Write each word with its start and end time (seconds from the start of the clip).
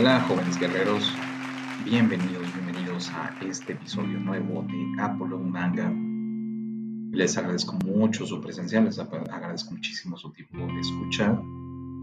Hola 0.00 0.18
jóvenes 0.20 0.58
guerreros, 0.58 1.12
bienvenidos, 1.84 2.42
bienvenidos 2.54 3.10
a 3.10 3.34
este 3.44 3.74
episodio 3.74 4.18
nuevo 4.18 4.62
de 4.62 5.02
Apollo 5.02 5.36
Manga. 5.36 5.92
Les 7.12 7.36
agradezco 7.36 7.76
mucho 7.84 8.24
su 8.24 8.40
presencia, 8.40 8.80
les 8.80 8.98
agradezco 8.98 9.72
muchísimo 9.72 10.16
su 10.16 10.32
tiempo 10.32 10.56
de 10.56 10.80
escuchar. 10.80 11.38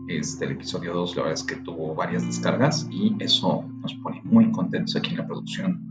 Este, 0.09 0.45
el 0.45 0.51
episodio 0.51 0.93
2, 0.93 1.15
la 1.15 1.23
verdad 1.23 1.39
es 1.39 1.43
que 1.43 1.55
tuvo 1.55 1.95
varias 1.95 2.23
descargas 2.23 2.87
y 2.91 3.15
eso 3.19 3.65
nos 3.81 3.95
pone 3.95 4.21
muy 4.25 4.51
contentos 4.51 4.95
aquí 4.95 5.09
en 5.09 5.17
la 5.17 5.25
producción. 5.25 5.81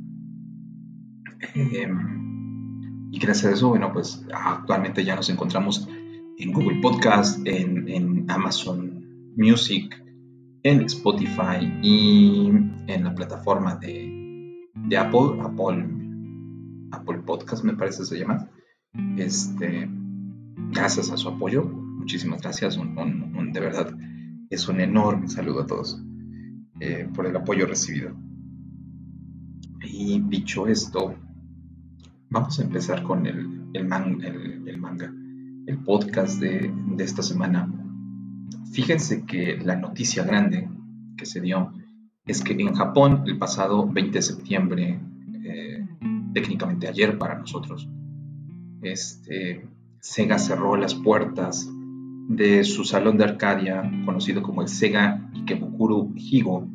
Em, 1.57 3.09
y 3.11 3.19
gracias 3.19 3.47
a 3.47 3.55
eso, 3.57 3.71
bueno, 3.71 3.93
pues 3.93 4.25
actualmente 4.33 5.05
ya 5.05 5.17
nos 5.17 5.29
encontramos 5.29 5.89
en 6.39 6.53
Google 6.53 6.79
Podcast, 6.81 7.45
en, 7.45 7.89
en 7.89 8.31
Amazon 8.31 9.33
Music, 9.37 10.06
en 10.67 10.81
Spotify 10.83 11.61
y 11.81 12.49
en 12.89 13.05
la 13.05 13.15
plataforma 13.15 13.77
de, 13.77 14.99
Apple, 14.99 15.41
Apple, 15.41 15.87
Apple 16.91 17.19
Podcast 17.25 17.63
me 17.63 17.75
parece 17.75 18.05
se 18.05 18.19
llama. 18.19 18.51
Este, 19.17 19.89
gracias 20.73 21.13
a 21.13 21.17
su 21.17 21.29
apoyo, 21.29 21.63
muchísimas 21.63 22.43
gracias, 22.43 22.77
de 22.77 23.61
verdad 23.61 23.97
es 24.51 24.67
un 24.69 24.81
enorme 24.81 25.29
saludo 25.29 25.63
a 25.63 25.67
todos 25.67 26.03
eh, 26.81 27.09
por 27.15 27.27
el 27.27 27.37
apoyo 27.37 27.67
recibido. 27.67 28.17
Y 29.85 30.21
dicho 30.23 30.67
esto, 30.67 31.15
vamos 32.29 32.59
a 32.59 32.65
empezar 32.65 33.05
con 33.05 33.25
el, 33.27 33.71
el, 33.73 33.83
el, 34.67 34.79
manga, 34.79 35.15
el 35.67 35.79
podcast 35.85 36.41
de, 36.41 36.73
de 36.97 37.05
esta 37.05 37.23
semana 37.23 37.69
Fíjense 38.73 39.25
que 39.25 39.59
la 39.63 39.77
noticia 39.77 40.25
grande 40.25 40.69
que 41.17 41.27
se 41.27 41.41
dio 41.41 41.73
es 42.27 42.43
que 42.43 42.53
en 42.53 42.75
Japón 42.75 43.23
el 43.27 43.39
pasado 43.39 43.87
20 43.89 44.13
de 44.13 44.23
septiembre, 44.23 45.01
eh, 45.45 45.87
técnicamente 46.35 46.89
ayer 46.89 47.17
para 47.19 47.39
nosotros, 47.39 47.89
este, 48.83 49.67
Sega 50.01 50.39
cerró 50.39 50.77
las 50.77 50.95
puertas 50.95 51.69
de 52.29 52.65
su 52.65 52.85
salón 52.85 53.17
de 53.17 53.25
Arcadia, 53.25 53.91
conocido 54.05 54.43
como 54.43 54.63
el 54.63 54.69
Sega 54.69 55.31
Ikebukuro 55.35 56.11
Higo, 56.17 56.69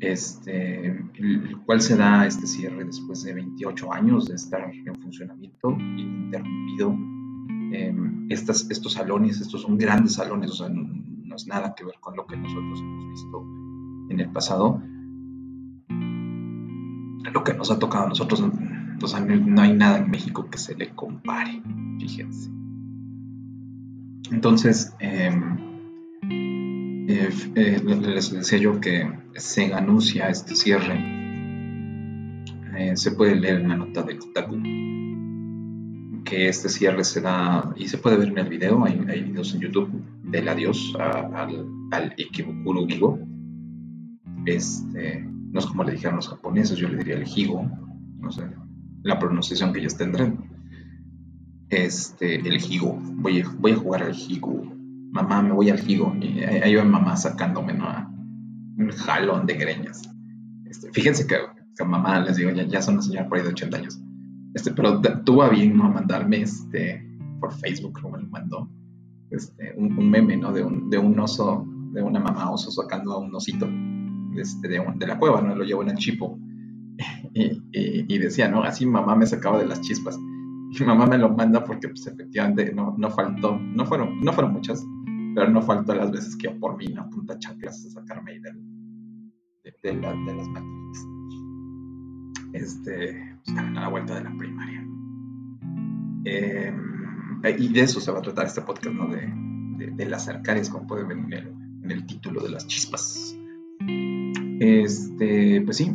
este, 0.00 0.86
el 0.86 1.58
cual 1.66 1.80
se 1.80 1.96
da 1.96 2.26
este 2.26 2.46
cierre 2.46 2.84
después 2.84 3.24
de 3.24 3.34
28 3.34 3.92
años 3.92 4.26
de 4.26 4.36
estar 4.36 4.70
en 4.72 4.94
funcionamiento 4.94 5.76
interrumpido 5.96 6.96
Em, 7.72 8.26
estos 8.30 8.92
salones, 8.92 9.40
estos 9.40 9.62
son 9.62 9.76
grandes 9.78 10.14
salones, 10.14 10.50
o 10.52 10.54
sea, 10.54 10.68
no, 10.68 11.34
es 11.34 11.46
nada 11.46 11.74
que 11.74 11.84
ver 11.84 11.94
con 12.00 12.16
lo 12.16 12.26
que 12.26 12.36
nosotros 12.36 12.80
hemos 12.80 13.08
visto 13.10 13.44
en 14.10 14.20
el 14.20 14.30
pasado. 14.30 14.82
Lo 17.32 17.44
que 17.44 17.54
nos 17.54 17.70
ha 17.70 17.78
tocado 17.78 18.06
a 18.06 18.08
nosotros, 18.08 18.42
no 18.42 19.62
hay 19.62 19.74
nada 19.74 19.98
en 19.98 20.10
México 20.10 20.48
que 20.50 20.58
se 20.58 20.74
le 20.74 20.90
compare, 20.90 21.62
fíjense. 21.98 22.50
Entonces, 24.30 24.94
em, 24.98 25.56
eh, 27.08 27.30
eh, 27.54 27.82
les 27.84 28.30
decía 28.30 28.58
yo 28.58 28.80
que 28.80 29.10
se 29.34 29.72
anuncia 29.72 30.28
este 30.28 30.54
cierre. 30.54 30.98
Eh, 32.76 32.96
se 32.96 33.12
puede 33.12 33.36
leer 33.36 33.60
en 33.60 33.68
la 33.68 33.76
nota 33.76 34.02
de 34.02 34.18
Kotaku 34.18 34.56
que 36.28 36.48
este 36.48 36.68
cierre 36.68 37.04
se 37.04 37.22
da, 37.22 37.72
y 37.76 37.88
se 37.88 37.96
puede 37.96 38.18
ver 38.18 38.28
en 38.28 38.38
el 38.38 38.48
video, 38.48 38.84
hay, 38.84 38.98
videos 38.98 39.54
en 39.54 39.60
YouTube 39.60 39.90
del 40.24 40.48
adiós 40.48 40.94
al, 40.98 41.66
al 41.90 42.14
Ikebukuro 42.18 42.86
Gigo. 42.86 43.18
Este, 44.44 45.24
no 45.24 45.58
es 45.58 45.66
como 45.66 45.84
le 45.84 45.92
dijeron 45.92 46.16
los 46.16 46.28
japoneses, 46.28 46.76
yo 46.76 46.88
le 46.88 46.98
diría 46.98 47.16
el 47.16 47.26
Higo, 47.26 47.70
no 48.20 48.30
sé, 48.30 48.42
la 49.02 49.18
pronunciación 49.18 49.72
que 49.72 49.80
ellos 49.80 49.96
tendrán. 49.96 50.50
Este, 51.70 52.36
el 52.36 52.56
Higo, 52.62 52.98
voy 53.00 53.40
a, 53.40 53.48
voy 53.58 53.72
a 53.72 53.76
jugar 53.76 54.02
al 54.02 54.14
Higo. 54.14 54.64
Mamá, 55.10 55.42
me 55.42 55.52
voy 55.52 55.70
al 55.70 55.90
Higo. 55.90 56.14
Y 56.20 56.40
ahí 56.40 56.74
va 56.74 56.84
mamá 56.84 57.16
sacándome 57.16 57.72
un 57.72 58.90
jalón 58.90 59.46
de 59.46 59.54
greñas. 59.54 60.02
Este, 60.66 60.92
fíjense 60.92 61.26
que, 61.26 61.36
que, 61.74 61.84
mamá, 61.84 62.20
les 62.20 62.36
digo, 62.36 62.50
ya, 62.50 62.64
ya 62.64 62.82
son 62.82 62.94
una 62.94 63.02
señora 63.02 63.28
por 63.28 63.38
ahí 63.38 63.44
de 63.44 63.50
80 63.50 63.76
años 63.78 63.98
este, 64.58 64.72
pero 64.72 65.00
tuvo 65.24 65.48
bien 65.50 65.80
a 65.80 65.88
mandarme 65.88 66.42
este, 66.42 67.00
por 67.38 67.52
Facebook, 67.52 67.92
como 68.00 68.16
me 68.16 68.24
lo 68.24 68.28
mandó, 68.28 68.68
este, 69.30 69.72
un, 69.76 70.10
meme, 70.10 70.36
¿no? 70.36 70.52
De 70.52 70.64
un, 70.64 70.90
de 70.90 70.98
un 70.98 71.16
oso, 71.20 71.64
de 71.92 72.02
una 72.02 72.18
mamá 72.18 72.50
oso 72.50 72.72
sacando 72.72 73.12
a 73.12 73.18
un 73.18 73.32
osito 73.32 73.68
este, 74.36 74.66
de, 74.66 74.84
de 74.96 75.06
la 75.06 75.16
cueva, 75.16 75.40
¿no? 75.42 75.54
Lo 75.54 75.62
llevó 75.62 75.82
en 75.82 75.90
el 75.90 75.96
chipo. 75.96 76.38
Y, 77.34 77.62
y, 77.72 78.18
decía, 78.18 78.48
¿no? 78.48 78.64
Así 78.64 78.84
mamá 78.84 79.14
me 79.14 79.24
sacaba 79.24 79.60
de 79.60 79.66
las 79.66 79.80
chispas. 79.82 80.18
Y 80.72 80.82
mamá 80.82 81.06
me 81.06 81.18
lo 81.18 81.28
manda 81.28 81.62
porque, 81.62 81.86
pues, 81.88 82.04
efectivamente, 82.08 82.72
no, 82.74 82.96
no 82.98 83.10
faltó, 83.10 83.56
no 83.56 83.86
fueron, 83.86 84.20
no 84.20 84.32
fueron 84.32 84.54
muchas, 84.54 84.84
pero 85.36 85.48
no 85.48 85.62
faltó 85.62 85.94
las 85.94 86.10
veces 86.10 86.36
que 86.36 86.50
por 86.50 86.76
mí, 86.76 86.86
¿no? 86.88 87.08
Punta 87.10 87.38
chanclas 87.38 87.86
a 87.86 87.90
sacarme 87.90 88.32
ahí 88.32 88.40
de, 88.40 88.50
de, 89.62 89.92
de 89.92 90.34
las 90.34 90.48
máquinas 90.48 91.17
este, 92.58 93.36
pues, 93.44 93.56
a 93.56 93.62
la 93.62 93.88
vuelta 93.88 94.14
de 94.14 94.24
la 94.24 94.36
primaria. 94.36 94.86
Em, 96.24 97.40
y 97.58 97.72
de 97.72 97.80
eso 97.80 98.00
se 98.00 98.10
va 98.10 98.18
a 98.18 98.22
tratar 98.22 98.46
este 98.46 98.62
podcast, 98.62 98.94
¿no? 98.94 99.08
De, 99.08 99.92
de, 99.94 100.06
las 100.06 100.28
arcarias, 100.28 100.68
como 100.68 100.86
pueden 100.86 101.08
ver 101.08 101.18
en 101.18 101.32
el, 101.32 101.48
en 101.84 101.90
el, 101.90 102.06
título 102.06 102.42
de 102.42 102.50
las 102.50 102.66
chispas. 102.66 103.36
Este, 104.60 105.62
pues 105.62 105.76
sí, 105.76 105.94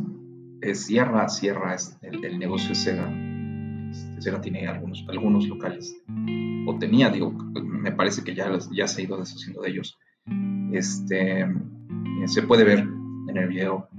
es 0.62 0.85
cierra, 0.85 1.28
cierra 1.28 1.75
el, 2.01 2.24
el 2.24 2.40
negocio 2.40 2.74
Sega. 2.74 3.12
Este, 3.91 4.22
Sega 4.22 4.41
tiene 4.41 4.68
algunos, 4.68 5.06
algunos 5.09 5.47
locales, 5.47 5.95
o 6.66 6.78
tenía, 6.80 7.09
digo, 7.09 7.31
me 7.31 7.91
parece 7.91 8.24
que 8.24 8.34
ya, 8.34 8.50
ya 8.72 8.88
se 8.88 9.01
ha 9.01 9.03
ido 9.03 9.18
deshaciendo 9.18 9.62
de 9.62 9.69
ellos. 9.69 10.00
Este, 10.72 11.45
se 12.25 12.41
puede 12.44 12.63
ver 12.63 12.80
en 12.80 13.38
el 13.38 13.47
video 13.47 13.90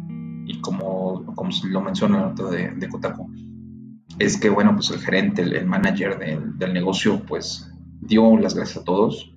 y 0.54 0.60
como, 0.60 1.24
como 1.34 1.50
lo 1.64 1.80
menciona 1.80 2.18
la 2.18 2.28
nota 2.28 2.50
de, 2.50 2.70
de, 2.70 2.88
Kotaku, 2.88 3.30
es 4.18 4.36
que, 4.38 4.48
bueno, 4.48 4.74
pues 4.74 4.90
el 4.90 5.00
gerente, 5.00 5.42
el, 5.42 5.66
manager 5.66 6.18
del, 6.18 6.56
del, 6.58 6.72
negocio, 6.72 7.20
pues 7.26 7.70
dio 8.00 8.36
las 8.38 8.54
gracias 8.54 8.78
a 8.78 8.84
todos. 8.84 9.30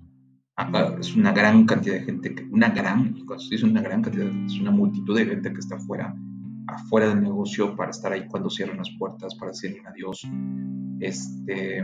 Es 0.99 1.15
una 1.15 1.31
gran 1.31 1.65
cantidad 1.65 1.95
de 1.95 2.03
gente, 2.03 2.35
una 2.51 2.69
gran, 2.69 3.13
dice 3.49 3.65
una 3.65 3.81
gran 3.81 4.01
cantidad, 4.01 4.27
es 4.45 4.59
una 4.59 4.71
multitud 4.71 5.15
de 5.15 5.25
gente 5.25 5.53
que 5.53 5.59
está 5.59 5.75
afuera, 5.75 6.15
afuera 6.67 7.09
del 7.09 7.21
negocio 7.21 7.75
para 7.75 7.91
estar 7.91 8.11
ahí 8.11 8.27
cuando 8.27 8.49
cierran 8.49 8.77
las 8.77 8.89
puertas, 8.97 9.35
para 9.35 9.51
decirle 9.51 9.81
adiós. 9.87 10.27
Este, 10.99 11.77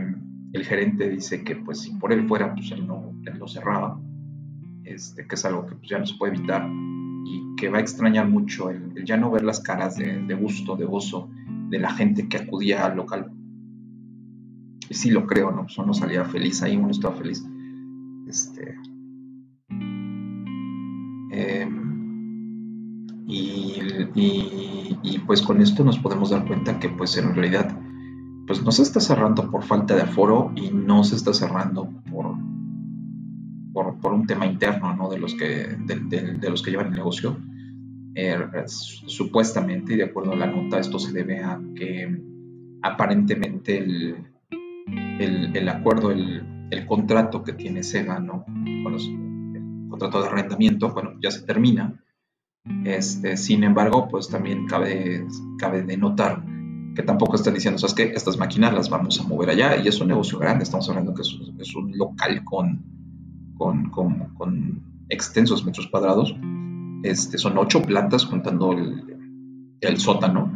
el 0.52 0.64
gerente 0.64 1.08
dice 1.08 1.44
que, 1.44 1.56
pues, 1.56 1.82
si 1.82 1.92
por 1.94 2.12
él 2.12 2.26
fuera, 2.26 2.52
pues 2.52 2.70
él 2.72 2.86
no, 2.86 3.12
él 3.24 3.38
lo 3.38 3.46
cerraba, 3.46 4.00
este, 4.82 5.26
que 5.26 5.34
es 5.36 5.44
algo 5.44 5.66
que 5.66 5.76
pues, 5.76 5.88
ya 5.88 5.98
no 5.98 6.06
se 6.06 6.16
puede 6.16 6.34
evitar 6.34 6.68
y 7.24 7.56
que 7.56 7.68
va 7.68 7.78
a 7.78 7.80
extrañar 7.80 8.28
mucho 8.28 8.70
el, 8.70 9.04
ya 9.04 9.16
no 9.16 9.30
ver 9.30 9.42
las 9.42 9.60
caras 9.60 9.96
de, 9.96 10.34
gusto, 10.34 10.76
de 10.76 10.84
gozo 10.84 11.30
de 11.68 11.78
la 11.78 11.90
gente 11.90 12.28
que 12.28 12.36
acudía 12.36 12.84
al 12.84 12.96
local. 12.96 13.32
Sí 14.90 15.10
lo 15.10 15.26
creo, 15.26 15.50
¿no? 15.50 15.62
Pues 15.62 15.78
uno 15.78 15.94
salía 15.94 16.24
feliz 16.24 16.62
ahí, 16.62 16.76
uno 16.76 16.90
estaba 16.90 17.16
feliz. 17.16 17.44
Este, 18.28 18.76
em, 21.30 21.84
y, 23.26 23.78
y, 25.02 25.18
pues 25.26 25.40
con 25.42 25.62
esto 25.62 25.82
nos 25.84 25.98
podemos 25.98 26.30
dar 26.30 26.46
cuenta 26.46 26.78
que 26.78 26.88
pues 26.90 27.16
en 27.16 27.34
realidad 27.34 27.76
pues 28.46 28.62
no 28.62 28.70
se 28.72 28.82
está 28.82 29.00
cerrando 29.00 29.50
por 29.50 29.62
falta 29.64 29.96
de 29.96 30.02
aforo 30.02 30.52
y 30.54 30.70
no 30.70 31.02
se 31.04 31.16
está 31.16 31.32
cerrando 31.32 31.88
por, 32.10 32.36
por, 33.74 34.14
un 34.14 34.26
tema 34.26 34.46
interno 34.46 34.94
¿no? 34.94 35.10
de, 35.10 35.18
los 35.18 35.34
que, 35.34 35.66
de, 35.66 36.50
los 36.50 36.62
que 36.62 36.70
llevan 36.70 36.86
el 36.86 36.94
negocio. 36.94 37.36
Eh, 38.14 38.38
supuestamente, 38.66 39.94
y 39.94 39.96
de 39.96 40.04
acuerdo 40.04 40.32
a 40.32 40.36
la 40.36 40.46
nota, 40.46 40.78
esto 40.78 41.00
se 41.00 41.12
debe 41.12 41.42
a 41.42 41.60
que 41.74 42.16
aparentemente 42.82 43.76
el, 43.78 44.16
el, 45.18 45.68
acuerdo, 45.68 46.12
el, 46.12 46.86
contrato 46.86 47.42
que 47.42 47.52
tiene 47.52 47.82
Sega, 47.82 48.20
¿no? 48.20 48.44
Con 48.44 48.94
el 48.94 49.88
contrato 49.88 50.22
de 50.22 50.28
arrendamiento, 50.28 50.90
bueno, 50.92 51.14
ya 51.20 51.32
se 51.32 51.42
termina. 51.42 52.00
Este, 52.84 53.36
sin 53.36 53.64
embargo, 53.64 54.08
pues 54.08 54.28
también 54.28 54.66
cabe, 54.66 55.26
cabe 55.58 55.82
de 55.82 55.96
notar 55.96 56.44
que 56.94 57.02
tampoco 57.02 57.34
están 57.34 57.54
diciendo, 57.54 57.78
¿sabes 57.78 57.94
qué? 57.94 58.12
Estas 58.14 58.38
máquinas 58.38 58.72
las 58.72 58.88
vamos 58.88 59.18
a 59.18 59.24
mover 59.24 59.50
allá 59.50 59.76
y 59.76 59.88
es 59.88 60.00
un 60.00 60.08
negocio 60.08 60.38
grande, 60.38 60.62
estamos 60.62 60.88
hablando 60.88 61.12
que 61.12 61.22
es 61.22 61.74
un 61.74 61.98
local 61.98 62.44
con 62.44 62.93
con, 63.56 64.82
extensos 65.08 65.64
metros 65.64 65.88
cuadrados. 65.88 66.34
Este, 67.02 67.38
son 67.38 67.58
ocho 67.58 67.82
plantas 67.82 68.24
contando 68.26 68.72
el, 68.72 69.98
sótano. 69.98 70.50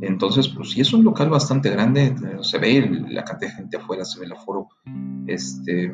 Entonces, 0.00 0.48
pues 0.48 0.70
sí 0.70 0.80
es 0.80 0.92
un 0.92 1.04
local 1.04 1.30
bastante 1.30 1.70
grande, 1.70 2.14
se 2.40 2.58
ve 2.58 3.04
la 3.08 3.24
cantidad 3.24 3.50
de 3.50 3.56
gente 3.56 3.76
afuera, 3.76 4.04
se 4.04 4.18
ve 4.18 4.26
el 4.26 4.32
aforo. 4.32 4.68
Este, 5.26 5.92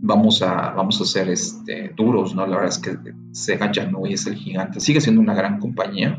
vamos 0.00 0.42
a, 0.42 0.70
vamos 0.70 1.00
a 1.00 1.04
ser 1.04 1.28
este, 1.28 1.92
duros, 1.96 2.34
¿no? 2.34 2.46
La 2.46 2.56
verdad 2.56 2.68
es 2.68 2.78
que 2.78 2.96
Sega 3.32 3.72
ya 3.72 3.86
no 3.90 4.06
es 4.06 4.26
el 4.26 4.36
gigante, 4.36 4.80
sigue 4.80 5.00
siendo 5.00 5.20
una 5.20 5.34
gran 5.34 5.58
compañía, 5.58 6.18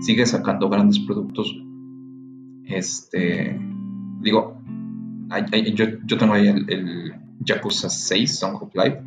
sigue 0.00 0.26
sacando 0.26 0.68
grandes 0.68 0.98
productos. 0.98 1.54
Este, 2.64 3.58
digo, 4.20 4.60
yo, 5.74 6.18
tengo 6.18 6.34
ahí 6.34 6.48
el, 6.48 7.14
Yakuza 7.46 7.88
6, 7.88 8.38
Song 8.38 8.56
of 8.60 8.74
Life. 8.74 9.02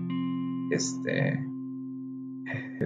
Este, 0.72 1.40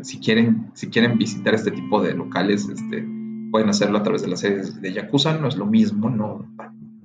si 0.02 0.20
quieren, 0.20 0.72
si 0.74 0.88
quieren 0.90 1.18
visitar 1.18 1.54
este 1.54 1.72
tipo 1.72 2.02
de 2.02 2.14
locales, 2.14 2.68
este, 2.68 3.08
pueden 3.52 3.70
hacerlo 3.70 4.00
a 4.00 4.04
través 4.04 4.24
de 4.24 4.28
las 4.28 4.42
series 4.42 4.82
de 4.82 4.94
Yakuza, 4.94 5.38
no 5.38 5.48
es 5.48 5.56
lo 5.56 5.66
mismo, 5.66 6.10
no, 6.10 6.46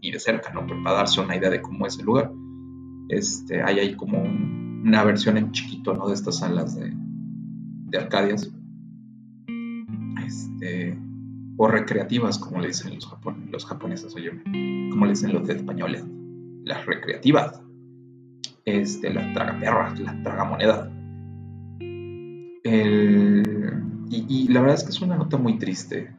ni 0.03 0.11
de 0.11 0.19
cerca, 0.19 0.53
¿no? 0.53 0.67
Pero 0.67 0.83
para 0.83 0.97
darse 0.97 1.21
una 1.21 1.37
idea 1.37 1.51
de 1.51 1.63
cómo 1.63 1.87
es 1.87 1.99
el 1.99 2.07
lugar 2.07 2.33
este, 3.09 3.63
hay 3.63 3.79
ahí 3.81 3.95
como 3.95 4.23
una 4.23 5.03
versión 5.05 5.37
en 5.37 5.51
chiquito, 5.53 5.95
¿no? 5.95 6.09
De 6.09 6.15
estas 6.15 6.39
salas 6.39 6.79
de, 6.79 6.93
de 6.95 7.99
Arcadias. 7.99 8.53
Este, 10.27 10.99
o 11.57 11.67
recreativas, 11.67 12.39
como 12.39 12.61
le 12.61 12.69
dicen 12.69 12.95
los, 12.95 13.09
los 13.51 13.67
japoneses, 13.67 14.15
oye, 14.15 14.31
como 14.91 15.07
le 15.07 15.13
dicen 15.13 15.33
los 15.33 15.49
españoles. 15.49 16.05
Las 16.65 16.85
recreativas. 16.87 17.63
Este, 18.69 19.11
la 19.11 19.33
tragaperras, 19.33 19.99
la 19.99 20.23
tragamoneda. 20.23 20.93
El, 22.65 23.43
y, 24.11 24.49
la 24.49 24.61
verdad 24.61 24.77
es 24.77 24.85
que 24.85 24.91
es 24.91 25.01
una 25.01 25.17
nota 25.17 25.39
muy 25.39 25.59
triste. 25.59 26.15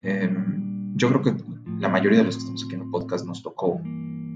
Em, 0.00 0.96
yo 0.96 1.10
creo 1.10 1.20
que 1.20 1.44
la 1.78 1.90
mayoría 1.90 2.20
de 2.20 2.24
los 2.24 2.36
que 2.36 2.40
estamos 2.40 2.64
aquí 2.64 2.74
en 2.74 2.82
el 2.82 2.90
podcast 2.90 3.26
nos 3.26 3.42
tocó 3.42 3.82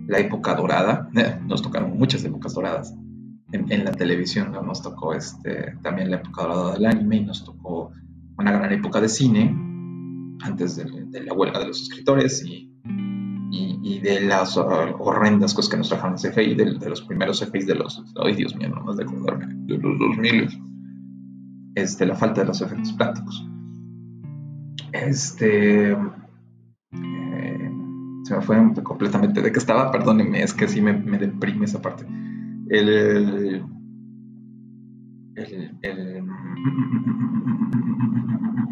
la 0.09 0.19
época 0.19 0.55
dorada, 0.55 1.09
nos 1.47 1.63
tocaron 1.63 1.97
muchas 1.97 2.23
épocas 2.23 2.53
doradas 2.53 2.95
en, 3.53 3.85
la 3.85 3.93
televisión, 3.93 4.53
nos 4.53 4.83
tocó 4.83 5.15
este, 5.15 5.75
también 5.83 6.11
la 6.11 6.19
época 6.19 6.43
dorada 6.43 6.75
del 6.75 6.85
anime 6.85 7.17
y 7.17 7.25
nos 7.25 7.47
tocó 7.47 7.93
una 8.37 8.53
gran 8.53 8.71
época 8.73 9.01
de 9.01 9.09
cine 9.09 9.57
antes 10.43 10.77
de, 10.77 10.85
la 11.23 11.33
huelga 11.33 11.61
de 11.61 11.69
los 11.69 11.81
escritores 11.81 12.45
y, 12.45 12.78
y, 13.89 13.99
de 14.01 14.21
las 14.21 14.57
horrendas 14.57 15.55
cosas 15.55 15.71
que 15.71 15.77
nos 15.77 15.89
trajeron 15.89 16.17
CGI, 16.17 16.55
de, 16.55 16.79
de 16.79 16.91
los 16.91 17.03
primeros 17.03 17.41
CGI 17.41 17.65
de 17.65 17.75
los, 17.75 18.03
ay 18.23 18.35
Dios 18.35 18.55
mío, 18.57 18.69
no 18.69 18.83
más 18.83 18.97
de 18.97 19.05
acordarme, 19.05 19.47
de 19.49 19.79
los 19.79 19.99
2000, 19.99 20.49
este, 21.75 22.07
la 22.07 22.15
falta 22.15 22.43
de 22.43 22.49
los 22.49 22.61
efectos 22.61 22.93
prácticos. 22.93 23.47
Este, 24.93 25.97
se 28.29 28.35
me 28.35 28.43
fue 28.43 28.57
completamente 28.83 29.41
de 29.41 29.53
que 29.53 29.59
estaba, 29.59 29.91
perdónenme, 29.91 30.43
es 30.43 30.53
que 30.53 30.69
sí 30.69 30.81
me, 30.83 30.93
deprime 30.93 31.65
esa 31.65 31.81
parte. 31.81 32.05
El, 32.69 32.89
el, 35.37 35.79
el, 35.83 36.25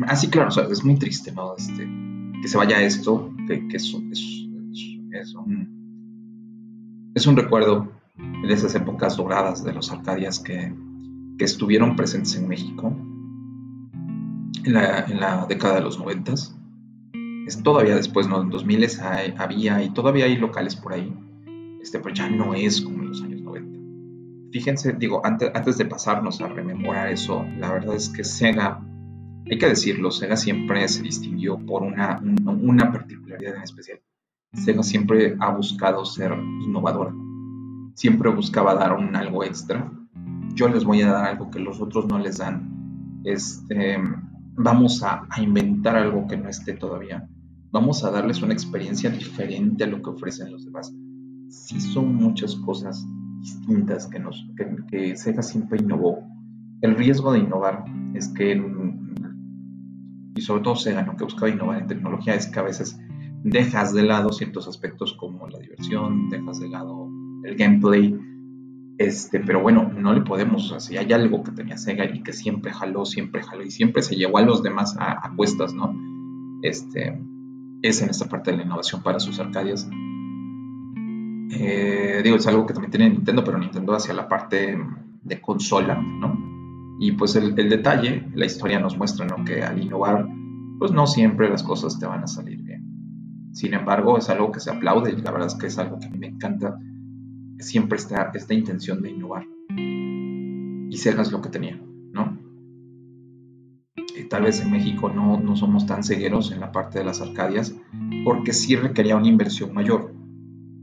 ah, 0.07 0.17
sí, 0.17 0.29
claro, 0.29 0.51
es 0.71 0.85
muy 0.85 0.97
triste, 0.97 1.33
¿no? 1.33 1.57
Este, 1.57 1.89
que 2.43 2.49
se 2.49 2.59
vaya 2.59 2.83
esto, 2.83 3.33
que, 3.47 3.67
es, 3.73 3.97
es, 4.13 4.46
es, 5.21 5.35
un, 5.35 7.13
es 7.15 7.27
un 7.27 7.37
recuerdo 7.37 7.93
de 8.17 8.53
esas 8.53 8.75
épocas 8.75 9.17
doradas 9.17 9.65
de 9.65 9.73
los 9.73 9.91
Arcadias 9.91 10.39
que, 10.39 10.75
que 11.39 11.45
estuvieron 11.45 11.97
presentes 11.97 12.35
en 12.37 12.49
México 12.49 12.95
en 14.65 14.73
la, 14.73 15.01
en 15.01 15.21
la 15.21 15.47
década 15.47 15.77
de 15.77 15.81
los 15.83 15.99
noventas 15.99 16.57
es 17.47 17.63
todavía 17.63 17.95
después, 17.95 18.29
¿no? 18.29 18.43
En 18.43 18.51
2000 18.51 18.87
hay, 19.03 19.35
había 19.39 19.83
y 19.83 19.91
todavía 19.91 20.25
hay 20.25 20.37
locales 20.37 20.75
por 20.75 20.93
ahí, 20.93 21.15
este, 21.81 22.01
pero 22.01 22.15
ya 22.15 22.29
no 22.29 22.55
es 22.55 22.81
como 22.81 23.03
en 23.03 23.09
los 23.09 23.23
años 23.23 23.41
90. 23.41 23.79
Fíjense, 24.53 24.93
digo, 24.95 25.25
antes, 25.25 25.51
antes 25.55 25.79
de 25.79 25.85
pasarnos 25.85 26.41
a 26.41 26.49
rememorar 26.49 27.09
eso, 27.09 27.47
la 27.59 27.73
verdad 27.73 27.95
es 27.95 28.09
que 28.09 28.25
Sega, 28.25 28.85
hay 29.49 29.59
que 29.59 29.69
decirlo, 29.69 30.11
Sega 30.11 30.37
siempre 30.37 30.87
se 30.89 31.03
distinguió 31.03 31.57
por 31.59 31.83
una, 31.83 32.21
una 32.45 32.91
particularidad 32.91 33.57
en 33.57 33.63
especial. 33.63 34.01
Sega 34.65 34.83
siempre 34.83 35.37
ha 35.41 35.51
buscado 35.51 36.05
ser 36.05 36.33
innovadora, 36.65 37.15
siempre 37.95 38.31
buscaba 38.31 38.75
dar 38.75 38.93
un 38.93 39.15
algo 39.15 39.45
extra. 39.45 39.91
Yo 40.55 40.69
les 40.69 40.85
voy 40.85 41.03
a 41.03 41.13
dar 41.13 41.25
algo 41.27 41.51
que 41.51 41.61
los 41.61 41.81
otros 41.81 42.07
no 42.07 42.19
les 42.19 42.39
dan. 42.39 43.21
Este, 43.25 43.99
vamos 44.57 45.03
a, 45.03 45.27
inventar 45.39 45.97
algo 45.97 46.27
que 46.27 46.37
no 46.37 46.49
esté 46.49 46.73
todavía 46.73 47.29
vamos 47.77 48.03
a 48.05 48.11
darles 48.11 48.41
una 48.41 48.55
experiencia 48.55 49.11
diferente 49.11 49.85
a 49.85 49.87
lo 49.87 50.01
que 50.01 50.09
ofrecen 50.09 50.51
los 50.51 50.65
demás. 50.65 50.95
Sí 51.51 51.79
son 51.79 52.15
muchas 52.15 52.57
cosas 52.57 53.07
distintas 53.41 54.07
que, 54.07 54.19
nos, 54.19 54.49
que, 54.91 55.15
Sega 55.15 55.43
siempre 55.43 55.79
innovó. 55.81 56.19
El 56.81 56.97
riesgo 56.97 57.33
de 57.33 57.41
innovar 57.41 57.85
es 58.15 58.29
que, 58.29 58.59
y 60.37 60.41
sobre 60.41 60.63
todo 60.63 60.75
Sega, 60.75 61.03
¿no? 61.03 61.17
que 61.17 61.25
buscaba 61.25 61.51
innovar 61.51 61.83
en 61.83 61.87
tecnología, 61.87 62.35
es 62.35 62.47
que 62.47 62.59
a 62.59 62.63
veces 62.63 62.99
dejas 63.47 63.95
de 63.95 64.03
lado 64.03 64.33
ciertos 64.33 64.67
aspectos 64.67 65.13
como 65.15 65.47
la 65.47 65.59
diversión, 65.59 66.29
dejas 66.29 66.59
de 66.59 66.69
lado 66.69 67.09
el 67.45 67.55
gameplay, 67.55 68.19
este, 68.99 69.39
pero 69.41 69.63
bueno, 69.63 69.93
no 69.97 70.13
le 70.13 70.23
podemos, 70.23 70.73
o 70.73 70.81
si 70.81 70.97
hay 70.97 71.13
algo 71.13 71.45
que 71.45 71.53
tenía 71.53 71.79
Sega 71.79 72.07
y 72.07 72.23
que 72.23 72.33
siempre 72.33 72.73
jaló, 72.73 73.05
siempre 73.05 73.43
jaló 73.43 73.63
y 73.63 73.71
siempre 73.71 74.03
se 74.03 74.17
llevó 74.17 74.39
a 74.39 74.43
los 74.43 74.65
demás 74.65 74.97
a, 74.99 75.33
cuestas, 75.37 75.75
¿no? 75.75 75.95
Este, 76.63 77.21
es 77.83 78.03
en 78.03 78.11
esta 78.11 78.27
parte 78.27 78.51
de 78.51 78.57
la 78.57 78.63
innovación 78.65 79.03
para 79.03 79.21
sus 79.21 79.39
arcadias. 79.39 79.89
Eh, 81.51 82.23
digo, 82.25 82.37
es 82.37 82.47
algo 82.49 82.67
que 82.67 82.75
también 82.75 82.91
tiene 82.91 83.11
Nintendo, 83.11 83.45
pero 83.45 83.59
Nintendo 83.59 83.95
hacia 83.95 84.13
la 84.13 84.29
parte 84.29 84.77
de 85.23 85.41
consola, 85.41 85.95
¿no? 85.95 86.37
Y 86.99 87.13
pues 87.13 87.37
el, 87.37 87.55
detalle, 87.55 88.27
la 88.35 88.47
historia 88.47 88.81
nos 88.81 88.97
muestra, 88.97 89.25
¿no? 89.25 89.45
Que 89.45 89.63
al 89.63 89.81
innovar, 89.81 90.27
pues 90.81 90.91
no 90.91 91.07
siempre 91.07 91.49
las 91.49 91.63
cosas 91.63 91.99
te 92.01 92.07
van 92.07 92.25
a 92.25 92.27
salir 92.27 92.61
bien. 92.63 92.86
Sin 93.57 93.73
embargo, 93.73 94.19
es 94.19 94.29
algo 94.29 94.53
que 94.53 94.61
se 94.61 94.71
aplaude 94.71 95.13
y 95.13 95.17
la 95.17 95.31
verdad 95.31 95.47
es 95.47 95.55
que 95.55 95.69
es 95.69 95.79
algo 95.79 95.99
que 95.99 96.05
a 96.05 96.11
mí 96.11 96.19
me 96.19 96.27
encanta. 96.27 96.79
Siempre 97.59 97.97
está 97.97 98.31
esta 98.35 98.53
intención 98.53 99.01
de 99.01 99.13
innovar. 99.13 99.47
Y 100.91 100.95
Sega 100.99 101.23
es 101.23 101.33
lo 101.33 101.41
que 101.41 101.49
tenía, 101.49 101.81
¿no? 102.13 102.39
tal 104.29 104.43
vez 104.43 104.61
en 104.61 104.73
México 104.73 105.09
no, 105.09 105.39
no, 105.39 105.57
somos 105.57 105.87
tan 105.87 106.03
cegueros 106.03 106.51
en 106.51 106.61
la 106.61 106.73
parte 106.73 106.99
de 106.99 107.05
las 107.05 107.21
Arcadias, 107.21 107.75
porque 108.25 108.53
sí 108.53 108.77
requería 108.77 109.17
una 109.17 109.29
inversión 109.29 109.73
mayor, 109.73 110.13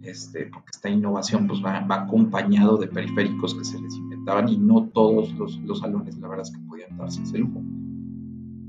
este, 0.01 0.45
porque 0.45 0.69
esta 0.71 0.89
innovación 0.89 1.47
pues, 1.47 1.63
va, 1.63 1.85
acompañado 1.89 2.77
de 2.77 2.87
periféricos 2.87 3.53
que 3.53 3.65
se 3.65 3.80
les 3.81 3.94
inventaban 3.95 4.49
y 4.49 4.57
no 4.57 4.89
todos 4.94 5.31
los, 5.33 5.59
los 5.59 5.80
salones, 5.80 6.18
la 6.18 6.27
verdad 6.27 6.45
es 6.47 6.56
que 6.56 6.68
podían 6.68 6.97
darse 6.97 7.21
ese 7.21 7.37
lujo. 7.37 7.61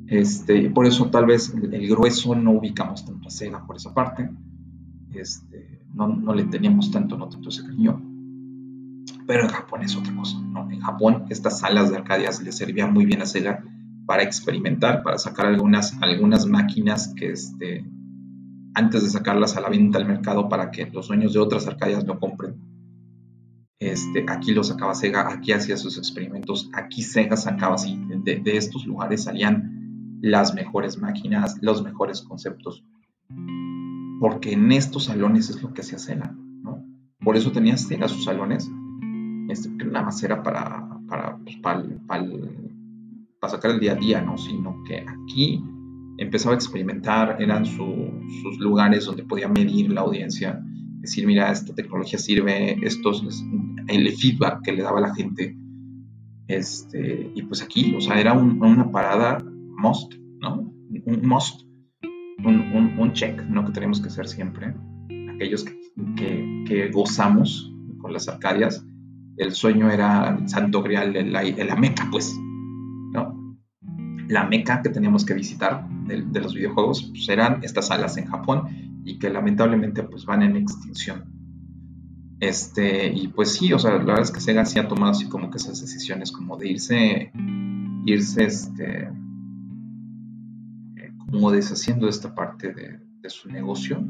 Este, 0.07 0.71
por 0.71 0.87
eso 0.87 1.11
tal 1.11 1.27
vez 1.27 1.53
el, 1.55 1.89
grueso 1.89 2.35
no 2.35 2.53
ubicamos 2.53 3.05
tanto 3.05 3.29
a 3.29 3.31
Sega 3.31 3.67
por 3.67 3.77
esa 3.77 3.95
parte, 3.95 4.31
este, 5.13 5.81
no, 5.95 6.35
le 6.35 6.45
teníamos 6.45 6.91
tanto, 6.91 7.17
no 7.17 7.29
tanto 7.29 7.49
ese 7.49 7.63
cariño. 7.63 8.03
Pero 9.27 9.45
en 9.45 9.49
Japón 9.49 9.83
es 9.83 9.97
otra 9.97 10.15
cosa. 10.15 10.37
En 10.71 10.81
Japón 10.81 11.25
estas 11.31 11.61
salas 11.61 11.91
de 11.91 11.97
Arcadias 11.97 12.43
le 12.43 12.53
servían 12.53 12.93
muy 12.93 13.07
bien 13.07 13.23
a 13.23 13.27
Sega 13.27 13.65
para 14.07 14.23
experimentar, 14.23 15.03
para 15.03 15.19
sacar 15.19 15.47
algunas, 15.47 15.97
algunas 16.03 16.47
máquinas 16.47 17.15
que 17.17 17.31
este, 17.31 17.87
antes 18.75 19.03
de 19.03 19.09
sacarlas 19.09 19.57
a 19.57 19.61
la 19.61 19.71
venta 19.71 19.99
al 19.99 20.07
mercado 20.07 20.49
para 20.49 20.71
que 20.71 20.87
los 20.87 21.09
dueños 21.09 21.33
de 21.33 21.39
otras 21.39 21.67
arcadias 21.67 22.05
lo 22.05 22.19
compren. 22.19 22.57
Este, 23.79 24.25
aquí 24.29 24.53
lo 24.53 24.65
sacaba 24.65 24.95
Sega, 24.95 25.33
aquí 25.33 25.53
hacía 25.53 25.77
sus 25.77 25.99
experimentos, 25.99 26.71
aquí 26.75 27.03
Sega 27.03 27.37
sacaba 27.37 27.75
así, 27.75 27.99
de, 28.25 28.57
estos 28.57 28.87
lugares 28.87 29.25
salían 29.25 29.74
las 30.25 30.55
mejores 30.55 30.99
máquinas, 30.99 31.59
los 31.61 31.83
mejores 31.83 32.23
conceptos, 32.23 32.83
porque 34.21 34.53
en 34.53 34.73
estos 34.73 35.05
salones 35.05 35.51
es 35.51 35.63
lo 35.63 35.75
que 35.75 35.83
hacía 35.83 35.99
Sega, 35.99 36.35
¿no? 36.63 36.83
Por 37.21 37.37
eso 37.37 37.53
tenía 37.53 37.77
Sega 37.77 38.09
sus 38.09 38.25
salones, 38.25 38.71
este, 39.51 39.77
que 39.77 39.85
nada 39.85 40.07
más 40.07 40.23
era 40.23 40.43
para, 40.43 40.89
para, 41.09 41.37
pues, 41.37 41.57
para, 41.59 41.85
sacar 43.49 43.73
el 43.73 43.81
día 43.81 43.93
a 43.93 43.97
día, 43.97 44.23
¿no? 44.23 44.39
Sino 44.39 44.83
que 44.85 45.05
aquí 45.07 45.63
empezaba 46.17 46.55
a 46.55 46.57
experimentar, 46.57 47.37
eran 47.39 47.67
sus 47.67 48.59
lugares 48.59 49.05
donde 49.05 49.25
podía 49.25 49.49
medir 49.49 49.93
la 49.93 50.01
audiencia, 50.01 50.59
decir, 51.01 51.27
mira, 51.27 51.53
esta 51.53 51.75
tecnología 51.75 52.19
sirve, 52.19 52.79
esto 52.83 53.11
es 53.11 53.45
el 53.89 54.11
feedback 54.13 54.63
que 54.63 54.73
le 54.73 54.83
daba 54.83 55.03
la 55.03 55.15
gente. 55.15 55.55
Este, 56.49 57.31
y 57.35 57.43
pues 57.43 57.63
aquí, 57.63 57.95
o 57.95 58.01
sea, 58.01 58.19
era 58.19 58.33
una 58.33 58.91
parada 58.91 59.45
must, 59.85 60.15
¿no? 60.41 60.73
Un 61.07 61.27
must, 61.27 61.63
un, 62.45 62.97
un, 62.99 63.13
check, 63.13 63.41
¿no? 63.43 63.65
Que 63.65 63.73
tenemos 63.73 64.01
que 64.01 64.09
hacer 64.09 64.27
siempre. 64.27 64.75
Aquellos 65.35 65.65
que, 65.65 66.65
que, 66.67 66.91
gozamos 66.91 67.73
con 67.99 68.13
las 68.13 68.29
Arcadias, 68.29 68.87
el 69.37 69.53
sueño 69.53 69.91
era 69.91 70.37
el 70.39 70.49
santo 70.49 70.83
grial, 70.83 71.13
de 71.13 71.65
la 71.65 71.77
meca, 71.77 72.09
pues, 72.11 72.35
la 74.29 74.45
meca 74.45 74.83
que 74.83 74.89
teníamos 74.89 75.25
que 75.25 75.35
visitar 75.35 75.87
de, 76.07 76.41
los 76.41 76.55
videojuegos 76.55 77.11
pues, 77.11 77.29
eran 77.29 77.63
estas 77.63 77.89
salas 77.89 78.17
en 78.17 78.27
Japón 78.27 79.03
y 79.05 79.19
que 79.19 79.31
lamentablemente 79.31 80.03
pues 80.03 80.25
van 80.25 80.43
en 80.43 80.57
extinción. 80.57 81.25
Este, 82.41 83.13
y 83.13 83.29
pues 83.29 83.53
sí, 83.53 83.73
o 83.73 83.79
sea, 83.79 83.93
la 83.93 83.99
verdad 83.99 84.23
es 84.23 84.31
que 84.31 84.41
Sega 84.41 84.65
sí 84.65 84.79
ha 84.79 84.89
tomado 84.89 85.13
así 85.13 85.29
como 85.29 85.51
que 85.51 85.59
esas 85.59 85.81
decisiones 85.81 86.33
como 86.33 86.57
de 86.57 86.69
irse, 86.69 87.33
irse, 88.07 88.45
este, 88.45 89.09
deshaciendo 91.51 92.09
esta 92.09 92.35
parte 92.35 92.73
de, 92.73 93.01
su 93.29 93.49
negocio. 93.51 94.05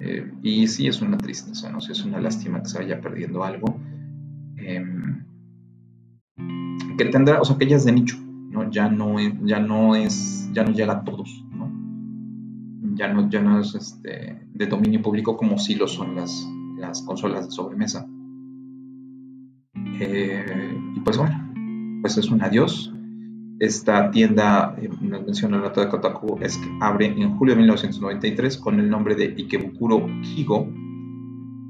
Eh, 0.00 0.30
y 0.42 0.66
sí, 0.66 0.86
es 0.86 1.00
una 1.00 1.16
tristeza, 1.16 1.70
¿no? 1.70 1.80
Sí, 1.80 1.92
es 1.92 2.04
una 2.04 2.20
lástima 2.20 2.62
que 2.62 2.68
se 2.68 2.78
vaya 2.78 3.00
perdiendo 3.00 3.42
algo. 3.44 3.80
Em, 4.56 5.24
que 6.98 7.04
tendrá, 7.06 7.40
o 7.40 7.44
sea, 7.44 7.56
que 7.56 7.66
ya 7.66 7.76
es 7.76 7.84
de 7.84 7.92
nicho, 7.92 8.18
¿no? 8.50 8.70
Ya 8.70 8.90
no, 8.90 9.16
ya 9.44 9.58
no 9.58 9.96
es, 9.96 10.50
ya 10.52 10.64
no 10.64 10.72
llega 10.72 10.92
a 10.92 11.04
todos, 11.04 11.44
¿no? 11.50 11.70
Ya 12.94 13.08
no, 13.12 13.30
ya 13.30 13.40
no 13.40 13.58
es 13.58 13.74
este, 13.74 14.46
de 14.52 14.66
dominio 14.66 15.00
público 15.00 15.36
como 15.36 15.58
sí 15.58 15.74
lo 15.74 15.88
son 15.88 16.16
las, 16.16 16.46
las 16.76 17.00
consolas 17.02 17.46
de 17.46 17.52
sobremesa. 17.52 18.06
Eh, 19.98 20.78
y 20.94 21.00
pues 21.00 21.16
bueno, 21.16 21.52
pues 22.02 22.18
es 22.18 22.30
un 22.30 22.42
adiós. 22.42 22.92
Esta 23.60 24.10
tienda, 24.10 24.74
eh, 24.80 24.88
nos 25.00 25.24
menciona 25.24 25.58
el 25.58 25.62
dato 25.62 25.80
de 25.80 25.88
Kotaku, 25.88 26.38
es 26.40 26.56
que 26.56 26.66
abre 26.80 27.06
en 27.06 27.36
julio 27.36 27.54
de 27.54 27.60
1993 27.60 28.56
con 28.56 28.80
el 28.80 28.90
nombre 28.90 29.14
de 29.14 29.34
Ikebukuro 29.36 30.06
Higo. 30.22 30.68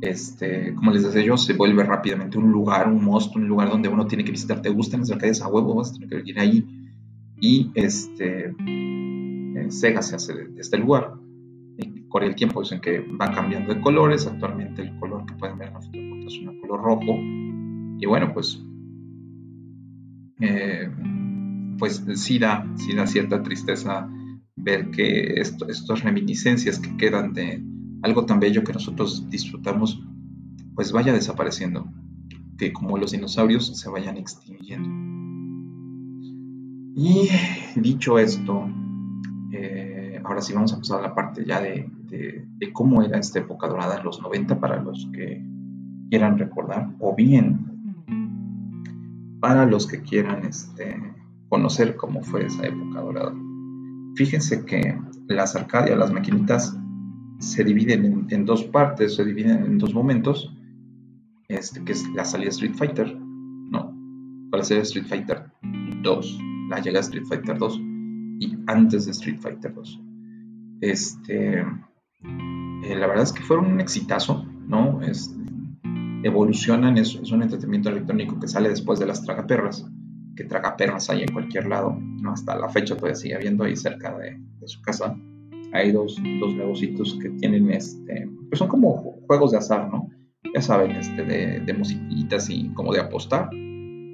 Este, 0.00 0.75
como 0.75 0.92
les 0.92 1.02
decía 1.02 1.23
yo, 1.23 1.37
se 1.37 1.52
vuelve 1.52 1.85
rápidamente 1.85 2.38
un 2.38 2.50
lugar, 2.50 2.88
un 2.88 3.04
monstruo, 3.04 3.42
un 3.42 3.49
lugar 3.49 3.68
donde 3.68 3.88
uno 3.88 4.06
tiene 4.06 4.25
que 4.25 4.30
visitar. 4.30 4.62
¿Te 4.62 4.70
gustan 4.70 5.00
las 5.00 5.11
arcades 5.11 5.42
a 5.42 5.49
huevo? 5.49 5.75
Vas 5.75 5.90
a 5.90 5.99
tener 5.99 6.23
que 6.23 6.30
ir 6.30 6.40
ahí. 6.40 6.66
Y 7.38 7.70
este, 7.75 8.54
eh, 8.66 9.66
Sega 9.68 10.00
se 10.00 10.16
hace 10.16 10.32
de 10.32 10.61
este 10.61 10.78
lugar 10.78 11.20
con 12.11 12.25
el 12.25 12.35
tiempo 12.35 12.61
dicen 12.61 12.80
que 12.80 13.00
va 13.00 13.32
cambiando 13.32 13.73
de 13.73 13.80
colores. 13.80 14.26
Actualmente 14.26 14.82
el 14.82 14.99
color 14.99 15.25
que 15.25 15.35
pueden 15.35 15.56
ver 15.56 15.68
en 15.68 15.75
la 15.75 15.80
foto 15.80 15.99
es 16.26 16.38
un 16.38 16.61
color 16.61 16.82
rojo. 16.82 17.16
Y 17.99 18.06
bueno, 18.06 18.32
pues, 18.35 18.62
eh, 20.40 20.90
pues 21.80 22.04
sí 22.14 22.38
da, 22.38 22.64
sí 22.76 22.94
da 22.94 23.06
cierta 23.06 23.42
tristeza 23.42 24.08
ver 24.54 24.90
que 24.90 25.40
esto, 25.40 25.66
estas 25.68 26.02
reminiscencias 26.04 26.78
que 26.78 26.96
quedan 26.99 27.32
de 27.32 27.64
algo 28.02 28.26
tan 28.26 28.38
bello 28.38 28.62
que 28.62 28.75
nosotros 28.75 29.28
disfrutamos, 29.30 30.00
pues 30.75 30.92
vaya 30.92 31.12
desapareciendo. 31.12 31.90
Que 32.58 32.72
como 32.72 32.99
los 32.99 33.12
dinosaurios 33.12 33.78
se 33.78 33.88
vayan 33.88 34.18
extinguiendo. 34.18 34.88
Y 36.94 37.28
dicho 37.76 38.18
esto, 38.18 38.68
eh, 39.52 40.20
ahora 40.22 40.42
sí 40.42 40.52
vamos 40.52 40.75
a 40.75 40.76
pasar 40.76 40.99
a 41.00 41.08
la 41.08 41.14
parte 41.14 41.44
ya 41.46 41.62
de, 41.62 41.88
de, 42.10 42.72
cómo 42.75 43.02
era 43.02 43.18
esta 43.18 43.38
época 43.38 43.68
dorada 43.68 43.99
en 43.99 44.04
los 44.04 44.20
90 44.20 44.60
para 44.60 44.82
los 44.82 45.08
que 45.14 45.42
quieran 46.10 46.38
recordar, 46.38 46.94
o 46.99 47.14
bien 47.14 47.66
para 49.40 49.64
los 49.64 49.87
que 49.87 50.02
quieran 50.02 50.44
este, 50.44 50.96
conocer 51.50 51.97
cómo 51.97 52.23
fue 52.23 52.47
esa 52.47 52.66
época 52.66 53.02
dorada. 53.02 53.35
Fíjense 54.14 54.64
que 54.64 54.99
las 55.26 55.54
arcadias, 55.54 55.99
las 55.99 56.12
maquinitas, 56.12 56.75
se 57.38 57.64
dividen 57.64 58.26
en, 58.30 58.45
dos 58.47 58.64
partes, 58.64 59.16
se 59.16 59.25
dividen 59.25 59.64
en 59.64 59.78
dos 59.78 59.92
momentos, 59.92 60.54
este, 61.49 61.83
que 61.85 61.92
es 61.92 62.09
la 62.14 62.25
salida 62.25 62.50
Street 62.50 62.75
Fighter, 62.75 63.16
no, 63.16 63.95
la 64.52 64.62
salida 64.62 64.83
Street 64.83 65.07
Fighter 65.07 65.50
2, 66.02 66.38
la 66.71 66.80
llegada 66.80 67.00
Street 67.00 67.25
Fighter 67.26 67.59
2 67.59 67.80
y 68.40 68.59
antes 68.66 69.07
de 69.07 69.12
Street 69.12 69.38
Fighter 69.40 69.75
2. 69.75 70.00
Este, 70.83 71.61
eh, 71.61 72.97
la 72.97 73.07
verdad 73.07 73.25
es 73.25 73.33
que 73.33 73.42
fueron 73.42 73.66
un 73.73 73.80
exitazo, 73.80 74.45
¿no? 74.66 75.00
Es, 75.02 75.35
evolucionan, 76.23 76.99
es, 76.99 77.14
un 77.14 77.42
entretenimiento 77.42 77.88
electrónico 77.88 78.38
que 78.38 78.49
sale 78.49 78.69
después 78.69 78.99
de 78.99 79.07
las 79.07 79.23
tragaperras, 79.25 79.87
que 80.40 80.47
tragaperras 80.47 81.11
hay 81.11 81.23
en 81.23 81.32
cualquier 81.32 81.66
lado, 81.66 81.94
¿no? 82.23 82.32
Hasta 82.32 82.56
la 82.56 82.70
fecha 82.70 82.97
todavía 82.97 83.14
sigue 83.14 83.35
habiendo 83.35 83.64
ahí 83.64 83.76
cerca 83.76 84.16
de, 84.16 84.40
su 84.66 84.80
casa. 84.80 85.14
Hay 85.75 85.92
dos, 85.92 86.16
dos 86.40 86.54
negocios 86.54 87.18
que 87.20 87.28
tienen, 87.28 87.70
este, 87.70 88.26
pues 88.49 88.59
son 88.59 88.68
como 88.68 89.20
juegos 89.26 89.52
de 89.52 89.59
azar, 89.59 89.90
¿no? 89.90 90.09
Ya 90.54 90.62
saben, 90.62 90.92
este, 90.92 91.23
de, 91.23 91.61
de 91.61 91.73
musiquitas 91.75 92.49
y 92.49 92.73
como 92.73 92.94
de 92.94 93.00
apostar, 93.00 93.50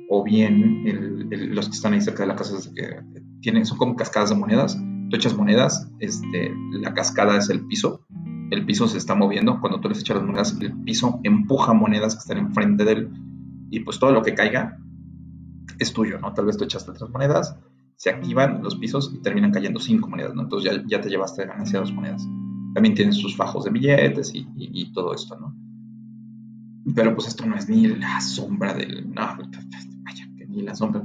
o 0.08 0.24
bien 0.24 1.28
los 1.30 1.68
que 1.68 1.76
están 1.76 1.92
ahí 1.92 2.00
cerca 2.00 2.24
de 2.24 2.28
la 2.28 2.34
casa 2.34 2.56
que 2.74 3.00
tienen, 3.40 3.64
son 3.64 3.78
como 3.78 3.94
cascadas 3.94 4.30
de 4.30 4.36
monedas, 4.36 4.76
tú 5.08 5.16
echas 5.16 5.36
monedas, 5.36 5.88
este, 6.00 6.52
la 6.72 6.92
cascada 6.92 7.36
es 7.38 7.48
el 7.50 7.64
piso, 7.66 8.04
el 8.50 8.66
piso 8.66 8.88
se 8.88 8.98
está 8.98 9.14
moviendo, 9.14 9.60
cuando 9.60 9.80
tú 9.80 9.88
les 9.88 10.00
echas 10.00 10.16
las 10.16 10.26
monedas, 10.26 10.58
el 10.60 10.72
piso 10.82 11.20
empuja 11.22 11.72
monedas 11.72 12.14
que 12.14 12.20
están 12.20 12.38
enfrente 12.38 12.84
de 12.84 12.92
él 12.92 13.10
y 13.70 13.80
pues 13.80 14.00
todo 14.00 14.10
lo 14.10 14.22
que 14.22 14.34
caiga 14.34 14.76
es 15.78 15.92
tuyo, 15.92 16.18
¿no? 16.18 16.32
Tal 16.32 16.46
vez 16.46 16.56
tú 16.56 16.64
echaste 16.64 16.92
tres 16.92 17.10
monedas, 17.10 17.56
se 17.96 18.10
activan 18.10 18.62
los 18.62 18.76
pisos 18.76 19.12
y 19.14 19.22
terminan 19.22 19.52
cayendo 19.52 19.80
cinco 19.80 20.08
monedas, 20.08 20.34
¿no? 20.34 20.42
Entonces 20.42 20.72
ya, 20.72 20.82
ya 20.86 21.00
te 21.00 21.08
llevaste 21.08 21.42
de 21.42 21.48
ganancia 21.48 21.80
dos 21.80 21.92
monedas. 21.92 22.26
También 22.74 22.94
tienes 22.94 23.16
sus 23.16 23.36
fajos 23.36 23.64
de 23.64 23.70
billetes 23.70 24.34
y, 24.34 24.46
y, 24.56 24.92
todo 24.92 25.14
esto, 25.14 25.38
¿no? 25.38 25.54
Pero 26.94 27.14
pues 27.14 27.28
esto 27.28 27.46
no 27.46 27.56
es 27.56 27.68
ni 27.68 27.86
la 27.86 28.20
sombra 28.20 28.74
del... 28.74 29.08
No, 29.12 29.22
vaya, 29.22 30.28
que 30.36 30.46
ni 30.46 30.62
la 30.62 30.74
sombra 30.74 31.02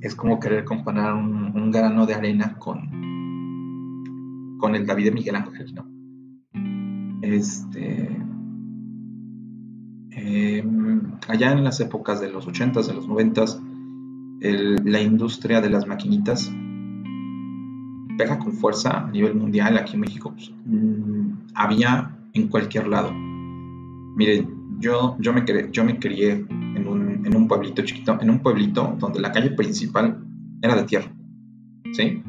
es 0.00 0.14
como 0.14 0.38
querer 0.38 0.64
comparar 0.64 1.14
un, 1.14 1.70
grano 1.70 2.06
de 2.06 2.14
arena 2.14 2.56
con, 2.58 2.88
con 4.58 4.74
el 4.74 4.86
David 4.86 5.06
de 5.06 5.12
Miguel 5.12 5.36
Ángel, 5.36 5.74
¿no? 5.74 5.86
Este, 7.22 8.17
allá 11.28 11.52
en 11.52 11.64
las 11.64 11.80
épocas 11.80 12.20
de 12.20 12.30
los 12.30 12.46
80s, 12.46 12.86
de 12.86 12.94
los 12.94 13.08
90s, 13.08 13.60
la 14.84 15.00
industria 15.00 15.60
de 15.60 15.70
las 15.70 15.86
maquinitas 15.86 16.52
pega 18.16 18.38
con 18.38 18.52
fuerza 18.52 19.06
a 19.06 19.10
nivel 19.10 19.34
mundial. 19.34 19.78
Aquí 19.78 19.94
en 19.94 20.00
México 20.00 20.32
pues, 20.32 20.52
mm, 20.66 21.30
había 21.54 22.16
en 22.34 22.48
cualquier 22.48 22.88
lado. 22.88 23.12
Miren, 23.14 24.78
yo, 24.80 25.16
yo, 25.20 25.32
me, 25.32 25.44
yo 25.72 25.84
me 25.84 25.98
crié 25.98 26.32
en 26.32 27.36
un, 27.36 27.48
pueblito 27.48 27.82
chiquito, 27.82 28.18
en 28.20 28.30
un 28.30 28.40
pueblito 28.40 28.96
donde 28.98 29.20
la 29.20 29.32
calle 29.32 29.50
principal 29.50 30.24
era 30.62 30.76
de 30.76 30.84
tierra. 30.84 31.10
¿Sí? 31.92 32.22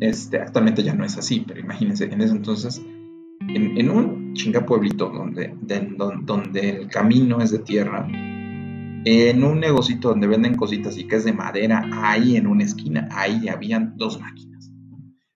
Este, 0.00 0.38
actualmente 0.38 0.82
ya 0.82 0.94
no 0.94 1.04
es 1.04 1.16
así, 1.16 1.44
pero 1.46 1.60
imagínense, 1.60 2.04
en 2.04 2.20
ese 2.20 2.34
entonces, 2.34 2.84
en, 3.48 3.90
un 3.90 4.25
chinga 4.36 4.64
pueblito 4.64 5.10
donde, 5.10 5.54
donde 6.24 6.70
el 6.70 6.88
camino 6.88 7.40
es 7.40 7.50
de 7.50 7.58
tierra, 7.60 8.06
en 9.08 9.44
un 9.44 9.60
negocito 9.60 10.08
donde 10.08 10.26
venden 10.26 10.56
cositas 10.56 10.98
y 10.98 11.06
que 11.06 11.16
es 11.16 11.24
de 11.24 11.32
madera, 11.32 11.88
ahí 11.92 12.36
en 12.36 12.46
una 12.46 12.64
esquina, 12.64 13.08
ahí 13.12 13.48
habían 13.48 13.96
dos 13.96 14.20
máquinas. 14.20 14.70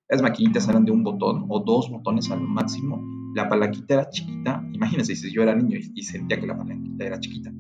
Las 0.09 0.23
maquinitas 0.23 0.69
eran 0.69 0.85
de 0.85 0.91
un 0.91 1.05
botón 1.05 1.47
o 1.49 1.61
dos 1.61 1.89
botones 1.89 2.31
al 2.33 2.41
máximo. 2.41 3.01
La 3.37 3.49
palanquita 3.49 3.95
era 3.95 4.11
chiquita. 4.11 4.61
Imagínense 4.73 5.15
si 5.15 5.33
yo 5.33 5.43
era 5.45 5.55
niño 5.55 5.79
y 5.95 6.03
sentía 6.03 6.41
que 6.41 6.49
la 6.49 6.59
palanquita 6.59 7.05
era 7.05 7.21
chiquita. 7.21 7.53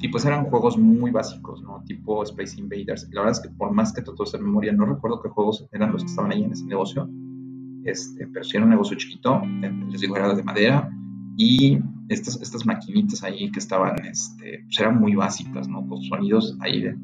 Y 0.00 0.08
pues 0.08 0.24
eran 0.24 0.46
juegos 0.46 0.78
muy 0.78 1.10
básicos, 1.10 1.62
¿no? 1.62 1.82
Tipo 1.86 2.22
Space 2.22 2.58
Invaders. 2.58 3.06
La 3.12 3.20
verdad 3.20 3.38
es 3.38 3.40
que 3.46 3.54
por 3.54 3.72
más 3.72 3.92
que 3.92 4.00
trato 4.00 4.24
de 4.24 4.28
hacer 4.28 4.40
memoria, 4.40 4.72
no 4.72 4.86
recuerdo 4.86 5.20
qué 5.20 5.28
juegos 5.28 5.66
eran 5.72 5.92
los 5.92 6.02
que 6.02 6.10
estaban 6.10 6.32
ahí 6.32 6.44
en 6.44 6.52
ese 6.52 6.64
negocio. 6.64 7.10
Este, 7.86 8.26
pero 8.26 8.44
si 8.44 8.56
era 8.56 8.64
un 8.64 8.70
negocio 8.70 8.96
chiquito, 8.96 9.42
eh, 9.62 9.70
les 9.90 10.00
digo, 10.00 10.16
era 10.16 10.34
de 10.34 10.42
madera. 10.42 10.90
Y 11.36 11.78
estas, 12.08 12.40
estas 12.40 12.64
maquinitas 12.66 13.22
ahí 13.22 13.50
que 13.50 13.58
estaban, 13.58 14.04
este, 14.04 14.64
pues 14.64 14.80
eran 14.80 14.98
muy 14.98 15.14
básicas, 15.14 15.68
¿no? 15.68 15.86
Con 15.86 16.02
sonidos 16.02 16.56
ahí 16.60 16.82
de, 16.82 16.96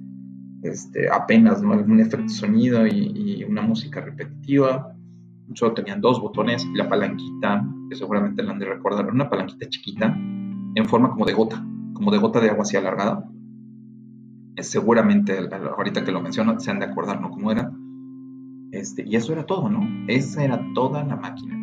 este, 0.62 1.10
apenas, 1.10 1.62
¿no? 1.62 1.72
Algún 1.72 2.00
efecto 2.00 2.22
de 2.22 2.28
sonido 2.28 2.86
y, 2.86 3.12
y, 3.14 3.44
una 3.44 3.62
música 3.62 4.00
repetitiva. 4.00 4.94
Solo 5.54 5.74
tenían 5.74 6.00
dos 6.00 6.20
botones 6.20 6.64
y 6.64 6.76
la 6.76 6.88
palanquita, 6.88 7.64
que 7.90 7.96
seguramente 7.96 8.42
la 8.42 8.52
han 8.52 8.58
de 8.58 8.66
recordar, 8.66 9.10
una 9.10 9.28
palanquita 9.28 9.68
chiquita 9.68 10.16
en 10.74 10.86
forma 10.86 11.10
como 11.10 11.26
de 11.26 11.34
gota 11.34 11.62
como 12.02 12.10
de 12.10 12.18
gota 12.18 12.40
de 12.40 12.50
agua 12.50 12.62
así 12.62 12.76
alargada. 12.76 13.24
seguramente, 14.58 15.38
ahorita 15.76 16.04
que 16.04 16.10
lo 16.10 16.20
menciono, 16.20 16.58
se 16.58 16.70
han 16.70 16.80
de 16.80 16.86
acordar, 16.86 17.20
¿no? 17.20 17.30
Cómo 17.30 17.52
era. 17.52 17.70
Este, 18.72 19.04
y 19.06 19.16
eso 19.16 19.32
era 19.32 19.44
todo, 19.44 19.68
¿no? 19.68 19.86
Esa 20.08 20.44
era 20.44 20.66
toda 20.74 21.04
la 21.04 21.16
máquina. 21.16 21.54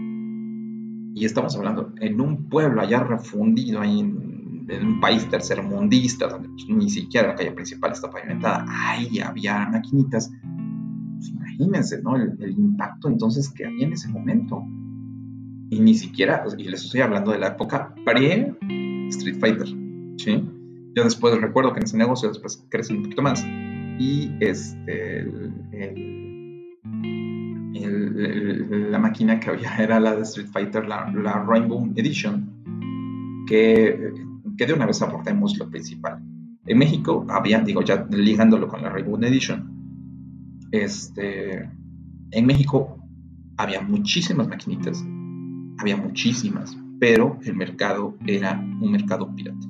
Y 1.15 1.25
estamos 1.25 1.55
hablando 1.57 1.91
en 1.99 2.21
un 2.21 2.47
pueblo 2.47 2.81
allá 2.81 3.03
refundido, 3.03 3.81
ahí 3.81 3.99
en, 3.99 4.29
un 4.69 4.99
país 4.99 5.27
tercermundista, 5.27 6.27
donde 6.27 6.49
pues, 6.49 6.69
ni 6.69 6.87
siquiera 6.91 7.29
la 7.29 7.35
calle 7.35 7.51
principal 7.51 7.91
está 7.91 8.11
pavimentada. 8.11 8.65
Ahí 8.69 9.19
había 9.19 9.67
maquinitas. 9.67 10.31
Pues 11.15 11.29
imagínense, 11.29 12.01
¿no? 12.03 12.15
El, 12.15 12.37
el, 12.39 12.51
impacto 12.51 13.07
entonces 13.07 13.49
que 13.49 13.65
había 13.65 13.87
en 13.87 13.93
ese 13.93 14.07
momento. 14.09 14.63
Y 15.71 15.79
ni 15.79 15.95
siquiera, 15.95 16.43
y 16.55 16.63
les 16.65 16.83
estoy 16.83 17.01
hablando 17.01 17.31
de 17.31 17.39
la 17.39 17.47
época 17.47 17.95
pre-Street 18.05 19.39
Fighter. 19.39 19.67
¿sí? 20.17 20.47
Yo 20.95 21.03
después 21.03 21.39
recuerdo 21.41 21.73
que 21.73 21.79
en 21.79 21.85
ese 21.85 21.97
negocio 21.97 22.29
después 22.29 22.63
crece 22.69 22.93
un 22.93 23.03
poquito 23.03 23.21
más 23.21 23.43
y 23.99 24.31
este, 24.39 25.27
la 28.19 28.99
máquina 28.99 29.39
que 29.39 29.49
había 29.49 29.75
era 29.79 29.99
la 29.99 30.15
de 30.15 30.23
Street 30.23 30.47
Fighter, 30.51 30.87
la, 30.87 31.05
Rainbow 31.47 31.91
Edition, 31.95 33.45
que, 33.47 34.13
que 34.57 34.65
de 34.65 34.73
una 34.73 34.85
vez 34.85 35.01
abordemos 35.01 35.57
lo 35.57 35.69
principal. 35.69 36.21
En 36.65 36.77
México 36.77 37.25
había, 37.29 37.59
digo, 37.61 37.81
ya 37.81 38.05
ligándolo 38.11 38.67
con 38.67 38.81
la 38.81 38.89
Reboot 38.89 39.23
Edition, 39.23 39.79
este, 40.71 41.67
en 42.31 42.45
México 42.45 42.99
había 43.57 43.81
muchísimas 43.81 44.47
maquinitas, 44.47 45.03
había 45.79 45.97
muchísimas, 45.97 46.77
pero 46.99 47.39
el 47.43 47.55
mercado 47.55 48.17
era 48.27 48.59
un 48.59 48.91
mercado 48.91 49.33
pirata. 49.33 49.65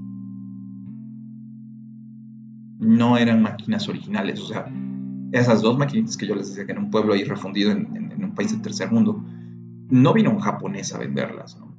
No 2.79 3.17
eran 3.17 3.41
máquinas 3.41 3.87
originales, 3.87 4.41
o 4.41 4.47
sea, 4.47 4.65
esas 5.31 5.61
dos 5.61 5.77
maquinitas 5.77 6.17
que 6.17 6.27
yo 6.27 6.35
les 6.35 6.49
decía 6.49 6.65
que 6.65 6.71
en 6.71 6.79
un 6.79 6.89
pueblo 6.89 7.13
ahí 7.13 7.23
refundido 7.23 7.71
en, 7.71 8.08
un 8.25 8.35
país 8.35 8.51
de 8.51 8.61
tercer 8.61 8.91
mundo, 8.91 9.23
no 9.89 10.13
vino 10.13 10.31
un 10.31 10.39
japonés 10.39 10.93
a 10.93 10.99
venderlas, 10.99 11.57
¿no? 11.57 11.69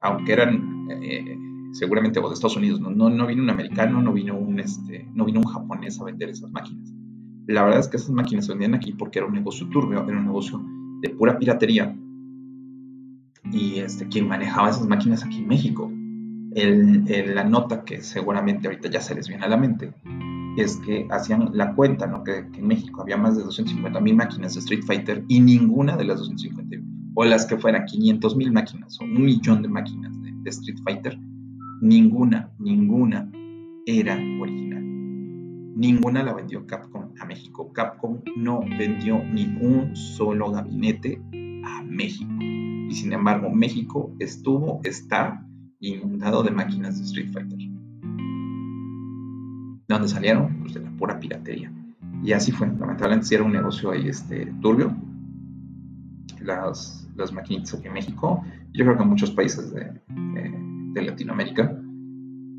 aunque 0.00 0.32
eran 0.32 0.88
eh, 0.90 1.36
seguramente 1.72 2.18
o 2.18 2.28
de 2.28 2.34
Estados 2.34 2.56
Unidos, 2.56 2.80
¿no? 2.80 2.90
No, 2.90 3.26
vino 3.26 3.42
un 3.42 3.50
americano, 3.50 4.00
no 4.00 4.12
vino 4.12 4.36
un, 4.36 4.60
este, 4.60 5.08
no 5.14 5.24
vino 5.24 5.40
un 5.40 5.46
japonés 5.46 6.00
a 6.00 6.04
vender 6.04 6.28
esas 6.28 6.50
máquinas. 6.50 6.92
La 7.46 7.64
verdad 7.64 7.80
es 7.80 7.88
que 7.88 7.96
esas 7.96 8.10
máquinas 8.10 8.46
se 8.46 8.52
vendían 8.52 8.74
aquí 8.74 8.92
porque 8.92 9.18
era 9.18 9.26
un 9.26 9.34
negocio 9.34 9.68
turbio, 9.68 10.04
era 10.06 10.18
un 10.18 10.26
negocio 10.26 10.62
de 11.00 11.10
pura 11.10 11.38
piratería. 11.38 11.96
Y 13.50 13.78
este, 13.78 14.06
quien 14.08 14.28
manejaba 14.28 14.70
esas 14.70 14.86
máquinas 14.86 15.24
aquí 15.24 15.38
en 15.38 15.48
México, 15.48 15.90
el, 16.54 17.34
la 17.34 17.44
nota 17.44 17.84
que 17.84 18.02
seguramente 18.02 18.68
ahorita 18.68 18.90
ya 18.90 19.00
se 19.00 19.14
les 19.14 19.28
viene 19.28 19.44
a 19.44 19.48
la 19.48 19.56
mente, 19.56 19.92
es 20.60 20.76
que 20.78 21.06
hacían 21.10 21.50
la 21.52 21.74
cuenta, 21.74 22.06
¿no? 22.06 22.24
que, 22.24 22.38
en 22.38 22.66
México 22.66 23.02
había 23.02 23.16
más 23.16 23.36
de 23.36 23.42
250 23.42 24.00
mil 24.00 24.16
máquinas 24.16 24.54
de 24.54 24.60
Street 24.60 24.82
Fighter 24.84 25.24
y 25.28 25.40
ninguna 25.40 25.96
de 25.96 26.04
las 26.04 26.18
250 26.18 26.68
o 27.20 27.24
las 27.24 27.46
que 27.46 27.56
fueran 27.56 27.84
500 27.84 28.36
mil 28.36 28.52
máquinas 28.52 29.00
o 29.00 29.04
un 29.04 29.24
millón 29.24 29.62
de 29.62 29.68
máquinas 29.68 30.12
de 30.22 30.50
Street 30.50 30.78
Fighter, 30.84 31.18
ninguna, 31.80 32.52
ninguna 32.60 33.28
era 33.86 34.14
original. 34.40 34.84
Ninguna 35.74 36.22
la 36.22 36.32
vendió 36.32 36.64
Capcom 36.64 37.10
a 37.18 37.24
México. 37.24 37.72
Capcom 37.72 38.20
no 38.36 38.60
vendió 38.60 39.22
ni 39.24 39.46
un 39.60 39.96
solo 39.96 40.52
gabinete 40.52 41.20
a 41.64 41.82
México. 41.82 42.32
Y 42.40 42.94
sin 42.94 43.12
embargo, 43.12 43.50
México 43.50 44.14
estuvo, 44.20 44.80
está 44.84 45.44
inundado 45.80 46.44
de 46.44 46.52
máquinas 46.52 46.98
de 46.98 47.04
Street 47.04 47.32
Fighter. 47.32 47.58
¿De 49.88 49.94
dónde 49.94 50.08
salieron? 50.08 50.60
Pues 50.60 50.74
de 50.74 50.80
la 50.80 50.90
pura 50.90 51.18
piratería. 51.18 51.72
Y 52.22 52.32
así 52.32 52.52
fue. 52.52 52.66
Lamentablemente 52.66 53.26
sí 53.26 53.34
era 53.34 53.44
un 53.44 53.52
negocio 53.52 53.90
ahí 53.90 54.08
este, 54.08 54.52
turbio. 54.60 54.94
Las, 56.40 57.08
las 57.16 57.32
maquinitas 57.32 57.74
aquí 57.74 57.88
en 57.88 57.94
México. 57.94 58.44
Yo 58.72 58.84
creo 58.84 58.96
que 58.96 59.02
en 59.02 59.08
muchos 59.08 59.30
países 59.30 59.72
de, 59.72 60.00
de 60.92 61.02
Latinoamérica. 61.02 61.80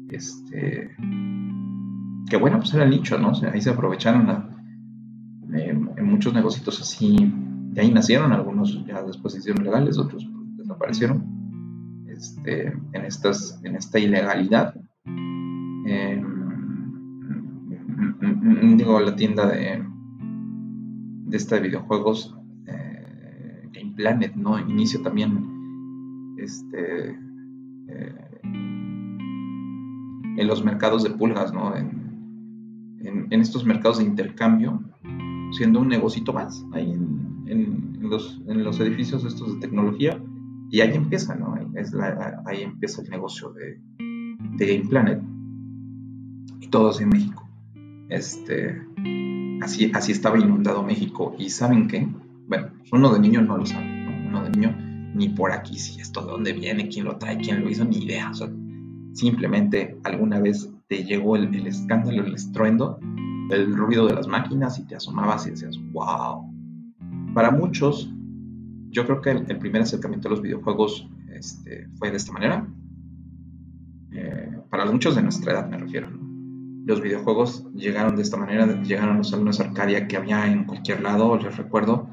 Este, 0.10 0.96
que 2.30 2.38
bueno, 2.38 2.58
pues 2.58 2.74
era 2.74 2.84
el 2.84 2.90
nicho, 2.90 3.18
¿no? 3.18 3.32
ahí 3.52 3.62
se 3.62 3.70
aprovecharon 3.70 4.58
en 5.52 6.06
muchos 6.06 6.34
negocios 6.34 6.80
así, 6.82 7.18
de 7.72 7.82
ahí 7.82 7.92
nacieron, 7.92 8.32
algunos 8.32 8.86
ya 8.86 9.02
después 9.04 9.34
se 9.34 9.40
hicieron 9.40 9.64
legales, 9.64 9.98
otros 9.98 10.28
desaparecieron 10.58 11.24
este, 12.08 12.68
en, 12.94 13.06
estas, 13.06 13.60
en 13.64 13.76
esta 13.76 14.00
ilegalidad. 14.00 14.76
Em, 15.06 16.29
digo, 18.78 19.00
la 19.00 19.16
tienda 19.16 19.48
de, 19.48 19.84
de 21.26 21.38
esta 21.38 21.56
de 21.56 21.62
videojuegos, 21.62 22.36
eh, 22.68 23.70
Game 23.74 23.94
Planet, 23.96 24.36
¿no? 24.36 24.60
Inicio 24.60 25.02
también 25.02 26.36
este, 26.38 27.18
en 30.40 30.48
los 30.48 30.64
mercados 30.64 31.04
de 31.04 31.10
pulgas, 31.12 31.54
¿no? 31.54 31.76
En, 31.76 32.00
estos 33.30 33.66
mercados 33.66 34.00
de 34.00 34.04
intercambio, 34.06 34.82
siendo 35.52 35.80
un 35.80 35.88
negocito 35.88 36.34
más 36.34 36.66
ahí 36.74 36.92
en, 36.92 38.00
los, 38.02 38.80
edificios 38.80 39.24
estos 39.24 39.56
de 39.56 39.60
tecnología. 39.60 40.22
Y 40.72 40.82
ahí 40.82 40.94
empieza, 40.94 41.36
¿no? 41.36 41.56
Ahí 42.46 42.62
empieza 42.64 43.02
el 43.02 43.10
negocio 43.10 43.54
de, 43.54 43.80
Game 44.58 44.90
Planet. 44.90 45.22
Y 46.60 46.68
todos 46.68 47.02
en 47.02 47.10
México. 47.10 47.49
Este, 48.10 48.82
así, 49.62 49.92
así 49.94 50.12
estaba 50.12 50.38
inundado 50.38 50.84
México. 50.84 51.36
¿Y 51.38 51.50
saben 51.50 51.88
qué? 51.88 52.08
Bueno, 52.48 52.70
uno 52.92 53.14
de 53.14 53.20
niño 53.20 53.42
no 53.42 53.58
lo 53.58 53.66
sabe. 53.66 53.86
Uno 54.28 54.44
de 54.44 54.50
niño 54.50 54.76
ni 55.14 55.30
por 55.30 55.52
aquí, 55.52 55.78
si 55.78 56.00
esto 56.00 56.22
de 56.22 56.32
dónde 56.32 56.54
viene, 56.54 56.88
quién 56.88 57.06
lo 57.06 57.18
trae, 57.18 57.38
quién 57.38 57.62
lo 57.62 57.70
hizo, 57.70 57.86
ni 57.86 57.98
idea. 57.98 58.32
Simplemente 59.14 59.98
alguna 60.04 60.40
vez 60.40 60.72
te 60.88 61.04
llegó 61.04 61.36
el, 61.36 61.54
escándalo, 61.68 62.24
el 62.24 62.34
estruendo, 62.34 63.00
el 63.50 63.76
ruido 63.76 64.08
de 64.08 64.14
las 64.14 64.28
máquinas 64.28 64.80
y 64.80 64.86
te 64.86 64.96
asomabas 64.96 65.48
y 65.48 65.52
decías, 65.52 65.78
wow. 65.92 66.52
Para 67.34 67.52
muchos, 67.52 68.12
yo 68.90 69.06
creo 69.06 69.22
que 69.22 69.32
el, 69.32 69.58
primer 69.58 69.82
acercamiento 69.82 70.28
a 70.28 70.32
los 70.32 70.42
videojuegos 70.42 71.08
este, 71.34 71.88
fue 71.98 72.12
de 72.12 72.18
esta 72.18 72.32
manera. 72.32 72.68
Eh, 74.12 74.58
para 74.70 74.86
muchos 74.86 75.16
de 75.16 75.22
nuestra 75.22 75.54
edad 75.54 75.70
me 75.70 75.78
refiero. 75.78 76.10
Los 76.90 77.02
videojuegos 77.02 77.72
llegaron 77.76 78.16
de 78.16 78.24
esta 78.24 78.36
manera, 78.36 78.66
llegaron 78.82 79.18
los 79.18 79.30
salones 79.30 79.60
Arcadia 79.60 80.08
que 80.08 80.18
había 80.18 80.48
en 80.52 80.64
cualquier 80.64 81.04
lado, 81.04 81.38
les 81.38 81.56
recuerdo. 81.56 82.10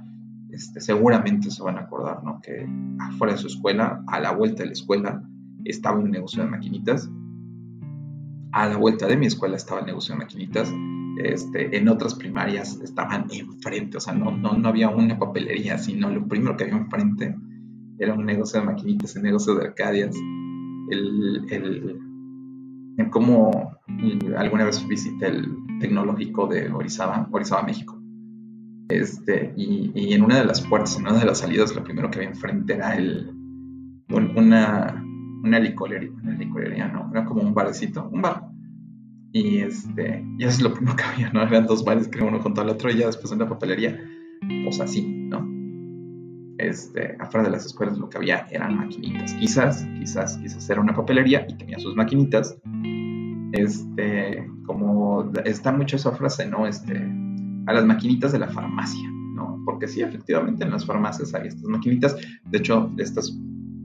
Este, 0.50 0.82
seguramente 0.82 1.50
se 1.50 1.62
van 1.62 1.78
a 1.78 1.80
acordar, 1.80 2.22
¿no? 2.22 2.42
Que 2.42 2.68
afuera 3.00 3.32
de 3.32 3.38
su 3.38 3.46
escuela, 3.46 4.04
a 4.06 4.20
la 4.20 4.32
vuelta 4.32 4.64
de 4.64 4.66
la 4.66 4.72
escuela, 4.74 5.22
estaba 5.64 5.98
un 5.98 6.10
negocio 6.10 6.42
de 6.42 6.50
maquinitas. 6.50 7.10
A 8.52 8.66
la 8.66 8.76
vuelta 8.76 9.06
de 9.06 9.16
mi 9.16 9.24
escuela 9.24 9.56
estaba 9.56 9.80
el 9.80 9.86
negocio 9.86 10.14
de 10.14 10.18
maquinitas. 10.18 10.70
Este, 11.24 11.74
en 11.74 11.88
otras 11.88 12.14
primarias 12.14 12.78
estaban 12.84 13.28
enfrente, 13.30 13.96
o 13.96 14.00
sea, 14.00 14.12
no, 14.12 14.30
no, 14.30 14.58
no 14.58 14.68
había 14.68 14.90
una 14.90 15.18
papelería, 15.18 15.78
sino 15.78 16.10
lo 16.10 16.28
primero 16.28 16.54
que 16.54 16.64
había 16.64 16.76
enfrente 16.76 17.34
era 17.98 18.12
un 18.12 18.26
negocio 18.26 18.60
de 18.60 18.66
maquinitas, 18.66 19.16
un 19.16 19.22
negocio 19.22 19.54
de 19.54 19.68
arcadias. 19.68 20.14
El, 20.90 21.46
el, 21.50 21.98
alguna 24.36 24.64
vez 24.64 24.86
visité 24.86 25.28
el 25.28 25.56
tecnológico 25.80 26.46
de 26.46 26.70
Orizaba, 26.70 27.28
Orizaba, 27.30 27.62
México. 27.62 28.00
Este, 28.88 29.52
y, 29.56 29.90
y, 29.94 30.12
en 30.14 30.22
una 30.22 30.38
de 30.38 30.44
las 30.44 30.60
puertas, 30.60 30.96
en 30.96 31.02
una 31.02 31.18
de 31.18 31.26
las 31.26 31.38
salidas, 31.38 31.74
lo 31.74 31.82
primero 31.82 32.10
que 32.10 32.18
había 32.18 32.30
enfrente 32.30 32.74
era 32.74 32.94
el, 32.96 33.32
una, 34.08 35.04
una 35.42 35.58
licorería, 35.58 36.10
una 36.22 36.34
licorería, 36.34 36.88
no, 36.88 37.10
era 37.10 37.24
como 37.24 37.42
un 37.42 37.54
barecito, 37.54 38.08
un 38.10 38.22
bar. 38.22 38.42
Y 39.32 39.58
este, 39.58 40.24
y 40.38 40.44
eso 40.44 40.56
es 40.56 40.62
lo 40.62 40.72
primero 40.72 40.96
que 40.96 41.02
había, 41.02 41.30
¿no? 41.30 41.42
Eran 41.42 41.66
dos 41.66 41.84
bares 41.84 42.08
que 42.08 42.22
uno 42.22 42.40
junto 42.40 42.60
al 42.60 42.70
otro 42.70 42.90
y 42.90 42.98
ya 42.98 43.06
después 43.06 43.32
en 43.32 43.40
la 43.40 43.48
papelería, 43.48 44.00
pues 44.64 44.80
así, 44.80 45.06
¿no? 45.06 45.46
Este, 46.58 47.16
afuera 47.20 47.44
de 47.44 47.50
las 47.50 47.66
escuelas 47.66 47.98
lo 47.98 48.08
que 48.08 48.16
había 48.16 48.46
eran 48.50 48.78
maquinitas. 48.78 49.34
Quizás, 49.34 49.86
quizás, 49.98 50.38
quizás 50.38 50.70
era 50.70 50.80
una 50.80 50.94
papelería 50.94 51.46
y 51.48 51.54
tenía 51.54 51.78
sus 51.78 51.94
maquinitas. 51.94 52.56
Este, 53.52 54.50
como 54.66 55.30
está 55.44 55.72
mucho 55.72 55.96
esa 55.96 56.12
frase, 56.12 56.46
¿no? 56.46 56.66
Este, 56.66 56.94
a 57.66 57.72
las 57.72 57.84
maquinitas 57.84 58.32
de 58.32 58.38
la 58.38 58.48
farmacia, 58.48 59.08
¿no? 59.34 59.62
Porque 59.64 59.88
sí, 59.88 60.02
efectivamente 60.02 60.64
en 60.64 60.70
las 60.70 60.84
farmacias 60.84 61.34
hay 61.34 61.48
estas 61.48 61.64
maquinitas. 61.64 62.16
De 62.44 62.58
hecho, 62.58 62.92
estas 62.96 63.32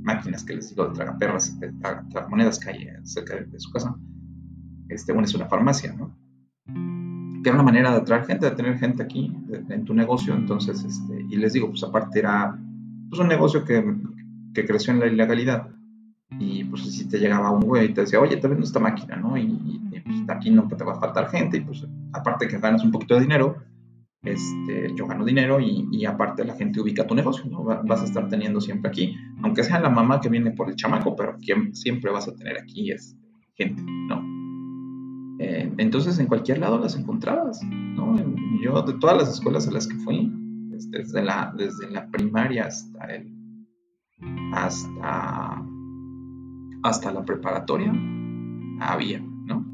máquinas 0.04 0.43
que 0.43 0.56
les 0.56 0.69
digo 0.69 0.88
de 0.88 0.93
tragaperras, 0.93 1.60
de 1.60 1.71
tragamonedas 2.10 2.60
que 2.60 2.69
hay 2.69 2.88
cerca 3.04 3.36
de, 3.36 3.60
su 3.60 3.71
casa, 3.71 3.95
este, 4.89 5.13
bueno, 5.13 5.28
es 5.28 5.36
una 5.36 5.47
farmacia, 5.47 5.93
¿no? 5.93 6.15
Que 7.43 7.50
era 7.50 7.56
una 7.56 7.63
manera 7.63 7.91
de 7.91 7.97
atraer 7.97 8.26
gente, 8.26 8.45
de 8.45 8.56
tener 8.56 8.78
gente 8.78 9.04
aquí 9.04 9.36
en 9.69 9.86
tu 9.86 9.93
negocio, 9.93 10.36
entonces, 10.36 10.84
este, 10.84 11.26
y 11.30 11.38
les 11.38 11.54
digo, 11.54 11.69
pues 11.69 11.84
aparte 11.84 12.19
era 12.19 12.56
pues, 13.10 13.19
un 13.19 13.28
negocio 13.28 13.63
que, 13.63 13.84
que 14.54 14.65
creció 14.65 14.93
en 14.93 15.00
la 15.00 15.08
ilegalidad, 15.08 15.69
y 16.39 16.63
pues 16.63 16.84
si 16.84 17.08
te 17.08 17.20
llegaba 17.20 17.52
un 17.52 17.62
güey 17.62 17.88
y 17.88 17.94
te 17.94 18.02
decía, 18.02 18.20
oye, 18.20 18.38
te 18.38 18.48
vendo 18.48 18.63
esta 18.63 18.80
máquina, 18.80 19.15
¿no? 19.15 19.38
Y, 19.38 19.80
pues, 20.04 20.24
aquí 20.30 20.50
no 20.50 20.67
te 20.67 20.84
va 20.84 20.94
a 20.94 21.00
faltar 21.00 21.30
gente, 21.30 21.58
y 21.58 21.62
pues 21.62 21.86
aparte 22.13 22.48
que 22.48 22.58
ganas 22.58 22.84
un 22.84 22.91
poquito 22.91 23.15
de 23.15 23.22
dinero, 23.22 23.58
este, 24.24 24.94
yo 24.96 25.08
gano 25.08 25.26
dinero 25.26 25.60
y, 25.60 26.06
aparte 26.06 26.46
la 26.46 26.56
gente 26.56 26.80
ubica 26.80 27.08
tu 27.08 27.15
negocio, 27.15 27.46
¿no? 27.50 27.63
Vas 27.63 28.02
a 28.02 28.06
estar 28.06 28.28
teniendo 28.28 28.62
siempre 28.62 28.89
aquí, 28.89 29.15
aunque 29.41 29.63
sea 29.63 29.80
la 29.80 29.89
mamá 29.89 30.22
que 30.22 30.30
viene 30.30 30.52
por 30.52 30.70
el 30.70 30.76
chamaco, 30.76 31.15
pero 31.15 31.38
siempre 31.74 32.12
vas 32.12 32.28
a 32.28 32.36
tener 32.36 32.58
aquí 32.58 32.91
es 32.91 33.15
gente, 33.56 33.82
¿no? 33.84 34.24
Eh, 35.39 35.72
entonces 35.78 36.20
en 36.20 36.28
cualquier 36.28 36.60
lado 36.60 36.78
las 36.78 36.96
encontrabas, 36.96 37.63
¿no? 37.63 38.15
Yo 38.63 38.82
de 38.84 38.94
todas 39.00 39.17
las 39.17 39.30
escuelas 39.30 39.67
a 39.67 39.72
las 39.72 39.88
que 39.88 39.96
fui, 39.96 40.32
este, 40.76 41.00
desde, 41.00 41.24
la, 41.24 41.52
desde 41.58 41.89
la 41.89 42.08
primaria 42.12 42.65
hasta 42.65 43.06
el, 43.06 43.34
hasta, 44.54 45.63
hasta 46.84 47.12
la 47.12 47.24
preparatoria 47.24 47.94
había, 48.80 49.20
¿no? 49.20 49.65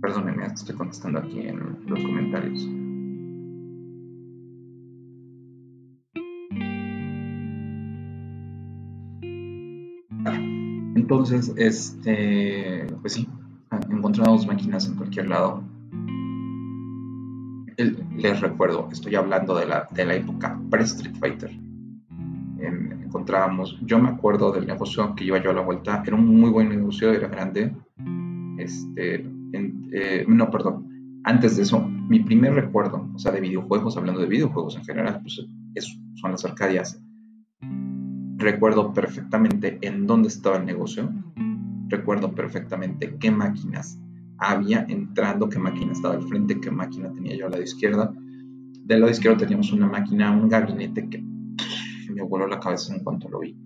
Perdóneme, 0.00 0.46
estoy 0.46 0.76
contestando 0.76 1.18
aquí 1.18 1.40
en 1.40 1.58
los 1.86 2.00
comentarios. 2.00 2.68
Entonces, 10.96 11.52
este, 11.56 12.86
pues 13.02 13.14
sí, 13.14 13.28
encontramos 13.90 14.46
máquinas 14.46 14.86
en 14.86 14.94
cualquier 14.94 15.28
lado, 15.28 15.62
les 17.76 18.40
recuerdo, 18.40 18.88
estoy 18.92 19.14
hablando 19.14 19.56
de 19.56 19.66
la, 19.66 19.88
de 19.90 20.04
la 20.04 20.14
época 20.14 20.60
pre-Street 20.70 21.16
Fighter. 21.18 21.50
encontrábamos, 22.60 23.78
yo 23.82 23.98
me 23.98 24.08
acuerdo 24.08 24.52
del 24.52 24.66
negocio 24.66 25.14
que 25.14 25.24
iba 25.24 25.42
yo 25.42 25.50
a 25.50 25.54
la 25.54 25.60
vuelta, 25.60 26.02
era 26.06 26.16
un 26.16 26.26
muy 26.26 26.50
buen 26.50 26.68
negocio, 26.68 27.12
era 27.12 27.28
grande. 27.28 27.74
Este, 28.58 29.26
eh, 29.52 30.24
no, 30.28 30.50
perdón, 30.50 31.20
antes 31.24 31.56
de 31.56 31.62
eso, 31.62 31.80
mi 31.80 32.20
primer 32.20 32.54
recuerdo, 32.54 33.08
o 33.14 33.18
sea, 33.18 33.32
de 33.32 33.40
videojuegos, 33.40 33.96
hablando 33.96 34.20
de 34.20 34.28
videojuegos 34.28 34.76
en 34.76 34.84
general, 34.84 35.20
pues 35.22 35.44
son 36.14 36.30
las 36.30 36.44
Arcadias. 36.44 37.00
Recuerdo 38.36 38.92
perfectamente 38.92 39.78
en 39.80 40.06
dónde 40.06 40.28
estaba 40.28 40.58
el 40.58 40.66
negocio, 40.66 41.10
recuerdo 41.88 42.34
perfectamente 42.34 43.16
qué 43.18 43.30
máquinas 43.30 43.98
había 44.50 44.84
entrando, 44.88 45.48
qué 45.48 45.58
máquina 45.58 45.92
estaba 45.92 46.14
al 46.14 46.22
frente, 46.22 46.60
qué 46.60 46.70
máquina 46.70 47.12
tenía 47.12 47.36
yo 47.36 47.46
al 47.46 47.52
lado 47.52 47.62
izquierdo. 47.62 48.14
Del 48.84 49.00
lado 49.00 49.10
izquierdo 49.10 49.38
teníamos 49.38 49.72
una 49.72 49.86
máquina, 49.86 50.30
un 50.30 50.48
gabinete 50.48 51.08
que 51.08 51.22
me 52.10 52.22
voló 52.22 52.46
la 52.46 52.60
cabeza 52.60 52.94
en 52.94 53.02
cuanto 53.02 53.28
lo 53.28 53.40
vi, 53.40 53.56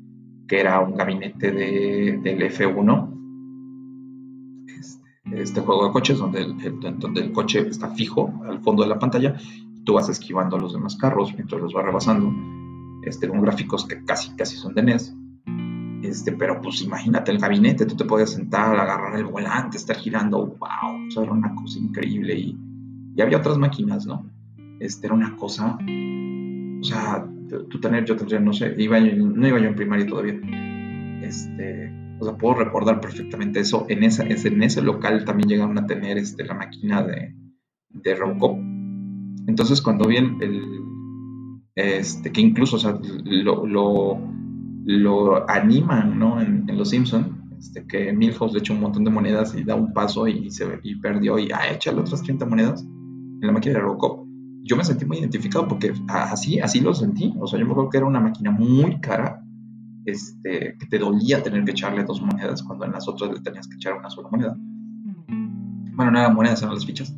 que 0.46 0.60
era 0.60 0.80
un 0.80 0.94
gabinete 0.94 1.50
de, 1.50 2.20
del 2.22 2.40
F1, 2.42 3.14
este, 4.78 5.42
este, 5.42 5.60
juego 5.60 5.86
de 5.86 5.92
coches 5.92 6.18
donde 6.18 6.42
el, 6.42 6.98
donde 6.98 7.20
el 7.20 7.32
coche 7.32 7.68
está 7.68 7.90
fijo 7.90 8.32
al 8.48 8.60
fondo 8.60 8.82
de 8.82 8.88
la 8.88 8.98
pantalla 8.98 9.36
y 9.74 9.82
tú 9.84 9.94
vas 9.94 10.08
esquivando 10.08 10.56
a 10.56 10.60
los 10.60 10.72
demás 10.72 10.96
carros 10.96 11.34
mientras 11.34 11.60
los 11.60 11.74
vas 11.74 11.84
rebasando, 11.84 12.32
este, 13.02 13.28
con 13.28 13.42
gráficos 13.42 13.86
que 13.86 14.04
casi, 14.04 14.34
casi 14.36 14.56
son 14.56 14.74
de 14.74 14.82
NES 14.82 15.17
este, 16.08 16.32
pero 16.32 16.60
pues 16.60 16.80
imagínate 16.82 17.30
el 17.30 17.38
gabinete, 17.38 17.86
tú 17.86 17.96
te 17.96 18.04
podías 18.04 18.30
sentar, 18.30 18.74
agarrar 18.74 19.16
el 19.16 19.26
volante, 19.26 19.76
estar 19.76 19.96
girando, 19.96 20.46
wow, 20.46 21.08
o 21.16 21.22
era 21.22 21.32
una 21.32 21.54
cosa 21.54 21.78
increíble 21.78 22.34
y, 22.34 22.58
y, 23.14 23.20
había 23.20 23.38
otras 23.38 23.58
máquinas, 23.58 24.06
¿no? 24.06 24.30
Este, 24.80 25.06
era 25.06 25.14
una 25.14 25.36
cosa, 25.36 25.76
o 25.76 26.84
sea, 26.84 27.26
tú 27.68 27.80
tener, 27.80 28.04
yo 28.04 28.16
tendría, 28.16 28.40
no 28.40 28.52
sé, 28.52 28.74
iba 28.78 28.98
no 29.00 29.46
iba 29.46 29.58
yo 29.58 29.68
en 29.68 29.74
primaria 29.74 30.06
todavía, 30.06 30.40
este, 31.22 31.92
o 32.20 32.24
sea, 32.24 32.36
puedo 32.36 32.54
recordar 32.54 33.00
perfectamente 33.00 33.60
eso, 33.60 33.84
en, 33.88 34.04
esa, 34.04 34.24
en 34.24 34.62
ese 34.62 34.82
local 34.82 35.24
también 35.24 35.48
llegaron 35.48 35.78
a 35.78 35.86
tener 35.86 36.16
este, 36.16 36.44
la 36.44 36.54
máquina 36.54 37.02
de, 37.02 37.34
de 37.90 38.14
Robocop, 38.14 38.56
entonces 39.46 39.82
cuando 39.82 40.08
vi 40.08 40.16
el, 40.16 40.78
este, 41.74 42.32
que 42.32 42.40
incluso, 42.40 42.76
o 42.76 42.78
sea, 42.78 42.98
lo, 43.24 43.66
lo 43.66 44.38
lo 44.88 45.48
animan, 45.51 46.18
¿no? 46.18 46.40
En, 46.40 46.66
Los 46.79 46.90
Simpson, 46.90 47.44
este, 47.59 47.87
que 47.87 48.11
Milhouse 48.11 48.55
le 48.55 48.61
echó 48.61 48.72
un 48.72 48.81
montón 48.81 49.05
de 49.05 49.11
monedas 49.11 49.55
y 49.55 49.62
da 49.62 49.74
un 49.74 49.92
paso 49.92 50.27
y, 50.27 50.51
se 50.51 50.64
y 50.83 50.96
perdió 50.96 51.38
y 51.38 51.51
ah, 51.53 51.70
échale 51.70 52.01
otras 52.01 52.22
30 52.22 52.46
monedas 52.46 52.83
en 52.83 53.46
la 53.46 53.53
máquina 53.53 53.74
de 53.74 53.81
Robocop. 53.81 54.27
Yo 54.62 54.77
me 54.77 54.85
sentí 54.85 55.05
muy 55.05 55.18
identificado 55.18 55.68
porque 55.68 55.92
así, 56.09 56.59
así 56.61 56.81
lo 56.81 56.94
sentí. 56.94 57.35
O 57.38 57.46
sea, 57.46 57.59
yo 57.59 57.66
me 57.66 57.72
acuerdo 57.72 57.90
que 57.90 57.98
era 57.98 58.07
una 58.07 58.20
máquina 58.20 58.51
muy 58.51 58.98
cara, 59.01 59.44
este, 60.07 60.77
que 60.79 60.87
te 60.87 60.98
dolía 60.98 61.42
tener 61.42 61.64
que 61.64 61.72
echarle 61.72 62.05
dos 62.05 62.22
monedas 62.22 62.62
cuando 62.62 62.87
en 62.87 62.92
las 62.92 63.07
otras 63.09 63.31
le 63.31 63.40
tenías 63.40 63.68
que 63.68 63.77
echar 63.77 63.92
una 63.92 64.09
sola 64.09 64.29
moneda. 64.31 64.57
Bueno, 65.96 66.12
no 66.12 66.18
eran 66.18 66.35
monedas, 66.35 66.62
eran 66.62 66.74
las 66.74 66.87
fichas. 66.87 67.14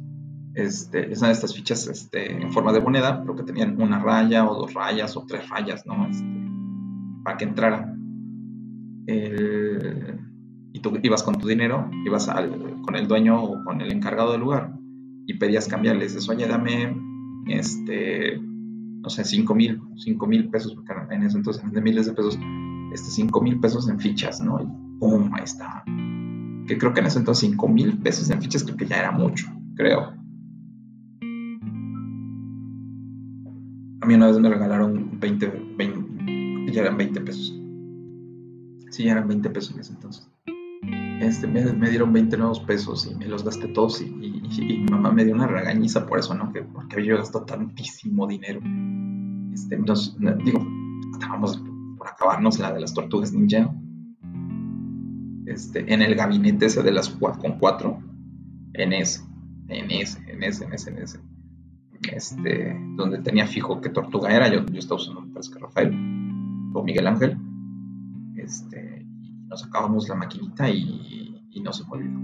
Este, 0.55 1.13
es 1.13 1.19
una 1.21 1.29
de 1.29 1.35
estas 1.35 1.55
fichas 1.55 1.87
este, 1.87 2.43
en 2.43 2.51
forma 2.53 2.73
de 2.73 2.81
moneda, 2.81 3.21
pero 3.21 3.37
que 3.37 3.45
tenían 3.45 3.81
una 3.81 4.01
raya 4.01 4.49
o 4.49 4.57
dos 4.57 4.75
rayas 4.75 5.17
o 5.17 5.25
tres 5.25 5.49
rayas, 5.49 5.87
¿no? 5.87 6.09
Este, 6.09 6.50
para 7.25 7.37
que 7.37 7.45
entrara. 7.45 7.95
y 10.73 10.81
tú 10.81 10.99
ibas 11.03 11.23
con 11.23 11.37
tu 11.37 11.49
dinero, 11.49 11.91
ibas 12.07 12.31
con 12.83 12.97
el 12.97 13.09
dueño 13.09 13.43
o 13.43 13.65
con 13.65 13.81
el 13.81 13.93
encargado 13.93 14.33
del 14.33 14.41
lugar 14.41 14.73
y 15.27 15.35
pedías 15.35 15.69
cambiarle. 15.69 16.05
Dices, 16.05 16.29
oye, 16.29 16.47
dame, 16.47 16.97
este, 17.49 18.39
no 18.39 19.09
sé, 19.09 19.25
5 19.25 19.55
mil, 19.55 19.81
5 19.97 20.27
mil 20.27 20.51
pesos, 20.51 20.75
porque 20.75 20.93
en 21.15 21.23
ese 21.23 21.39
entonces 21.39 21.71
de 21.71 21.81
miles 21.81 22.07
de 22.07 22.13
pesos, 22.13 22.39
este, 22.93 23.11
5 23.11 23.41
mil 23.41 23.61
pesos 23.61 23.89
en 23.89 23.99
fichas, 23.99 24.41
¿no? 24.41 24.61
Y 24.61 24.67
¡pum! 24.99 25.31
Ahí 25.35 25.45
está. 25.45 25.85
Que 26.67 26.79
creo 26.79 26.93
que 26.93 27.01
en 27.01 27.07
ese 27.07 27.19
entonces 27.19 27.49
5 27.51 27.69
mil 27.69 27.99
pesos 27.99 28.31
en 28.31 28.41
fichas 28.43 28.65
creo 28.65 28.77
que 28.77 28.87
ya 28.87 28.99
era 28.99 29.13
mucho, 29.13 29.47
creo. 29.77 30.15
A 34.03 34.07
mí 34.07 34.15
una 34.15 34.29
vez 34.29 34.39
me 34.39 34.49
regalaron 34.49 35.21
20, 35.21 35.75
20 35.77 36.10
ya 36.71 36.83
eran 36.83 36.97
20 36.97 37.21
pesos. 37.21 37.57
Sí, 38.91 39.05
ya 39.05 39.13
eran 39.13 39.29
20 39.29 39.51
pesos 39.51 39.75
en 39.75 39.81
ese 39.81 39.93
entonces. 39.93 40.31
Este, 41.21 41.47
me, 41.47 41.91
dieron 41.91 42.13
20 42.13 42.37
nuevos 42.39 42.61
pesos 42.61 43.07
y 43.07 43.15
me 43.15 43.27
los 43.27 43.45
gasté 43.45 43.69
todos 43.69 44.01
y, 44.01 44.07
mi 44.09 44.87
mamá 44.91 45.13
me 45.13 45.25
dio 45.25 45.35
una 45.35 45.47
regañiza 45.47 46.07
por 46.07 46.19
eso, 46.19 46.35
¿no? 46.35 46.51
Que, 46.53 46.63
porque 46.63 47.05
yo 47.05 47.19
gastado 47.19 47.45
tantísimo 47.45 48.27
dinero. 48.27 48.61
Este, 49.53 49.77
nos, 49.77 50.17
digo, 50.19 50.67
estábamos 51.13 51.63
por 51.99 52.09
acabarnos 52.09 52.59
la 52.59 52.73
de 52.73 52.81
las 52.81 52.95
tortugas 52.95 53.33
ninja. 53.33 53.71
Este, 55.45 55.93
en 55.93 56.01
el 56.01 56.15
gabinete 56.15 56.67
ese 56.67 56.83
de 56.83 56.93
las 56.93 57.11
con 57.11 57.59
cuatro, 57.59 57.99
en 58.73 58.93
ese, 58.93 59.23
en 59.69 59.91
ese, 59.91 60.19
en 60.31 60.43
ese, 60.43 60.65
en 60.65 60.73
ese, 60.73 60.91
en 60.91 60.99
ese, 60.99 61.21
este, 62.13 62.77
donde 62.97 63.19
tenía 63.19 63.47
fijo 63.47 63.81
qué 63.81 63.91
tortuga 63.91 64.35
era, 64.35 64.49
yo, 64.49 64.65
yo 64.65 64.79
estaba 64.79 65.01
usando, 65.01 65.21
me 65.23 65.33
parece 65.33 65.53
que 65.53 65.59
Rafael, 65.59 65.91
o 66.73 66.83
Miguel 66.83 67.07
Ángel, 67.07 67.37
este, 68.37 69.07
nos 69.49 69.61
sacábamos 69.61 70.09
la 70.09 70.15
maquinita 70.15 70.69
y, 70.69 71.37
no 71.63 71.73
se 71.73 71.85
me 71.85 71.91
olvidó. 71.91 72.19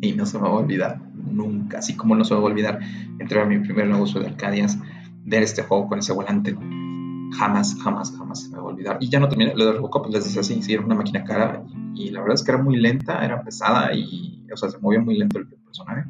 Y 0.00 0.12
no 0.12 0.26
se 0.26 0.38
me 0.38 0.44
va 0.44 0.50
a 0.50 0.58
olvidar 0.58 1.00
nunca, 1.14 1.78
así 1.78 1.94
como 1.96 2.16
no 2.16 2.24
se 2.24 2.34
me 2.34 2.40
va 2.40 2.46
a 2.46 2.50
olvidar 2.50 2.80
entrar 3.18 3.44
a 3.44 3.46
mi 3.46 3.58
primer 3.60 3.86
negocio 3.86 4.20
de 4.20 4.26
Arcadias, 4.26 4.78
ver 5.24 5.42
este 5.42 5.62
juego 5.62 5.88
con 5.88 5.98
ese 6.00 6.12
volante. 6.12 6.56
Jamás, 7.38 7.76
jamás, 7.82 8.16
jamás 8.16 8.42
se 8.42 8.50
me 8.50 8.56
va 8.56 8.62
a 8.62 8.66
olvidar. 8.66 8.98
Y 9.00 9.08
ya 9.08 9.20
no 9.20 9.28
terminé, 9.28 9.54
lo 9.54 9.66
de 9.66 9.72
Robocop 9.72 10.06
les 10.10 10.24
decía 10.24 10.40
así, 10.40 10.62
sí, 10.62 10.72
era 10.72 10.84
una 10.84 10.94
máquina 10.94 11.24
cara 11.24 11.62
y, 11.94 12.10
la 12.10 12.20
verdad 12.20 12.34
es 12.34 12.44
que 12.44 12.52
era 12.52 12.62
muy 12.62 12.76
lenta, 12.76 13.24
era 13.24 13.42
pesada 13.42 13.94
y, 13.94 14.44
o 14.52 14.56
sea, 14.56 14.68
se 14.68 14.78
movía 14.78 15.00
muy 15.00 15.16
lento 15.16 15.38
el 15.38 15.46
personaje. 15.46 16.04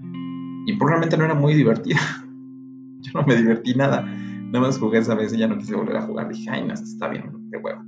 Y 0.66 0.72
probablemente 0.76 1.16
no 1.16 1.24
era 1.24 1.34
muy 1.34 1.54
divertida. 1.54 2.00
Yo 3.00 3.12
no 3.14 3.26
me 3.26 3.36
divertí 3.36 3.74
nada 3.74 4.06
Nada 4.54 4.68
más 4.68 4.78
jugué 4.78 5.00
esa 5.00 5.16
vez 5.16 5.32
y 5.32 5.38
ya 5.38 5.48
no 5.48 5.58
quise 5.58 5.74
volver 5.74 5.96
a 5.96 6.02
jugar. 6.02 6.28
Dije, 6.28 6.48
ay, 6.48 6.64
no, 6.64 6.74
está 6.74 7.08
bien, 7.08 7.24
qué 7.50 7.58
huevo. 7.58 7.82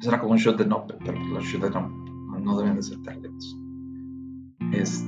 Eso 0.00 0.08
era 0.08 0.18
como 0.18 0.32
un 0.32 0.38
shot 0.38 0.58
de 0.58 0.66
no, 0.66 0.84
pero 0.84 1.16
los 1.26 1.44
shoot 1.44 1.62
de 1.62 1.70
no, 1.70 1.88
no 2.40 2.58
deben 2.58 2.74
de 2.74 2.82
ser 2.82 3.00
tan 3.02 3.22
lentos. 3.22 3.56
Este, 4.72 5.06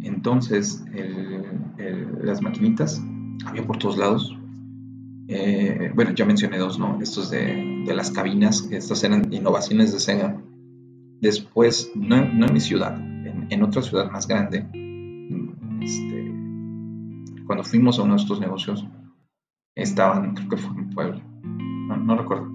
entonces, 0.00 0.82
las 2.22 2.40
maquinitas 2.40 3.04
había 3.44 3.66
por 3.66 3.76
todos 3.76 3.98
lados. 3.98 4.34
Eh, 5.28 5.92
bueno, 5.94 6.12
ya 6.14 6.24
mencioné 6.24 6.56
dos, 6.56 6.78
¿no? 6.78 7.02
Estos 7.02 7.28
de, 7.28 7.82
de, 7.86 7.94
las 7.94 8.10
cabinas, 8.12 8.66
estas 8.70 9.04
eran 9.04 9.30
innovaciones 9.30 9.92
de 9.92 9.98
Sega. 9.98 10.42
Después, 11.20 11.92
no, 11.94 12.16
no 12.32 12.46
en 12.46 12.52
mi 12.54 12.60
ciudad, 12.60 12.96
en, 12.98 13.46
en, 13.50 13.62
otra 13.62 13.82
ciudad 13.82 14.10
más 14.10 14.26
grande, 14.26 14.66
este, 15.82 16.21
cuando 17.46 17.64
fuimos 17.64 17.98
a 17.98 18.02
uno 18.02 18.14
de 18.14 18.22
estos 18.22 18.40
negocios, 18.40 18.86
estaban, 19.74 20.34
creo 20.34 20.48
que 20.48 20.56
fue 20.56 20.76
en 20.76 20.90
Puebla, 20.90 21.22
no, 21.98 22.16
recuerdo, 22.16 22.50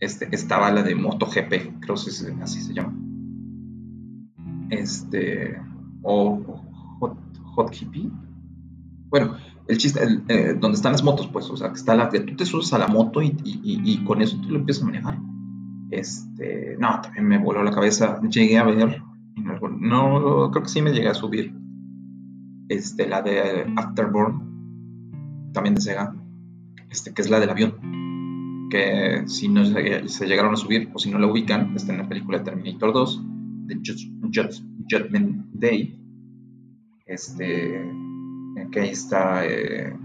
este, 0.00 0.28
estaba 0.32 0.70
la 0.70 0.82
de 0.82 0.94
MotoGP, 0.94 1.80
creo 1.80 1.94
que 1.94 2.42
así 2.42 2.60
se 2.60 2.74
llama. 2.74 2.94
Este, 4.70 5.60
o 6.02 6.38
Hot, 7.00 7.18
Hot 7.54 7.74
Hippie. 7.74 8.10
Bueno, 9.08 9.36
el 9.66 9.78
chiste, 9.78 10.00
eh, 10.28 10.54
donde 10.58 10.76
están 10.76 10.92
las 10.92 11.02
motos, 11.02 11.26
pues, 11.28 11.48
o 11.50 11.56
sea, 11.56 11.68
que 11.68 11.76
está 11.76 11.94
la 11.94 12.10
tú 12.10 12.36
te 12.36 12.44
subes 12.44 12.72
a 12.72 12.78
la 12.78 12.88
moto 12.88 13.22
y, 13.22 13.34
y, 13.44 14.04
con 14.04 14.20
eso 14.22 14.38
tú 14.40 14.50
lo 14.50 14.58
empiezas 14.58 14.82
a 14.82 14.86
manejar. 14.86 15.18
Este, 15.90 16.76
no, 16.78 17.00
también 17.00 17.26
me 17.26 17.38
voló 17.38 17.62
la 17.62 17.70
cabeza. 17.70 18.20
Llegué 18.22 18.58
a 18.58 18.64
ver, 18.64 19.02
no, 19.36 20.50
creo 20.50 20.62
que 20.62 20.68
sí 20.68 20.82
me 20.82 20.92
llegué 20.92 21.08
a 21.08 21.14
subir 21.14 21.54
este, 22.68 23.08
la 23.08 23.22
de 23.22 23.72
Afterborn, 23.76 25.50
también 25.52 25.74
de 25.74 25.80
Sega, 25.80 26.14
este, 26.90 27.12
que 27.12 27.22
es 27.22 27.30
la 27.30 27.40
del 27.40 27.50
avión, 27.50 28.68
que 28.70 29.22
si 29.26 29.48
no 29.48 29.64
se, 29.64 30.26
llegaron 30.26 30.52
a 30.52 30.56
subir 30.56 30.90
o 30.92 30.98
si 30.98 31.10
no 31.10 31.18
la 31.18 31.26
ubican, 31.26 31.74
está 31.74 31.92
en 31.92 31.98
la 31.98 32.08
película 32.08 32.42
Terminator 32.42 32.92
2, 32.92 33.22
de 33.66 33.80
Judgment 34.90 35.46
Day, 35.52 35.98
este, 37.06 37.90
que 38.70 38.80
ahí 38.80 38.90
está 38.90 39.46
eh, 39.46 39.96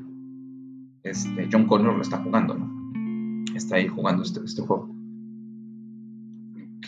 este, 1.03 1.49
John 1.51 1.67
Connor 1.67 1.95
lo 1.95 2.01
está 2.01 2.17
jugando, 2.17 2.55
¿no? 2.55 2.71
Está 3.55 3.75
ahí 3.75 3.87
jugando 3.87 4.23
este, 4.23 4.39
este 4.43 4.61
juego 4.61 4.93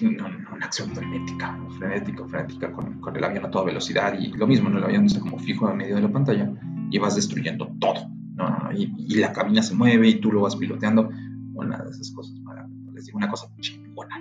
una 0.02 0.66
acción 0.66 0.90
frenética, 0.92 1.58
frenética, 1.78 2.28
frenética 2.28 2.72
con, 2.72 3.02
el 3.16 3.24
avión 3.24 3.46
a 3.46 3.52
toda 3.52 3.66
velocidad 3.66 4.18
y 4.20 4.32
lo 4.34 4.48
mismo, 4.48 4.70
¿no? 4.70 4.78
el 4.78 4.84
avión 4.84 5.06
está 5.06 5.20
como 5.20 5.38
fijo 5.40 5.70
en 5.70 5.78
medio 5.78 5.96
de 5.96 6.02
la 6.02 6.12
pantalla 6.12 6.52
y 6.92 6.98
vas 6.98 7.16
destruyendo 7.16 7.76
todo, 7.80 8.10
¿no? 8.36 8.70
Y, 8.74 8.94
y, 8.98 9.16
la 9.16 9.32
cabina 9.32 9.62
se 9.62 9.76
mueve 9.76 10.08
y 10.08 10.20
tú 10.20 10.32
lo 10.32 10.42
vas 10.42 10.56
piloteando, 10.56 11.10
una 11.54 11.78
de 11.84 11.90
esas 11.90 12.12
cosas 12.12 12.40
maravillosas. 12.42 12.94
les 12.94 13.06
digo 13.06 13.18
una 13.18 13.30
cosa 13.30 13.48
chingona. 13.60 14.16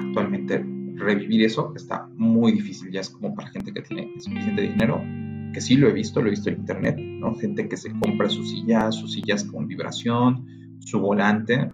Actualmente 0.00 0.64
revivir 0.98 1.44
eso 1.44 1.72
está 1.76 2.08
muy 2.16 2.52
difícil, 2.52 2.90
ya 2.90 3.00
es 3.00 3.10
como 3.10 3.34
para 3.34 3.50
gente 3.50 3.72
que 3.72 3.82
tiene 3.82 4.12
suficiente 4.20 4.62
dinero, 4.62 5.02
que 5.52 5.60
sí 5.60 5.76
lo 5.76 5.88
he 5.88 5.92
visto, 5.92 6.20
lo 6.20 6.28
he 6.28 6.30
visto 6.30 6.50
en 6.50 6.58
internet, 6.58 6.98
¿no? 6.98 7.34
Gente 7.36 7.68
que 7.68 7.76
se 7.76 7.90
compra 7.98 8.28
sus 8.28 8.50
sillas, 8.50 8.96
sus 8.96 9.12
sillas 9.12 9.44
con 9.44 9.66
vibración, 9.66 10.46
su 10.80 11.00
volante, 11.00 11.70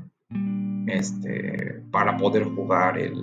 este, 0.87 1.83
para 1.91 2.17
poder 2.17 2.45
jugar 2.45 2.99
el, 2.99 3.15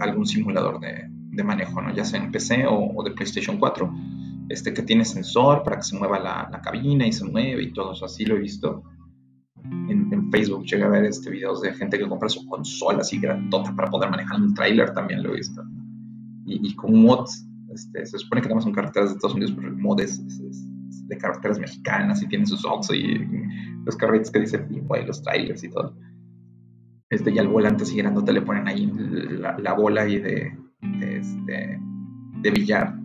algún 0.00 0.26
simulador 0.26 0.80
de, 0.80 1.06
de, 1.08 1.44
manejo, 1.44 1.80
¿no? 1.80 1.94
ya 1.94 2.04
sea 2.04 2.22
en 2.22 2.30
PC 2.30 2.64
o, 2.68 3.02
de 3.04 3.10
PlayStation 3.12 3.58
4, 3.58 3.92
este, 4.48 4.72
que 4.72 4.82
tiene 4.82 5.04
sensor 5.04 5.62
para 5.62 5.76
que 5.76 5.82
se 5.82 5.98
mueva 5.98 6.18
la, 6.18 6.48
la 6.50 6.60
cabina 6.60 7.06
y 7.06 7.12
se 7.12 7.24
mueve 7.24 7.62
y 7.62 7.72
todo 7.72 7.92
eso, 7.92 8.04
así 8.04 8.24
lo 8.24 8.36
he 8.36 8.40
visto. 8.40 8.82
En, 9.64 10.12
en, 10.12 10.30
Facebook 10.30 10.64
llegué 10.64 10.84
a 10.84 10.88
ver 10.88 11.04
este 11.04 11.30
videos 11.30 11.60
de 11.60 11.74
gente 11.74 11.98
que 11.98 12.08
compra 12.08 12.28
su 12.28 12.46
consola 12.46 13.00
así 13.00 13.18
grandota 13.18 13.74
para 13.74 13.90
poder 13.90 14.10
manejar 14.10 14.40
un 14.40 14.54
tráiler, 14.54 14.94
también 14.94 15.22
lo 15.22 15.32
he 15.32 15.36
visto. 15.36 15.62
Y, 16.46 16.68
y 16.68 16.74
con 16.76 17.02
mods, 17.02 17.46
este, 17.74 18.06
se 18.06 18.18
supone 18.18 18.40
que 18.40 18.46
tenemos 18.46 18.64
son 18.64 18.72
carreteras 18.72 19.10
de 19.10 19.14
Estados 19.16 19.34
Unidos, 19.34 19.52
pero 19.54 19.68
el 19.68 19.76
mod 19.76 20.00
es, 20.00 20.22
de 21.08 21.18
carreteras 21.18 21.58
mexicanas 21.58 22.22
y 22.22 22.28
tiene 22.28 22.46
sus 22.46 22.64
Oxxo 22.64 22.94
y 22.94 23.26
los 23.84 23.96
carritos 23.96 24.30
que 24.30 24.40
dicen 24.40 24.68
y 24.70 25.06
los 25.06 25.22
trailers 25.22 25.64
y 25.64 25.70
todo 25.70 25.94
este, 27.10 27.30
y 27.30 27.38
al 27.38 27.48
volante 27.48 27.84
así 27.84 27.96
grandote 27.96 28.32
le 28.32 28.42
ponen 28.42 28.68
ahí 28.68 28.90
la, 29.58 29.72
bola 29.72 30.04
de, 30.04 30.20
de, 30.20 31.18
este, 31.18 31.80
de 32.42 32.50
billar. 32.50 32.98